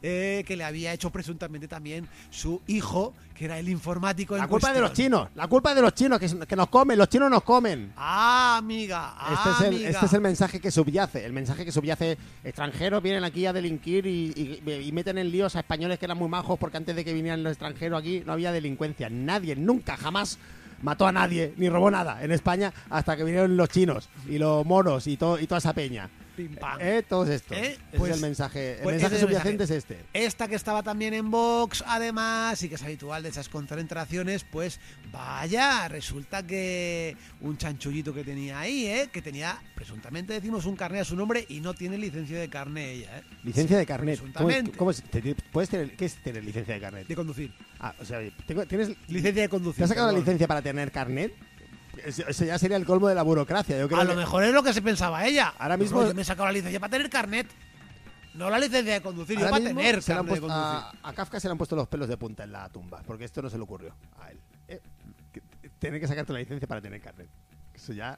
eh, 0.03 0.43
que 0.45 0.55
le 0.57 0.63
había 0.65 0.91
hecho 0.93 1.09
presuntamente 1.09 1.67
también 1.67 2.07
su 2.29 2.61
hijo, 2.67 3.13
que 3.33 3.45
era 3.45 3.57
el 3.57 3.69
informático. 3.69 4.35
La 4.37 4.43
en 4.43 4.49
culpa 4.49 4.71
de 4.73 4.81
los 4.81 4.93
chinos. 4.93 5.29
La 5.33 5.47
culpa 5.47 5.73
de 5.73 5.81
los 5.81 5.93
chinos, 5.95 6.19
que, 6.19 6.27
que 6.45 6.55
nos 6.55 6.67
comen. 6.67 6.97
Los 6.99 7.07
chinos 7.09 7.31
nos 7.31 7.41
comen. 7.43 7.93
Ah, 7.97 8.57
amiga. 8.57 9.15
ah, 9.17 9.33
Este 9.33 9.49
es, 9.49 9.61
el, 9.61 9.75
amiga. 9.75 9.89
este 9.89 10.05
es 10.05 10.13
el 10.13 10.21
mensaje 10.21 10.59
que 10.59 10.69
subyace. 10.71 11.25
El 11.25 11.33
mensaje 11.33 11.63
que 11.65 11.71
subyace. 11.71 12.17
Extranjeros 12.43 13.01
vienen 13.01 13.23
aquí 13.23 13.45
a 13.45 13.53
delinquir 13.53 14.05
y, 14.05 14.59
y- 14.65 14.71
y 14.71 14.91
meten 14.91 15.17
en 15.17 15.31
líos 15.31 15.55
a 15.55 15.59
españoles 15.61 15.97
que 15.97 16.05
eran 16.05 16.17
muy 16.17 16.27
majos 16.29 16.59
porque 16.59 16.77
antes 16.77 16.95
de 16.95 17.03
que 17.05 17.13
vinieran 17.13 17.41
los 17.41 17.51
extranjeros 17.53 17.99
aquí 17.99 18.21
no 18.25 18.33
había 18.33 18.51
delincuencia. 18.51 19.09
Nadie, 19.09 19.55
nunca, 19.55 19.95
jamás 19.97 20.37
mató 20.81 21.07
a 21.07 21.13
nadie 21.13 21.53
ni 21.55 21.69
robó 21.69 21.89
nada 21.89 22.21
en 22.21 22.33
España 22.33 22.73
hasta 22.89 23.15
que 23.15 23.23
vinieron 23.23 23.55
los 23.55 23.69
chinos 23.69 24.09
y 24.27 24.37
los 24.37 24.65
moros 24.65 25.07
y, 25.07 25.15
todo, 25.15 25.39
y 25.39 25.47
toda 25.47 25.59
esa 25.59 25.71
peña. 25.71 26.09
Pim, 26.35 26.55
pam. 26.55 26.79
Eh, 26.81 27.03
Todos 27.07 27.29
estos. 27.29 27.55
Eh, 27.57 27.77
Ese 27.89 27.97
pues- 27.97 28.11
es 28.11 28.15
el 28.17 28.21
mensaje. 28.21 28.73
El 28.77 28.79
pues 28.81 28.95
mensaje 28.95 29.19
subyacente 29.19 29.57
mensaje. 29.59 29.77
es 29.77 29.83
este. 29.89 29.97
Esta 30.13 30.47
que 30.47 30.55
estaba 30.55 30.81
también 30.83 31.13
en 31.13 31.29
Vox, 31.29 31.83
además, 31.85 32.61
y 32.63 32.69
que 32.69 32.75
es 32.75 32.83
habitual 32.83 33.23
de 33.23 33.29
esas 33.29 33.49
concentraciones, 33.49 34.43
pues 34.43 34.79
vaya, 35.11 35.87
resulta 35.87 36.45
que 36.45 37.15
un 37.41 37.57
chanchullito 37.57 38.13
que 38.13 38.23
tenía 38.23 38.59
ahí, 38.59 38.87
¿eh? 38.87 39.09
que 39.11 39.21
tenía, 39.21 39.61
presuntamente 39.75 40.33
decimos, 40.33 40.65
un 40.65 40.75
carnet 40.75 41.01
a 41.01 41.05
su 41.05 41.15
nombre 41.15 41.45
y 41.49 41.59
no 41.59 41.73
tiene 41.73 41.97
licencia 41.97 42.39
de 42.39 42.49
carnet 42.49 42.87
ella, 42.89 43.19
¿eh? 43.19 43.23
Licencia 43.43 43.77
de 43.77 43.85
carnet. 43.85 44.19
¿Cómo, 44.19 44.31
Presuntamente. 44.33 44.77
cómo 44.77 44.91
¿Puedes 45.51 45.69
tener, 45.69 45.95
¿Qué 45.95 46.05
es 46.05 46.15
tener 46.15 46.43
licencia 46.43 46.73
de 46.73 46.79
carnet? 46.81 47.07
de 47.07 47.15
conducir. 47.15 47.53
Ah, 47.79 47.93
o 47.99 48.05
sea, 48.05 48.19
¿tienes 48.67 48.89
Licencia 49.07 49.43
de 49.43 49.49
conducir. 49.49 49.77
¿Te 49.77 49.83
has 49.83 49.89
sacado 49.89 50.11
la 50.11 50.17
licencia 50.17 50.47
para 50.47 50.61
tener 50.61 50.91
carnet? 50.91 51.33
Eso 52.05 52.27
eso 52.27 52.45
ya 52.45 52.57
sería 52.59 52.77
el 52.77 52.85
colmo 52.85 53.07
de 53.07 53.15
la 53.15 53.23
burocracia. 53.23 53.77
Yo 53.79 53.87
creo 53.87 53.99
A 53.99 54.03
que- 54.03 54.09
lo 54.09 54.15
mejor 54.15 54.43
es 54.43 54.53
lo 54.53 54.61
que 54.63 54.73
se 54.73 54.81
pensaba 54.81 55.25
ella. 55.25 55.53
Ahora 55.57 55.77
mismo- 55.77 56.05
yo 56.05 56.13
me 56.13 56.21
he 56.21 56.25
sacado 56.25 56.45
la 56.47 56.51
licencia 56.53 56.79
para 56.79 56.91
tener 56.91 57.09
carnet. 57.09 57.47
No 58.33 58.49
la 58.49 58.57
licencia 58.59 58.93
de 58.95 59.01
conducir, 59.01 59.37
yo 59.39 59.49
para 59.49 59.63
tener 59.63 60.01
se 60.01 60.11
le 60.11 60.19
han 60.19 60.25
carnet 60.25 60.35
de 60.35 60.41
conducir. 60.41 60.99
a, 61.03 61.09
a 61.09 61.13
Kafka 61.13 61.39
se 61.39 61.47
le 61.47 61.51
han 61.51 61.57
puesto 61.57 61.75
los 61.75 61.87
pelos 61.87 62.07
de 62.09 62.17
punta 62.17 62.43
en 62.43 62.51
la 62.51 62.67
tumba, 62.69 63.01
porque 63.05 63.25
esto 63.25 63.41
no 63.43 63.49
se 63.49 63.57
le 63.57 63.63
ocurrió 63.63 63.95
a 64.19 64.31
él. 64.31 64.39
Eh, 64.67 64.81
que- 65.31 65.41
tener 65.79 65.99
que 66.01 66.07
sacarte 66.07 66.33
la 66.33 66.39
licencia 66.39 66.67
para 66.67 66.81
tener 66.81 66.99
carnet. 66.99 67.29
Eso 67.75 67.93
ya. 67.93 68.17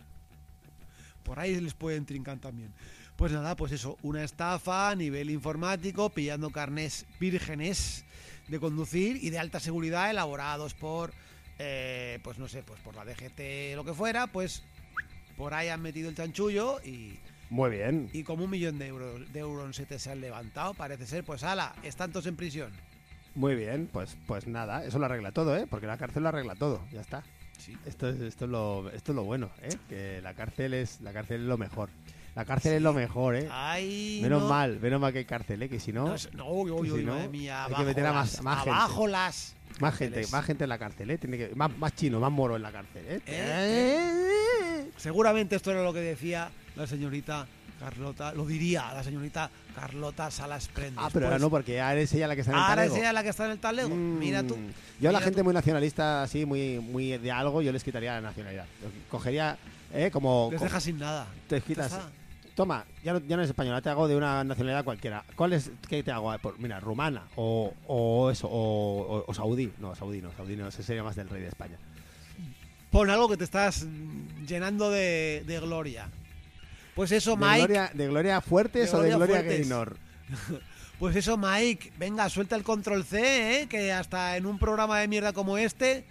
Por 1.23 1.39
ahí 1.39 1.59
les 1.59 1.73
pueden 1.73 2.05
trincar 2.05 2.37
también. 2.39 2.71
Pues 3.15 3.31
nada, 3.31 3.55
pues 3.55 3.71
eso, 3.71 3.97
una 4.03 4.23
estafa 4.23 4.89
a 4.89 4.95
nivel 4.95 5.29
informático, 5.29 6.09
pillando 6.09 6.49
carnés 6.49 7.05
vírgenes 7.19 8.05
de 8.47 8.59
conducir 8.59 9.17
y 9.23 9.31
de 9.31 9.39
alta 9.39 9.59
seguridad 9.59 10.09
elaborados 10.09 10.73
por, 10.75 11.13
eh, 11.59 12.19
pues 12.23 12.37
no 12.39 12.47
sé, 12.47 12.63
pues 12.63 12.79
por 12.81 12.95
la 12.95 13.05
DGT, 13.05 13.75
lo 13.75 13.83
que 13.85 13.93
fuera, 13.93 14.27
pues 14.27 14.63
por 15.37 15.53
ahí 15.53 15.69
han 15.69 15.81
metido 15.81 16.09
el 16.09 16.15
chanchullo 16.15 16.79
y, 16.83 17.19
Muy 17.49 17.69
bien. 17.71 18.09
y 18.13 18.23
como 18.23 18.45
un 18.45 18.49
millón 18.49 18.77
de 18.79 18.87
euros, 18.87 19.31
de 19.33 19.39
euros 19.39 19.75
se 19.75 19.85
te 19.85 19.99
se 19.99 20.11
han 20.11 20.21
levantado, 20.21 20.73
parece 20.73 21.05
ser, 21.05 21.23
pues 21.23 21.43
ala, 21.43 21.75
están 21.83 22.11
todos 22.11 22.25
en 22.27 22.35
prisión. 22.35 22.71
Muy 23.35 23.55
bien. 23.55 23.89
Pues, 23.91 24.15
pues 24.27 24.47
nada, 24.47 24.85
eso 24.85 24.97
lo 24.97 25.05
arregla 25.07 25.31
todo, 25.33 25.57
¿eh? 25.57 25.67
Porque 25.69 25.87
la 25.87 25.97
cárcel 25.97 26.23
lo 26.23 26.29
arregla 26.29 26.55
todo. 26.55 26.81
Ya 26.93 27.01
está. 27.01 27.21
Sí. 27.57 27.77
Esto 27.85 28.07
es, 28.07 28.21
esto 28.21 28.45
es, 28.45 28.51
lo, 28.51 28.89
esto 28.91 29.11
es 29.11 29.15
lo 29.17 29.23
bueno, 29.25 29.49
¿eh? 29.61 29.75
Que 29.89 30.21
la 30.21 30.33
cárcel 30.33 30.73
es, 30.73 31.01
la 31.01 31.11
cárcel 31.11 31.41
es 31.41 31.47
lo 31.47 31.57
mejor. 31.57 31.89
La 32.33 32.45
cárcel 32.45 32.73
es 32.75 32.81
lo 32.81 32.93
mejor, 32.93 33.35
¿eh? 33.35 33.49
Ay, 33.51 34.19
Menos 34.21 34.43
no. 34.43 34.47
mal, 34.49 34.79
menos 34.79 35.01
mal 35.01 35.11
que 35.11 35.19
hay 35.19 35.25
cárcel, 35.25 35.61
¿eh? 35.63 35.67
Que 35.69 35.81
si 35.81 35.91
no, 35.91 36.05
No, 36.07 36.15
no, 36.33 36.49
uy, 36.49 36.71
uy, 36.71 36.87
si 36.87 36.93
uy, 36.95 37.03
no, 37.03 37.15
madre 37.15 37.27
mía, 37.27 37.63
hay 37.63 37.67
que 37.69 37.73
abajo 37.75 37.83
meter 37.89 38.05
a 38.05 38.13
más- 38.13 38.33
las, 38.35 38.41
más 38.43 38.55
gente. 38.57 38.69
abajo 38.71 39.07
las 39.07 39.55
más 39.79 39.95
gente, 39.95 40.25
más 40.31 40.45
gente 40.45 40.63
en 40.63 40.69
la 40.69 40.77
cárcel, 40.77 41.09
¿eh? 41.11 41.17
Tiene 41.17 41.37
que, 41.37 41.55
más, 41.55 41.75
más 41.77 41.93
chino, 41.95 42.19
más 42.19 42.31
moro 42.31 42.55
en 42.55 42.61
la 42.61 42.71
cárcel, 42.71 43.03
¿eh? 43.07 43.21
¿Eh? 43.27 44.91
Seguramente 44.97 45.55
esto 45.55 45.71
era 45.71 45.83
lo 45.83 45.93
que 45.93 45.99
decía 45.99 46.49
la 46.75 46.87
señorita 46.87 47.47
Carlota, 47.79 48.33
lo 48.33 48.45
diría 48.45 48.93
la 48.93 49.03
señorita 49.03 49.49
Carlota 49.75 50.31
Salas 50.31 50.67
Prendes. 50.69 50.97
Ah, 50.97 51.09
pero 51.11 51.25
ahora 51.25 51.35
Pues, 51.35 51.41
no, 51.41 51.49
porque 51.49 51.81
ahora 51.81 51.99
es 51.99 52.13
ella 52.13 52.27
la 52.27 52.35
que 52.35 52.41
está 52.41 52.51
en 52.53 52.57
el 52.57 52.63
ahora 52.63 52.83
es 52.83 52.89
talego. 52.89 52.95
ella 53.03 53.13
la 53.13 53.23
que 53.23 53.29
está 53.29 53.45
en 53.45 53.51
el 53.51 53.59
talego. 53.59 53.89
Mm. 53.95 54.19
Mira 54.19 54.43
tú. 54.43 54.57
Yo 54.99 55.09
a 55.09 55.13
la 55.13 55.19
gente 55.19 55.39
tú. 55.39 55.43
muy 55.43 55.53
nacionalista, 55.53 56.23
así, 56.23 56.45
muy, 56.45 56.79
muy 56.79 57.17
de 57.17 57.31
algo, 57.31 57.61
yo 57.61 57.71
les 57.73 57.83
quitaría 57.83 58.13
la 58.13 58.21
nacionalidad. 58.21 58.65
Cogería, 59.09 59.57
¿eh? 59.93 60.09
Como... 60.11 60.47
Les 60.51 60.59
co- 60.59 60.65
deja 60.65 60.79
sin 60.79 60.97
nada. 60.99 61.27
te 61.49 61.59
quitas... 61.61 61.91
Toma, 62.55 62.85
ya 63.03 63.13
no, 63.13 63.19
ya 63.19 63.35
no 63.35 63.43
es 63.43 63.49
española, 63.49 63.81
te 63.81 63.89
hago 63.89 64.07
de 64.07 64.15
una 64.15 64.43
nacionalidad 64.45 64.85
cualquiera. 64.85 65.23
¿Cuál 65.35 65.53
es, 65.53 65.71
qué 65.89 66.01
te 66.03 66.11
hago? 66.11 66.33
Mira, 66.57 66.79
rumana 66.79 67.23
o, 67.35 67.73
o 67.85 68.31
eso, 68.31 68.47
o, 68.49 69.01
o- 69.17 69.25
o 69.27 69.33
saudí. 69.33 69.71
No, 69.79 69.93
saudí 69.93 70.21
no, 70.21 70.31
saudí 70.37 70.55
no, 70.55 70.67
ese 70.69 70.81
sería 70.81 71.03
más 71.03 71.15
del 71.17 71.27
rey 71.29 71.41
de 71.41 71.49
España. 71.49 71.77
Pon 72.91 73.09
algo 73.09 73.27
que 73.27 73.35
te 73.35 73.43
estás 73.43 73.85
llenando 74.47 74.89
de, 74.89 75.43
de 75.45 75.59
gloria. 75.59 76.09
Pues 76.95 77.11
eso, 77.11 77.31
¿De 77.31 77.37
Mike. 77.45 77.57
gloria, 77.57 77.91
¿De 77.93 78.07
Gloria 78.07 78.39
Fuertes 78.41 78.89
De 78.91 78.97
o 78.97 79.01
de 79.01 79.09
Gloria 79.15 79.41
Gloria. 79.41 79.57
Gaynor? 79.57 79.97
Pues 80.97 81.13
eso, 81.17 81.35
Mike. 81.35 81.91
Venga, 81.99 82.29
suelta 82.29 82.55
el 82.55 82.63
control 82.63 83.03
C, 83.03 83.63
¿eh? 83.63 83.67
que 83.67 83.91
hasta 83.91 84.37
en 84.37 84.45
un 84.45 84.57
programa 84.57 84.97
de 84.99 85.09
mierda 85.09 85.33
como 85.33 85.57
este 85.57 86.05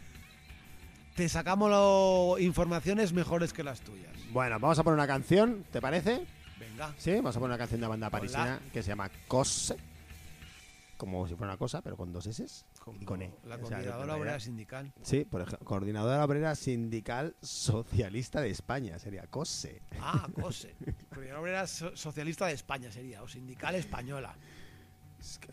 te 1.16 1.26
sacamos 1.30 1.70
lo- 1.70 2.38
informaciones 2.38 3.14
mejores 3.14 3.54
que 3.54 3.64
las 3.64 3.80
tuyas. 3.80 4.12
Bueno, 4.30 4.58
vamos 4.60 4.78
a 4.78 4.82
poner 4.82 4.96
una 4.98 5.06
canción, 5.06 5.64
¿te 5.72 5.80
parece? 5.80 6.26
Venga. 6.88 7.00
Sí, 7.00 7.10
vamos 7.16 7.36
a 7.36 7.40
poner 7.40 7.50
una 7.52 7.58
canción 7.58 7.80
de 7.80 7.86
una 7.86 7.90
banda 7.90 8.10
parisina 8.10 8.60
que 8.72 8.82
se 8.82 8.88
llama 8.88 9.10
Cose. 9.28 9.76
Como 10.96 11.26
si 11.26 11.34
fuera 11.34 11.52
una 11.52 11.58
cosa, 11.58 11.82
pero 11.82 11.96
con 11.96 12.12
dos 12.12 12.26
S 12.28 12.46
y 13.00 13.04
con 13.04 13.20
E. 13.20 13.32
La 13.44 13.56
O 13.56 13.58
sea, 13.66 13.78
coordinadora 13.78 14.16
obrera 14.16 14.40
sindical. 14.40 14.92
Sí, 15.02 15.24
por 15.24 15.40
ejemplo, 15.42 15.66
Coordinadora 15.66 16.24
Obrera 16.24 16.54
Sindical 16.54 17.34
Socialista 17.42 18.40
de 18.40 18.50
España, 18.50 18.98
sería 19.00 19.26
COSE. 19.26 19.82
Ah, 20.00 20.28
COSE. 20.40 20.76
Coordinadora 21.08 21.40
obrera 21.40 21.66
so- 21.66 21.96
socialista 21.96 22.46
de 22.46 22.52
España 22.52 22.92
sería, 22.92 23.22
o 23.24 23.28
sindical 23.28 23.74
española. 23.74 24.36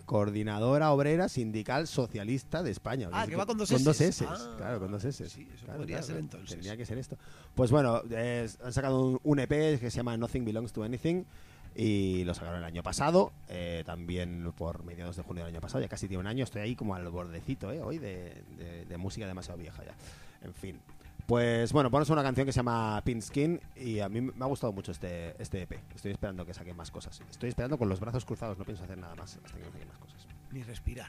Coordinadora 0.05 0.91
Obrera 0.91 1.29
Sindical 1.29 1.87
Socialista 1.87 2.63
de 2.63 2.71
España. 2.71 3.09
Ah, 3.11 3.25
que 3.27 3.35
va 3.35 3.45
con 3.45 3.57
dos 3.57 3.71
Con 3.71 3.83
dos. 3.83 3.99
S, 4.01 4.25
Ah, 4.27 4.53
claro, 4.57 4.79
con 4.79 4.91
dos 4.91 5.03
S. 5.05 5.29
sí, 5.29 5.47
eso 5.53 5.65
Claro, 5.65 5.79
podría 5.79 5.97
claro, 5.97 6.07
ser 6.07 6.17
entonces. 6.17 6.49
Tendría 6.49 6.77
que 6.77 6.85
ser 6.85 6.97
esto. 6.97 7.17
Pues 7.55 7.71
bueno, 7.71 8.01
eh, 8.09 8.49
han 8.63 8.73
sacado 8.73 9.01
un, 9.01 9.19
un 9.23 9.39
EP 9.39 9.49
que 9.79 9.89
se 9.91 9.97
llama 9.97 10.17
Nothing 10.17 10.45
Belongs 10.45 10.73
to 10.73 10.83
Anything 10.83 11.23
y 11.75 12.23
lo 12.25 12.33
sacaron 12.33 12.57
el 12.59 12.65
año 12.65 12.83
pasado, 12.83 13.31
eh, 13.47 13.83
también 13.85 14.51
por 14.57 14.83
mediados 14.83 15.15
de 15.15 15.23
junio 15.23 15.45
del 15.45 15.53
año 15.53 15.61
pasado, 15.61 15.81
ya 15.81 15.87
casi 15.87 16.07
tiene 16.09 16.19
un 16.19 16.27
año, 16.27 16.43
estoy 16.43 16.61
ahí 16.63 16.75
como 16.75 16.95
al 16.95 17.07
bordecito, 17.09 17.71
eh, 17.71 17.81
hoy 17.81 17.97
de, 17.97 18.43
de- 18.57 18.85
de 18.85 18.97
música 18.97 19.25
demasiado 19.25 19.57
vieja 19.57 19.81
ya. 19.85 19.95
En 20.45 20.53
fin. 20.53 20.79
Pues 21.31 21.71
bueno, 21.71 21.89
ponos 21.89 22.09
una 22.09 22.23
canción 22.23 22.45
que 22.45 22.51
se 22.51 22.57
llama 22.57 23.01
Pin 23.05 23.21
Skin 23.21 23.61
y 23.77 24.01
a 24.01 24.09
mí 24.09 24.19
me 24.19 24.33
ha 24.43 24.47
gustado 24.47 24.73
mucho 24.73 24.91
este, 24.91 25.41
este 25.41 25.61
EP. 25.61 25.79
Estoy 25.95 26.11
esperando 26.11 26.45
que 26.45 26.53
saquen 26.53 26.75
más 26.75 26.91
cosas. 26.91 27.21
Estoy 27.29 27.47
esperando 27.47 27.77
con 27.77 27.87
los 27.87 28.01
brazos 28.01 28.25
cruzados, 28.25 28.57
no 28.57 28.65
pienso 28.65 28.83
hacer 28.83 28.97
nada 28.97 29.15
más 29.15 29.39
hasta 29.41 29.57
que 29.57 29.63
no 29.63 29.71
saquen 29.71 29.87
más 29.87 29.97
cosas. 29.97 30.27
Ni 30.51 30.61
respirar. 30.61 31.07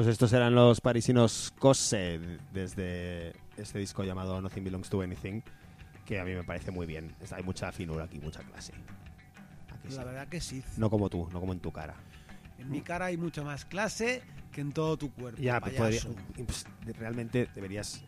Pues 0.00 0.08
estos 0.08 0.32
eran 0.32 0.54
los 0.54 0.80
parisinos 0.80 1.52
Cose 1.58 2.18
desde 2.54 3.34
este 3.58 3.78
disco 3.78 4.02
llamado 4.02 4.40
Nothing 4.40 4.64
Belongs 4.64 4.88
to 4.88 5.02
Anything, 5.02 5.42
que 6.06 6.18
a 6.18 6.24
mí 6.24 6.32
me 6.32 6.42
parece 6.42 6.70
muy 6.70 6.86
bien. 6.86 7.14
Hay 7.32 7.42
mucha 7.42 7.70
finura 7.70 8.04
aquí, 8.04 8.18
mucha 8.18 8.40
clase. 8.44 8.72
Aquí 9.70 9.90
sí. 9.90 9.96
La 9.98 10.04
verdad 10.04 10.26
que 10.28 10.40
sí. 10.40 10.64
No 10.78 10.88
como 10.88 11.10
tú, 11.10 11.28
no 11.30 11.38
como 11.38 11.52
en 11.52 11.60
tu 11.60 11.70
cara. 11.70 11.96
En 12.58 12.70
mi 12.70 12.80
cara 12.80 13.04
hay 13.04 13.18
mucha 13.18 13.42
más 13.44 13.66
clase 13.66 14.22
que 14.52 14.62
en 14.62 14.72
todo 14.72 14.96
tu 14.96 15.12
cuerpo. 15.12 15.38
Ya, 15.42 15.60
podría- 15.60 16.00
pues, 16.46 16.64
realmente 16.98 17.50
deberías. 17.54 18.02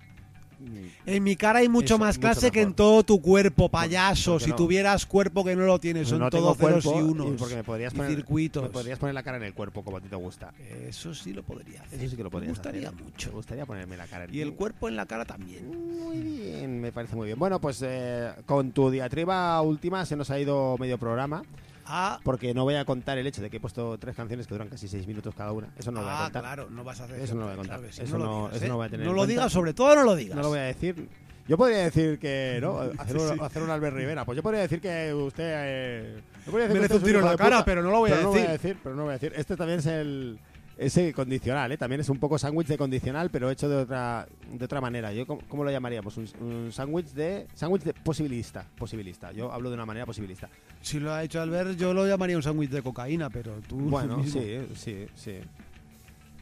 En 1.07 1.23
mi 1.25 1.37
cara 1.37 1.61
hay 1.61 1.69
mucho 1.69 1.95
Eso, 1.95 1.99
más 1.99 2.17
mucho 2.17 2.21
clase 2.21 2.51
que 2.51 2.63
en 2.63 2.75
todo 2.75 3.03
tu 3.03 3.21
cuerpo, 3.21 3.69
payaso. 3.69 4.33
porque 4.33 4.45
Si 4.45 4.51
no. 4.51 4.57
tuvieras 4.57 5.07
cuerpo 5.07 5.45
que 5.45 5.57
no 5.57 5.67
lo 5.67 5.79
tienes, 5.79 6.09
son 6.09 6.21
no 6.21 6.31
todo 6.31 6.55
tengo 6.55 6.81
ceros 6.83 6.85
y 6.87 7.01
unos. 7.03 7.31
porque 7.39 7.57
me 7.57 7.65
podrías 7.65 7.93
poner, 7.93 8.15
circuitos. 8.15 8.63
me 8.63 8.69
podrías 8.69 8.99
poner 8.99 9.15
la 9.15 9.23
cara 9.23 9.37
en 9.39 9.43
el 9.45 9.55
cuerpo 9.55 9.83
como 9.85 9.97
a 9.97 10.01
ti 10.01 10.09
te 10.09 10.17
gusta. 10.17 10.53
Eso 10.89 11.15
sí 11.15 11.33
lo 11.33 11.43
podría 11.43 11.83
hacer. 11.83 11.99
Eso 12.01 12.11
sí 12.11 12.17
que 12.17 12.23
lo 12.23 12.31
podrías 12.31 12.51
Me 12.51 12.55
gustaría 12.55 12.89
hacer. 12.89 13.03
mucho. 13.03 13.29
Me 13.31 13.35
gustaría 13.37 13.67
ponerme 13.67 13.97
la 13.97 14.07
cara 14.07 14.25
en 14.25 14.35
Y 14.35 14.41
el 14.41 14.53
cuerpo 14.55 14.89
en 14.89 14.97
la 14.97 15.07
cara 15.07 15.25
también. 15.25 15.67
Muy 15.69 16.19
bien, 16.19 16.81
me 16.81 16.93
parece 16.93 17.17
muy 17.17 17.27
bien. 17.27 17.39
Bueno, 17.39 17.61
pues 17.61 17.83
eh, 17.85 18.31
con 18.47 18.73
tu 18.73 18.91
diatriba 18.91 19.61
última 19.63 20.05
se 20.07 20.17
nos 20.17 20.31
ha 20.31 20.39
ido 20.39 20.77
medio 20.79 20.99
programa, 20.99 21.43
Ah, 21.87 22.21
porque 22.23 22.55
no 22.55 22.65
voy 22.65 22.75
a 22.77 22.85
contar 22.85 23.19
el 23.19 23.27
hecho 23.27 23.43
de 23.43 23.51
que 23.51 23.57
he 23.57 23.61
puesto 23.61 23.99
tres 23.99 24.15
canciones 24.15 24.47
que 24.47 24.55
duran 24.55 24.69
casi 24.69 24.87
seis 24.89 25.07
minutos 25.07 25.35
cada 25.35 25.53
una. 25.53 25.69
Eso 25.77 25.91
no 25.91 26.01
lo 26.01 26.07
voy 26.07 26.15
a 26.15 26.19
ah, 26.21 26.25
contar. 26.25 26.43
claro, 26.43 26.71
no 26.71 26.85
vas 26.85 27.01
a 27.01 27.05
hacer 27.05 27.21
Eso 27.21 27.35
no 27.35 27.41
lo 27.41 27.47
voy 27.47 27.55
a 27.55 27.57
contar. 27.57 27.81
claro 27.81 27.93
Eso 28.05 28.19
lo 28.19 28.25
no- 28.25 28.37
digas, 28.45 28.57
eso 28.57 28.65
¿eh? 28.65 28.69
no 28.69 28.77
voy 28.77 28.87
a 28.87 28.91
tener 28.91 29.07
No 29.07 29.13
lo 29.13 29.27
digas, 29.27 29.53
sobre 29.53 29.75
todo 29.75 29.95
no 29.97 30.05
lo 30.05 30.15
digas. 30.15 30.37
No 30.37 30.43
lo 30.43 30.49
voy 30.51 30.59
a 30.61 30.63
decir. 30.63 31.09
Yo 31.49 31.57
podría 31.59 31.79
decir 31.79 32.19
que, 32.21 32.59
¿no? 32.63 32.79
Hacer, 32.99 33.17
un, 33.17 33.29
Sí. 33.31 33.35
hacer 33.43 33.63
un 33.65 33.71
Albert 33.71 33.97
Rivera. 33.97 34.25
Pues 34.25 34.37
yo 34.37 34.43
podría 34.43 34.61
decir 34.63 34.81
que 34.81 35.13
usted. 35.13 35.45
eh, 35.67 36.23
yo 36.47 36.53
podría 36.53 36.69
decir 36.69 36.69
que 36.69 36.75
Merece 36.83 36.95
usted 36.95 36.97
un 36.97 37.05
tiro 37.05 37.19
en 37.19 37.25
la 37.25 37.37
cara, 37.37 37.57
puta, 37.57 37.65
pero 37.65 37.83
no 37.83 37.91
lo 37.91 37.99
voy 37.99 38.11
a 38.13 38.15
pero 38.15 38.29
no 38.29 38.33
decir. 38.33 38.47
voy 38.47 38.49
a 38.49 38.53
decir. 38.59 38.77
Pero 38.83 38.95
no 38.95 39.03
voy 39.03 39.11
a 39.11 39.13
decir. 39.15 39.33
Este 39.37 39.57
también 39.57 39.79
es 39.81 39.87
el. 39.87 40.39
Ese 40.85 41.13
condicional, 41.13 41.71
¿eh? 41.73 41.77
También 41.77 42.01
es 42.01 42.09
un 42.09 42.19
poco 42.19 42.39
sándwich 42.39 42.67
de 42.67 42.77
condicional, 42.77 43.31
pero 43.31 43.51
hecho 43.51 43.69
de 43.69 43.77
otra 43.77 44.27
de 44.53 44.65
otra 44.65 44.81
manera. 44.81 45.13
Yo 45.13 45.27
¿Cómo, 45.27 45.41
cómo 45.49 45.65
lo 45.65 45.71
llamaríamos? 45.71 46.17
Un, 46.17 46.29
un 46.41 46.73
sándwich 46.73 47.09
de 47.13 47.47
sándwich 47.55 47.83
de 47.83 47.95
posibilista. 47.95 48.67
Posibilista. 48.77 49.33
Yo 49.33 49.53
hablo 49.53 49.69
de 49.71 49.75
una 49.75 49.87
manera 49.87 50.07
posibilista. 50.07 50.49
Si 50.81 50.99
lo 50.99 51.13
ha 51.13 51.23
hecho 51.23 51.41
Albert, 51.41 51.77
yo 51.79 51.95
lo 51.95 52.07
llamaría 52.07 52.37
un 52.37 52.43
sándwich 52.43 52.71
de 52.71 52.83
cocaína, 52.83 53.31
pero 53.31 53.61
tú. 53.69 53.77
Bueno, 53.79 54.19
mismo. 54.19 54.41
sí, 54.41 54.59
sí, 54.75 55.07
sí. 55.15 55.39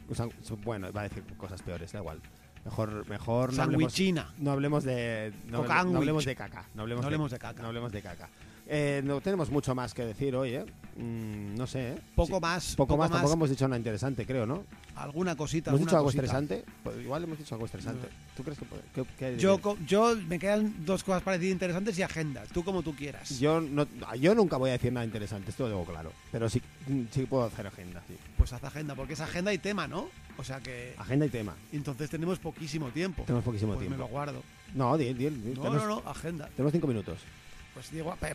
Un 0.08 0.62
bueno, 0.62 0.90
va 0.92 1.02
a 1.02 1.04
decir 1.04 1.22
cosas 1.36 1.62
peores, 1.62 1.92
da 1.92 2.00
igual. 2.00 2.20
Mejor, 2.64 3.08
mejor 3.08 3.54
no 3.54 3.62
hablemos, 3.62 3.94
no 4.38 4.50
hablemos 4.52 4.84
de 4.84 5.32
no, 5.48 5.58
hablemos- 5.58 5.66
Cocanwich. 5.66 5.92
no 5.92 5.98
hablemos 5.98 6.24
de 6.24 6.34
caca. 6.36 6.64
No 6.74 6.82
hablemos, 6.82 7.02
No 7.02 7.06
hablemos 7.06 7.30
de 7.30 7.38
caca. 7.38 7.62
No 7.62 7.68
hablemos 7.68 7.92
de 7.92 8.02
caca. 8.02 8.28
Eh, 8.72 9.02
no 9.04 9.20
tenemos 9.20 9.50
mucho 9.50 9.74
más 9.74 9.92
que 9.94 10.04
decir 10.04 10.36
hoy, 10.36 10.50
¿eh? 10.54 10.64
Mm, 10.96 11.56
no 11.56 11.66
sé, 11.66 11.88
¿eh? 11.90 11.98
Poco 12.14 12.36
Sí, 12.36 12.40
más. 12.40 12.76
Poco, 12.76 12.96
más, 12.96 13.10
tampoco 13.10 13.32
hemos 13.34 13.50
dicho 13.50 13.66
nada 13.66 13.78
interesante, 13.78 14.24
creo, 14.24 14.46
¿no? 14.46 14.62
Alguna 14.94 15.34
cosita. 15.34 15.70
¿Hemos 15.70 15.80
alguna 15.80 15.90
dicho 15.90 15.96
algo 15.96 16.06
cosita. 16.06 16.22
estresante? 16.22 16.64
Pues 16.84 17.00
igual 17.00 17.24
hemos 17.24 17.38
dicho 17.38 17.52
algo 17.56 17.66
estresante. 17.66 18.06
¿Tú 18.36 18.44
crees 18.44 18.58
que 18.60 18.64
puede? 18.66 18.82
que- 18.94 19.04
que- 19.18 19.36
Yo, 19.38 19.58
yo 19.86 20.14
me 20.28 20.38
quedan 20.38 20.84
dos 20.86 21.02
cosas 21.02 21.22
parecidas 21.24 21.52
interesantes 21.52 21.98
y 21.98 22.02
agendas. 22.02 22.48
Tú 22.50 22.62
como 22.62 22.82
tú 22.84 22.94
quieras. 22.94 23.40
yo, 23.40 23.60
no, 23.60 23.88
yo 24.20 24.36
nunca 24.36 24.56
voy 24.56 24.70
a 24.70 24.74
decir 24.74 24.92
nada 24.92 25.04
interesante, 25.04 25.50
esto 25.50 25.64
lo 25.64 25.70
digo 25.70 25.84
claro. 25.86 26.12
Pero 26.30 26.48
sí, 26.48 26.62
sí 27.10 27.26
puedo 27.26 27.44
hacer 27.46 27.66
agenda, 27.66 28.00
sí. 28.06 28.16
Pues 28.38 28.52
haz 28.52 28.62
agenda, 28.62 28.94
porque 28.94 29.14
es 29.14 29.20
agenda 29.20 29.52
y 29.52 29.58
tema, 29.58 29.88
¿no? 29.88 30.08
O 30.38 30.44
sea 30.44 30.60
que. 30.60 30.94
Agenda 30.96 31.26
y 31.26 31.30
tema. 31.30 31.56
Entonces 31.72 32.08
tenemos 32.08 32.38
poquísimo 32.38 32.90
tiempo. 32.90 33.24
Tenemos 33.24 33.44
poquísimo 33.44 33.72
pues 33.74 33.80
tiempo. 33.88 33.96
me 33.96 34.04
lo 34.04 34.08
guardo. 34.08 34.42
No, 34.76 34.96
di, 34.96 35.12
di, 35.12 35.28
di, 35.28 35.54
No, 35.56 35.62
tenemos, 35.62 35.82
no, 35.88 36.02
no, 36.04 36.08
agenda. 36.08 36.48
tenemos 36.54 36.72
cinco 36.72 36.86
minutos. 36.86 37.18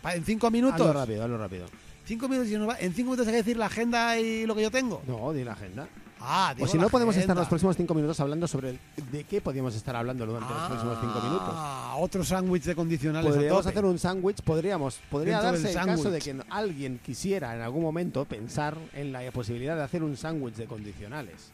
Pues 0.01 0.15
en 0.15 0.25
cinco 0.25 0.49
minutos. 0.51 0.79
Hazlo 0.81 0.93
rápido, 0.93 1.23
hazlo 1.23 1.37
rápido. 1.37 1.65
Cinco 2.05 2.27
minutos 2.29 2.51
y 2.51 2.57
nos 2.57 2.69
va- 2.69 2.77
en 2.79 2.93
cinco 2.93 3.11
minutos 3.11 3.27
hay 3.27 3.33
que 3.33 3.37
decir 3.37 3.57
la 3.57 3.65
agenda 3.65 4.17
y 4.19 4.45
lo 4.45 4.55
que 4.55 4.61
yo 4.61 4.71
tengo. 4.71 5.01
No, 5.07 5.33
di 5.33 5.43
la 5.43 5.53
agenda. 5.53 5.87
Ah, 6.27 6.51
O 6.53 6.55
digo 6.55 6.67
si 6.67 6.77
la 6.77 6.83
no, 6.83 6.89
podemos 6.89 7.13
estar 7.15 7.25
agenda. 7.25 7.41
los 7.41 7.47
próximos 7.49 7.75
cinco 7.77 7.93
minutos 7.93 8.19
hablando 8.19 8.47
sobre 8.47 8.69
el- 8.71 8.79
de 9.11 9.23
qué 9.25 9.41
podríamos 9.41 9.75
estar 9.75 9.95
hablando 9.95 10.25
durante 10.25 10.53
los 10.53 10.63
próximos 10.63 10.97
cinco 11.01 11.19
minutos. 11.21 11.49
Ah, 11.51 11.95
otro 11.99 12.23
sándwich 12.23 12.63
de 12.63 12.75
condicionales. 12.75 13.29
a 13.31 13.33
Podríamos 13.33 13.61
tope. 13.63 13.69
hacer 13.69 13.85
un 13.85 13.99
sándwich, 13.99 14.41
podríamos, 14.41 14.99
podría 15.09 15.39
Dentro 15.41 15.51
darse 15.61 15.77
el 15.79 15.85
caso 15.85 16.09
de 16.11 16.19
que 16.19 16.35
alguien 16.49 16.99
quisiera 17.05 17.55
en 17.55 17.61
algún 17.61 17.83
momento 17.83 18.25
pensar 18.25 18.77
en 18.93 19.11
la 19.11 19.29
posibilidad 19.31 19.75
de 19.75 19.83
hacer 19.83 20.03
un 20.03 20.15
sándwich 20.15 20.55
de 20.55 20.65
condicionales. 20.65 21.51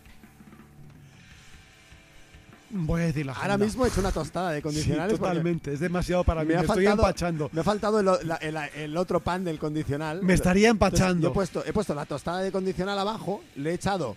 Voy 2.74 3.02
a 3.02 3.06
decir 3.06 3.26
la 3.26 3.34
agenda. 3.34 3.54
Ahora 3.54 3.66
mismo 3.66 3.86
he 3.86 3.90
hecho 3.90 4.00
una 4.00 4.12
tostada 4.12 4.52
de 4.52 4.58
Sí, 4.60 4.64
condicionales 4.64 5.18
porque 5.18 5.30
totalmente. 5.30 5.74
Es 5.74 5.80
demasiado 5.80 6.24
para 6.24 6.42
mí. 6.42 6.48
me 6.48 6.54
estoy 6.62 6.68
faltado- 6.86 6.96
empachando. 7.08 7.50
me 7.52 7.62
ha 7.62 7.64
faltado 7.64 8.00
el, 8.00 8.28
la- 8.28 8.36
el- 8.38 8.58
el 8.82 8.98
otro 8.98 9.20
pan 9.20 9.44
del 9.44 9.60
condicional. 9.60 10.22
Me 10.24 10.34
estaría 10.34 10.70
Entonces, 10.70 11.00
empachando. 11.00 11.28
yo 11.28 11.32
he 11.32 11.34
puesto, 11.34 11.64
he 11.66 11.74
puesto 11.74 11.94
la 11.94 12.06
tostada 12.06 12.42
de 12.42 12.52
condicional 12.52 12.98
abajo, 12.98 13.42
le 13.56 13.72
he 13.72 13.74
echado 13.74 14.16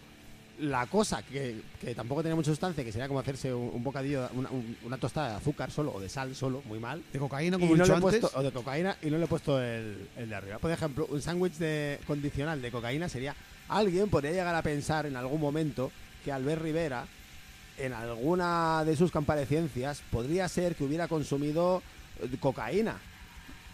la 0.60 0.86
cosa 0.86 1.20
que, 1.24 1.60
que 1.80 1.96
tampoco 1.96 2.22
tenía 2.22 2.36
mucha 2.36 2.52
sustancia, 2.52 2.84
que 2.84 2.92
sería 2.92 3.08
como 3.08 3.18
hacerse 3.18 3.52
un, 3.52 3.70
un 3.74 3.82
bocadillo, 3.82 4.28
una, 4.34 4.48
un- 4.50 4.76
una 4.84 4.98
tostada 4.98 5.30
de 5.30 5.34
azúcar 5.36 5.72
solo 5.72 5.92
o 5.92 6.00
de 6.00 6.08
sal 6.08 6.34
solo, 6.36 6.62
muy 6.66 6.78
mal. 6.78 7.02
De 7.12 7.18
cocaína, 7.18 7.58
como 7.58 7.74
no 7.74 7.84
he 7.84 7.88
antes. 7.88 8.00
puesto, 8.00 8.30
o 8.34 8.42
de 8.42 8.52
cocaína 8.52 8.96
y 9.02 9.10
no 9.10 9.18
le 9.18 9.24
he 9.24 9.28
puesto 9.28 9.60
el, 9.60 10.08
el 10.16 10.28
de 10.28 10.34
arriba. 10.36 10.58
Por 10.58 10.70
ejemplo, 10.70 11.06
un 11.10 11.20
sándwich 11.20 11.54
de 11.54 11.98
condicional 12.06 12.62
de 12.62 12.70
cocaína 12.70 13.08
sería. 13.08 13.34
Alguien 13.68 14.08
podría 14.08 14.30
llegar 14.30 14.54
a 14.54 14.62
pensar 14.62 15.06
en 15.06 15.16
algún 15.16 15.40
momento 15.40 15.90
que 16.24 16.30
Albert 16.30 16.62
Rivera, 16.62 17.04
en 17.78 17.92
alguna 17.92 18.84
de 18.84 18.96
sus 18.96 19.10
comparecencias, 19.10 20.02
podría 20.10 20.48
ser 20.48 20.74
que 20.76 20.84
hubiera 20.84 21.08
consumido 21.08 21.82
eh, 22.20 22.36
cocaína. 22.40 22.96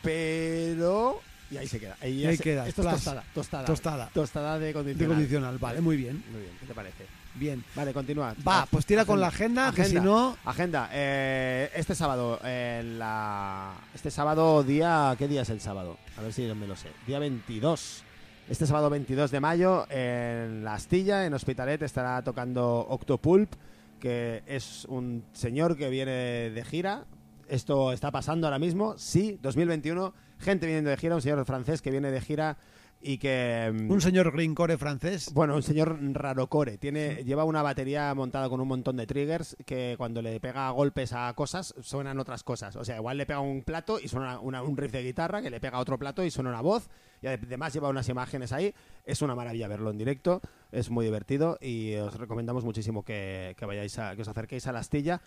Pero. 0.02 1.20
Y 1.50 1.56
ahí 1.56 1.66
se 1.66 1.80
queda. 1.80 1.96
Ahí, 2.00 2.24
ahí 2.24 2.36
se- 2.36 2.42
queda, 2.42 2.66
Esto 2.68 2.82
es 2.82 2.88
tostada, 2.88 3.24
tostada. 3.34 3.64
Tostada. 3.64 4.10
Tostada 4.14 4.58
de 4.58 4.66
De 4.66 4.72
condicional. 4.72 5.14
condicional, 5.16 5.58
vale, 5.58 5.80
muy 5.80 5.96
bien. 5.96 6.22
Muy 6.30 6.40
bien, 6.42 6.52
¿qué 6.60 6.66
te 6.66 6.74
parece? 6.74 7.06
Bien. 7.34 7.64
Vale, 7.74 7.92
continúa. 7.92 8.34
Va, 8.46 8.62
Ah, 8.62 8.66
pues 8.70 8.86
tira 8.86 9.04
con 9.04 9.20
la 9.20 9.28
agenda, 9.28 9.72
que 9.74 9.84
si 9.84 9.96
no. 9.96 10.36
Agenda. 10.44 10.88
eh, 10.92 11.70
este 11.74 11.94
sábado, 11.94 12.40
en 12.44 12.98
la... 12.98 13.72
este 13.94 14.10
sábado, 14.10 14.62
día. 14.62 15.14
¿Qué 15.18 15.26
día 15.28 15.42
es 15.42 15.50
el 15.50 15.60
sábado? 15.60 15.96
A 16.16 16.22
ver 16.22 16.32
si 16.32 16.42
me 16.42 16.66
lo 16.66 16.76
sé. 16.76 16.88
Día 17.06 17.18
22. 17.18 18.04
Este 18.48 18.66
sábado 18.66 18.90
22 18.90 19.30
de 19.30 19.38
mayo, 19.40 19.86
en 19.90 20.64
La 20.64 20.74
Astilla, 20.74 21.24
en 21.24 21.34
Hospitalet, 21.34 21.82
estará 21.82 22.22
tocando 22.22 22.84
Octopulp, 22.90 23.52
que 24.00 24.42
es 24.46 24.84
un 24.86 25.24
señor 25.32 25.76
que 25.76 25.88
viene 25.88 26.50
de 26.50 26.64
gira. 26.64 27.06
Esto 27.48 27.92
está 27.92 28.10
pasando 28.10 28.46
ahora 28.46 28.58
mismo. 28.58 28.98
Sí, 28.98 29.38
2021. 29.42 30.12
Gente 30.38 30.66
viniendo 30.66 30.90
de 30.90 30.96
gira, 30.96 31.14
un 31.14 31.22
señor 31.22 31.44
francés 31.44 31.82
que 31.82 31.90
viene 31.90 32.10
de 32.10 32.20
gira 32.20 32.56
y 33.02 33.18
que. 33.18 33.70
mm, 33.72 33.90
Un 33.90 34.00
señor 34.00 34.30
Greencore 34.32 34.76
francés. 34.76 35.32
bueno, 35.32 35.54
un 35.56 35.62
señor 35.62 35.98
rarocore. 36.12 36.78
Tiene, 36.78 37.24
lleva 37.24 37.44
una 37.44 37.62
batería 37.62 38.14
montada 38.14 38.48
con 38.48 38.60
un 38.60 38.68
montón 38.68 38.96
de 38.96 39.06
triggers 39.06 39.56
que 39.64 39.94
cuando 39.98 40.20
le 40.22 40.38
pega 40.40 40.70
golpes 40.70 41.12
a 41.12 41.32
cosas 41.34 41.74
suenan 41.80 42.18
otras 42.18 42.42
cosas. 42.44 42.76
O 42.76 42.84
sea, 42.84 42.96
igual 42.96 43.16
le 43.16 43.26
pega 43.26 43.40
un 43.40 43.62
plato 43.62 43.98
y 43.98 44.08
suena 44.08 44.38
una- 44.40 44.62
un 44.62 44.76
riff 44.76 44.92
de 44.92 45.02
guitarra, 45.02 45.40
que 45.42 45.50
le 45.50 45.60
pega 45.60 45.78
otro 45.78 45.98
plato 45.98 46.22
y 46.24 46.30
suena 46.30 46.50
una 46.50 46.60
voz. 46.60 46.88
Y 47.22 47.26
además 47.26 47.72
lleva 47.74 47.88
unas 47.90 48.08
imágenes 48.08 48.52
ahí. 48.52 48.74
Es 49.04 49.20
una 49.22 49.34
maravilla 49.34 49.68
verlo 49.68 49.90
en 49.90 49.98
directo. 49.98 50.40
Es 50.72 50.90
muy 50.90 51.04
divertido 51.04 51.58
y 51.60 51.94
os 51.96 52.14
recomendamos 52.16 52.64
muchísimo 52.64 53.02
que, 53.04 53.54
que 53.58 53.66
vayáis 53.66 53.98
a, 53.98 54.14
que 54.16 54.22
os 54.22 54.28
acerquéis 54.28 54.66
a 54.66 54.72
la 54.72 54.78
astilla. 54.80 55.20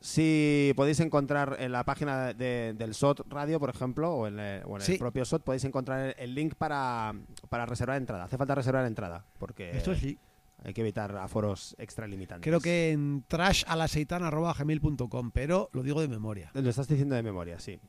Si 0.00 0.72
podéis 0.76 1.00
encontrar 1.00 1.56
en 1.58 1.72
la 1.72 1.82
página 1.84 2.32
de- 2.32 2.72
del 2.76 2.94
SOT 2.94 3.22
Radio, 3.28 3.58
por 3.58 3.68
ejemplo, 3.70 4.12
o 4.14 4.26
en, 4.28 4.38
el, 4.38 4.62
o 4.64 4.76
en 4.76 4.80
el 4.82 4.82
Sí. 4.82 4.96
propio 4.96 5.24
SOT, 5.24 5.42
podéis 5.42 5.64
encontrar 5.64 6.14
el 6.18 6.34
link 6.34 6.54
para, 6.54 7.12
para 7.48 7.66
reservar 7.66 7.96
entrada. 7.96 8.24
Hace 8.24 8.36
falta 8.36 8.54
reservar 8.54 8.86
entrada, 8.86 9.24
porque 9.40 9.76
Esto 9.76 9.96
sí. 9.96 10.16
hay 10.62 10.72
que 10.72 10.82
evitar 10.82 11.16
aforos 11.16 11.74
extralimitantes. 11.78 12.48
Creo 12.48 12.60
que 12.60 12.92
en 12.92 13.24
trashalaseitan.gmail.com, 13.26 15.30
pero 15.32 15.68
lo 15.72 15.82
digo 15.82 16.00
de 16.00 16.06
memoria. 16.08 16.50
Lo 16.54 16.70
estás 16.70 16.86
diciendo 16.86 17.16
de 17.16 17.24
memoria, 17.24 17.58
sí. 17.58 17.80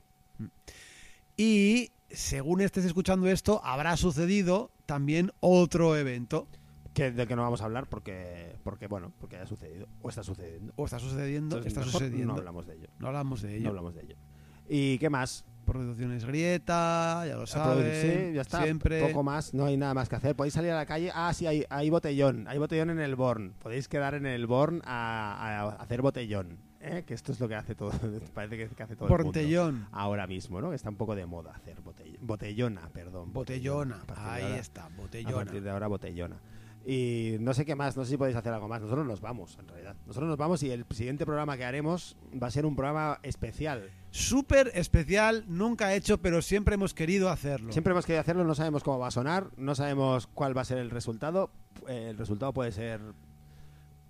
Y 1.38 1.92
según 2.10 2.62
estés 2.62 2.86
escuchando 2.86 3.28
esto, 3.28 3.62
habrá 3.64 3.96
sucedido 3.98 4.72
también 4.86 5.32
otro 5.42 5.96
evento. 5.96 6.48
Que, 7.00 7.12
del 7.12 7.28
que 7.28 7.36
no 7.36 7.42
vamos 7.44 7.62
a 7.62 7.66
hablar 7.66 7.88
porque, 7.88 8.56
porque, 8.64 8.88
bueno, 8.88 9.14
porque 9.20 9.38
haya 9.38 9.46
sucedido. 9.46 9.88
O 10.02 10.10
está 10.10 10.24
sucediendo. 10.24 10.74
O 10.76 10.86
está 10.86 11.00
sucediendo, 11.00 11.58
Entonces, 11.58 11.78
está 11.78 11.84
sucediendo. 11.90 12.34
No 12.34 12.40
hablamos 12.40 12.68
de 12.68 12.76
ello. 12.76 12.88
No 13.00 13.08
hablamos 13.08 13.42
de 13.42 13.56
ello. 13.56 13.64
No 13.64 13.70
hablamos 13.70 13.96
de 13.96 14.02
ello. 14.02 14.16
¿Y 14.68 14.98
qué 15.00 15.10
más? 15.10 15.46
Producciones 15.66 16.26
Grieta, 16.26 17.26
ya 17.28 17.36
lo 17.36 17.46
saben. 17.48 17.92
Sí, 18.02 18.34
ya 18.34 18.42
está. 18.42 18.64
Siempre. 18.64 19.08
Poco 19.08 19.24
más, 19.24 19.54
no 19.54 19.66
hay 19.66 19.78
nada 19.78 19.94
más 19.94 20.10
que 20.10 20.16
hacer. 20.16 20.36
Podéis 20.36 20.54
salir 20.54 20.72
a 20.72 20.76
la 20.76 20.86
calle. 20.86 21.12
Ah, 21.14 21.32
sí, 21.34 21.48
hay, 21.48 21.64
hay 21.70 21.90
botellón. 21.90 22.48
Hay 22.48 22.58
botellón 22.58 22.90
en 22.90 23.00
el 23.00 23.16
Born. 23.16 23.54
Podéis 23.60 23.88
quedar 23.88 24.16
en 24.16 24.26
el 24.26 24.48
Born 24.48 24.82
a, 24.84 25.62
a 25.62 25.70
hacer 25.82 26.02
botellón. 26.02 26.58
¿eh? 26.82 27.04
Que 27.06 27.14
esto 27.14 27.32
es 27.32 27.40
lo 27.40 27.48
que 27.48 27.56
hace 27.56 27.76
todo. 27.76 27.92
Parece 28.34 28.58
que, 28.58 28.84
hace 28.84 28.96
todo 28.96 29.08
el 29.16 29.24
mundo. 29.24 29.88
Ahora 29.92 30.28
mismo, 30.28 30.62
¿no? 30.62 30.70
Que 30.70 30.76
está 30.76 30.90
un 30.90 30.96
poco 30.96 31.16
de 31.16 31.26
moda 31.26 31.52
hacer 31.52 31.82
botellón. 31.82 32.18
Botellona, 32.26 32.90
perdón. 32.90 33.34
Botellona. 33.34 34.02
A 34.08 34.14
de 34.14 34.32
Ahí 34.32 34.44
ahora- 34.44 34.58
está, 34.58 34.86
A 34.86 34.90
botellona. 34.90 35.36
partir 35.36 35.62
de 35.64 35.70
ahora, 35.70 35.88
botellona. 35.88 36.38
Y 36.86 37.36
no 37.40 37.54
sé 37.54 37.66
qué 37.66 37.76
más, 37.76 37.98
no 37.98 38.04
sé 38.06 38.12
si 38.12 38.18
podéis 38.18 38.38
hacer 38.38 38.54
algo 38.54 38.68
más. 38.68 38.82
Nosotros 38.82 39.06
nos 39.06 39.22
vamos, 39.22 39.58
en 39.60 39.68
realidad. 39.68 39.96
Nosotros 40.08 40.28
nos 40.30 40.38
vamos 40.38 40.64
y 40.64 40.72
el 40.72 40.86
siguiente 40.92 41.26
programa 41.26 41.58
que 41.58 41.66
haremos 41.66 42.18
va 42.42 42.48
a 42.48 42.52
ser 42.52 42.66
un 42.66 42.76
programa 42.76 43.20
especial. 43.22 43.90
Súper 44.12 44.72
especial, 44.74 45.44
nunca 45.48 45.94
hecho, 45.94 46.20
pero 46.20 46.42
siempre 46.42 46.76
hemos 46.76 46.94
querido 46.94 47.30
hacerlo. 47.30 47.72
Siempre 47.72 47.92
hemos 47.92 48.06
querido 48.06 48.22
hacerlo, 48.22 48.44
no 48.44 48.56
sabemos 48.56 48.84
cómo 48.84 48.98
va 48.98 49.08
a 49.08 49.12
sonar, 49.12 49.48
no 49.58 49.76
sabemos 49.76 50.28
cuál 50.28 50.58
va 50.58 50.62
a 50.62 50.66
ser 50.66 50.78
el 50.80 50.90
resultado. 50.90 51.52
Eh, 51.88 52.08
el 52.10 52.18
resultado 52.18 52.54
puede 52.54 52.72
ser 52.72 53.00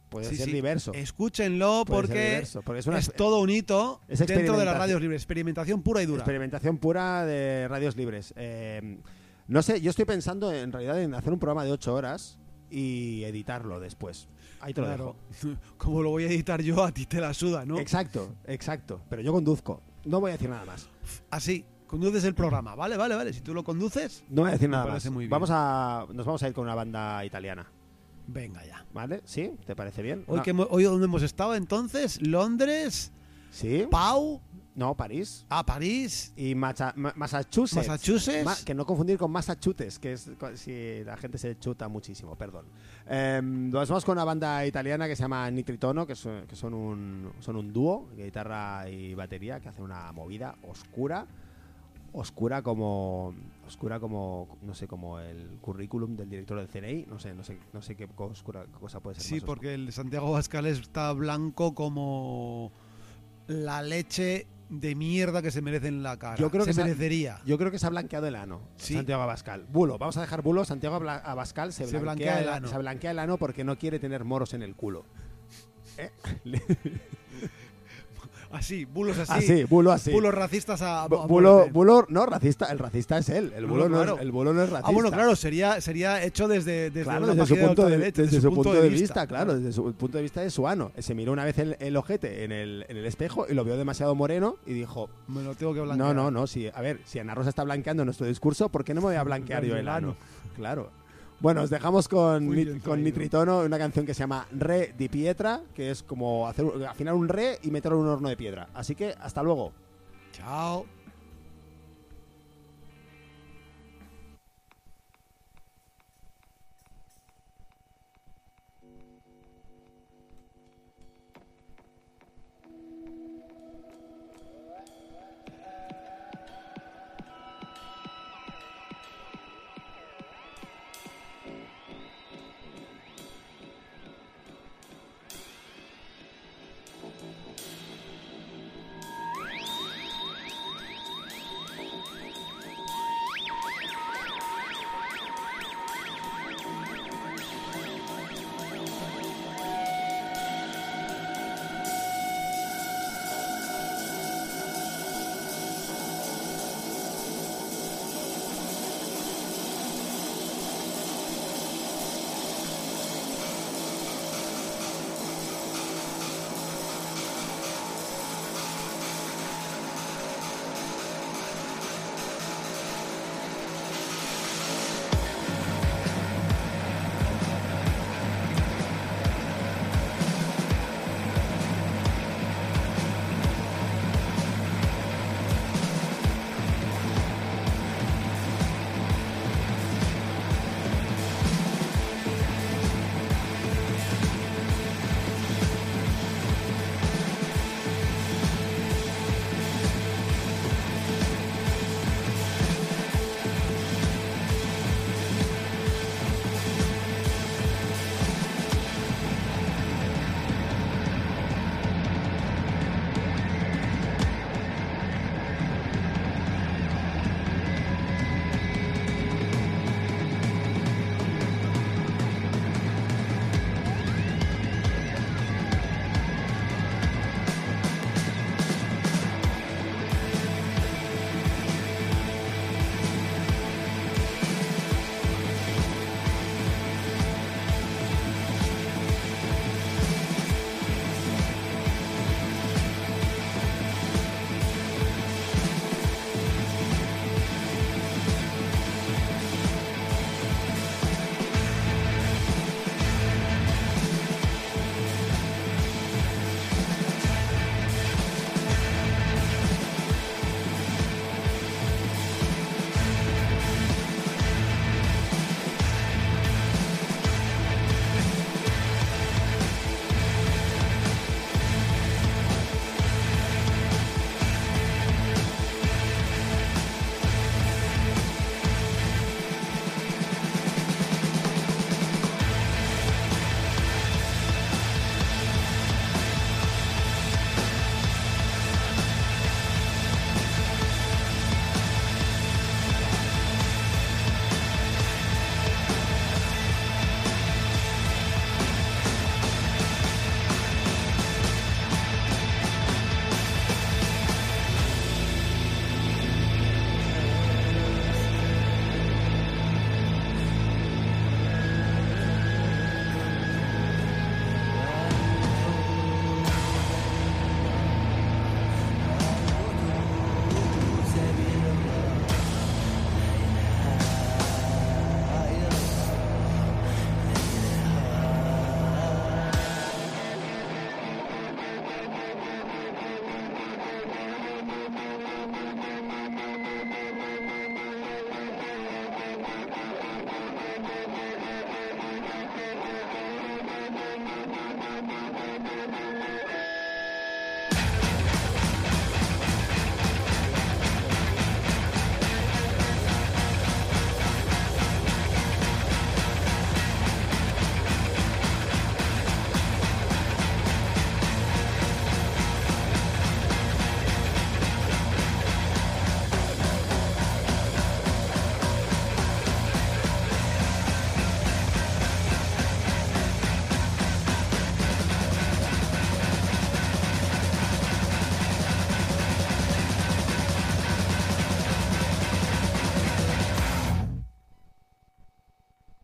puede 0.09 0.25
Sí, 0.27 0.37
ser 0.37 0.45
sí. 0.47 0.53
diverso. 0.53 0.91
Escúchenlo 0.93 1.83
Puede 1.85 2.01
porque 2.01 2.29
diverso, 2.29 2.61
porque 2.63 2.79
es 2.79 2.87
una 2.87 2.97
es 2.97 3.13
todo 3.13 3.41
un 3.41 3.49
hito 3.51 4.01
es 4.07 4.25
dentro 4.25 4.57
de 4.57 4.65
las 4.65 4.75
radios 4.77 5.01
libres. 5.01 5.21
Experimentación 5.21 5.83
pura 5.83 6.01
y 6.01 6.05
dura. 6.07 6.19
Experimentación 6.21 6.77
pura 6.77 7.25
de 7.25 7.67
radios 7.67 7.95
libres. 7.95 8.33
Eh, 8.35 8.99
no 9.47 9.61
sé, 9.61 9.81
yo 9.81 9.89
estoy 9.91 10.05
pensando 10.05 10.51
en 10.51 10.71
realidad 10.71 10.99
en 11.01 11.13
hacer 11.13 11.31
un 11.31 11.37
programa 11.39 11.63
de 11.63 11.71
8 11.73 11.93
horas 11.93 12.38
y 12.69 13.23
editarlo 13.23 13.79
después. 13.79 14.27
Ahí 14.61 14.73
te 14.73 14.81
lo 14.81 14.87
Claro. 14.87 15.15
dejo. 15.31 15.55
Como 15.77 16.01
lo 16.01 16.09
voy 16.11 16.23
a 16.23 16.27
editar 16.27 16.61
yo, 16.61 16.83
a 16.83 16.91
ti 16.91 17.05
te 17.05 17.19
la 17.21 17.33
suda, 17.33 17.65
¿no? 17.65 17.79
Exacto, 17.79 18.35
exacto. 18.45 19.01
Pero 19.09 19.21
yo 19.21 19.31
conduzco. 19.31 19.81
No 20.05 20.19
voy 20.19 20.29
a 20.29 20.33
decir 20.33 20.49
nada 20.49 20.65
más. 20.65 20.89
Así, 21.29 21.65
conduces 21.87 22.23
el 22.23 22.33
programa. 22.35 22.75
Vale, 22.75 22.97
vale, 22.97 23.15
vale. 23.15 23.33
Si 23.33 23.41
tú 23.41 23.53
lo 23.53 23.63
conduces, 23.63 24.23
No 24.29 24.41
voy 24.43 24.49
a 24.49 24.53
decir 24.53 24.69
nada 24.69 24.83
más. 24.83 24.91
parece 24.91 25.09
muy 25.09 25.23
bien. 25.25 25.29
Vamos 25.31 25.49
a, 25.51 26.05
nos 26.13 26.25
vamos 26.25 26.41
a 26.43 26.47
ir 26.47 26.53
con 26.53 26.63
una 26.65 26.75
banda 26.75 27.23
italiana. 27.25 27.69
venga 28.27 28.63
ya. 28.65 28.85
¿Vale? 28.93 29.21
¿Sí? 29.25 29.51
¿Te 29.65 29.75
parece 29.75 30.03
bien? 30.03 30.23
Hoy, 30.27 30.37
No. 30.37 30.43
que 30.43 30.53
hemo- 30.53 30.67
hoy 30.69 30.83
donde 30.83 31.05
hemos 31.05 31.23
estado 31.23 31.55
entonces, 31.55 32.21
Londres, 32.21 33.11
¿Sí? 33.51 33.87
Pau, 33.89 34.39
No, 34.75 34.95
París. 34.95 35.45
a 35.49 35.65
París, 35.65 36.31
Y 36.37 36.55
Macha- 36.55 36.93
Ma- 36.95 37.11
Massachusetts. 37.15 37.87
Massachusetts. 37.87 38.45
Ma- 38.45 38.55
que 38.63 38.73
no 38.73 38.85
confundir 38.85 39.17
con 39.17 39.29
Massachusetts, 39.31 39.99
que 39.99 40.13
es 40.13 40.31
co- 40.39 40.55
si 40.55 41.03
la 41.03 41.17
gente 41.17 41.37
se 41.37 41.57
chuta 41.59 41.87
muchísimo, 41.89 42.35
perdón. 42.35 42.65
Eh, 43.07 43.41
nos 43.43 43.89
vamos 43.89 44.05
con 44.05 44.13
una 44.17 44.23
banda 44.23 44.65
italiana 44.65 45.07
que 45.07 45.15
se 45.15 45.23
llama 45.23 45.49
Nitritono, 45.51 46.05
que 46.07 46.15
son, 46.15 46.45
que 46.47 46.55
son 46.55 46.73
un, 46.73 47.31
son 47.39 47.57
un 47.57 47.73
dúo, 47.73 48.07
de 48.15 48.25
guitarra 48.25 48.89
y 48.89 49.13
batería, 49.15 49.59
que 49.59 49.67
hacen 49.69 49.83
una 49.83 50.11
movida 50.13 50.55
oscura. 50.63 51.25
Oscura 52.11 52.63
como 52.63 53.35
oscura 53.67 53.99
como 53.99 54.57
no 54.63 54.73
sé 54.73 54.87
como 54.87 55.19
el 55.19 55.57
currículum 55.61 56.15
del 56.15 56.27
director 56.27 56.57
del 56.57 56.67
CNI 56.67 57.05
no 57.07 57.19
sé 57.19 57.35
no 57.35 57.43
sé 57.43 57.59
no 57.71 57.83
sé 57.83 57.95
qué 57.95 58.07
co- 58.07 58.25
oscura 58.25 58.65
cosa 58.79 58.99
puede 58.99 59.17
ser 59.17 59.23
Sí, 59.25 59.33
más 59.35 59.43
oscura. 59.43 59.55
porque 59.55 59.73
el 59.75 59.91
Santiago 59.93 60.31
Bascal 60.31 60.65
está 60.65 61.13
blanco 61.13 61.75
como 61.75 62.71
la 63.45 63.83
leche 63.83 64.47
de 64.69 64.95
mierda 64.95 65.41
que 65.41 65.51
se 65.51 65.61
merece 65.61 65.87
en 65.87 66.03
la 66.03 66.17
cara. 66.17 66.35
Yo 66.35 66.49
creo 66.51 66.63
se 66.63 66.69
que 66.69 66.73
se 66.75 66.81
ha- 66.81 66.85
merecería. 66.85 67.41
Yo 67.45 67.57
creo 67.57 67.71
que 67.71 67.79
se 67.79 67.87
ha 67.87 67.89
blanqueado 67.89 68.27
el 68.27 68.35
ano. 68.35 68.61
Sí. 68.77 68.93
Santiago 68.93 69.23
Abascal. 69.23 69.65
Bulo, 69.69 69.97
vamos 69.97 70.15
a 70.17 70.21
dejar 70.21 70.41
bulo. 70.41 70.63
Santiago 70.65 70.95
Abascal 70.97 71.73
se, 71.73 71.87
Se 71.87 71.97
blanquea, 71.99 72.39
el, 72.41 72.49
ano. 72.49 72.67
se 72.67 72.77
blanquea 72.77 73.11
el 73.11 73.19
ano 73.19 73.37
porque 73.37 73.63
no 73.63 73.77
quiere 73.77 73.99
tener 73.99 74.23
moros 74.23 74.53
en 74.53 74.61
el 74.63 74.75
culo. 74.75 75.05
¿Eh? 75.97 76.11
Así, 78.51 78.85
bulos 78.85 79.17
así. 79.19 79.31
Así, 79.31 79.63
bulo 79.65 79.91
así. 79.91 80.11
Bulos 80.11 80.33
racistas 80.33 80.81
a, 80.81 81.07
Bu- 81.07 81.27
bulo, 81.27 81.67
bulo, 81.71 82.05
no, 82.09 82.25
racista. 82.25 82.65
El 82.71 82.79
racista 82.79 83.17
es 83.19 83.29
él. 83.29 83.53
El 83.55 83.67
bulo, 83.67 83.87
no, 83.87 84.03
es, 84.15 84.21
el 84.21 84.31
bulo 84.31 84.53
no 84.53 84.63
es 84.63 84.69
racista. 84.69 84.89
Ah, 84.89 84.91
bueno, 84.91 85.11
claro, 85.11 85.35
sería, 85.35 85.79
sería 85.81 86.23
hecho 86.23 86.47
desde, 86.47 86.89
desde 86.89 87.03
Claro, 87.03 87.27
desde 87.27 87.45
su 87.45 87.55
punto 87.55 87.81
de, 87.85 87.93
ultraderecha, 87.93 88.21
desde 88.23 88.41
su 88.41 88.53
punto 88.53 88.73
de 88.73 88.89
vista, 88.89 89.27
claro, 89.27 89.55
desde 89.55 89.71
su 89.71 89.93
punto 89.93 90.17
de 90.17 90.23
vista 90.23 90.41
de 90.41 90.49
su 90.49 90.67
ano. 90.67 90.91
Se 90.97 91.13
miró 91.13 91.31
una 91.31 91.45
vez 91.45 91.59
el, 91.59 91.77
el 91.79 91.95
ojete 91.95 92.43
en 92.43 92.51
el, 92.51 92.85
en 92.89 92.97
el 92.97 93.05
espejo 93.05 93.45
y 93.47 93.53
lo 93.53 93.63
vio 93.63 93.77
demasiado 93.77 94.15
moreno 94.15 94.55
y 94.65 94.73
dijo, 94.73 95.09
Me 95.27 95.43
lo 95.43 95.53
tengo 95.55 95.73
que 95.73 95.81
blanquear. 95.81 96.15
No, 96.15 96.23
no, 96.23 96.31
no. 96.31 96.47
Sí. 96.47 96.69
A 96.73 96.81
ver, 96.81 96.99
si 97.05 97.19
Ana 97.19 97.35
Rosa 97.35 97.49
está 97.49 97.63
blanqueando 97.63 98.03
nuestro 98.03 98.25
discurso, 98.25 98.69
¿por 98.69 98.83
qué 98.83 98.93
no 98.95 99.01
me 99.01 99.07
voy 99.07 99.15
a 99.15 99.23
blanquear 99.23 99.63
yo 99.63 99.75
el 99.77 99.87
ano? 99.87 100.15
Claro. 100.55 100.89
Bueno, 101.39 101.61
os 101.61 101.69
dejamos 101.69 102.07
con, 102.07 102.49
bien 102.49 102.67
con 102.73 102.81
traído. 102.81 103.05
Nitritono 103.05 103.59
una 103.61 103.77
canción 103.77 104.05
que 104.05 104.13
se 104.13 104.19
llama 104.19 104.45
Re 104.51 104.93
di 104.97 105.07
Pietra, 105.07 105.61
que 105.73 105.89
es 105.89 106.03
como 106.03 106.47
hacer, 106.47 106.65
afinar 106.87 107.13
un 107.13 107.29
re 107.29 107.59
y 107.63 107.71
meterlo 107.71 107.99
en 107.99 108.05
un 108.05 108.09
horno 108.09 108.29
de 108.29 108.35
piedra. 108.35 108.67
Así 108.73 108.93
que 108.95 109.15
hasta 109.21 109.41
luego. 109.41 109.71
Chao. 110.33 110.85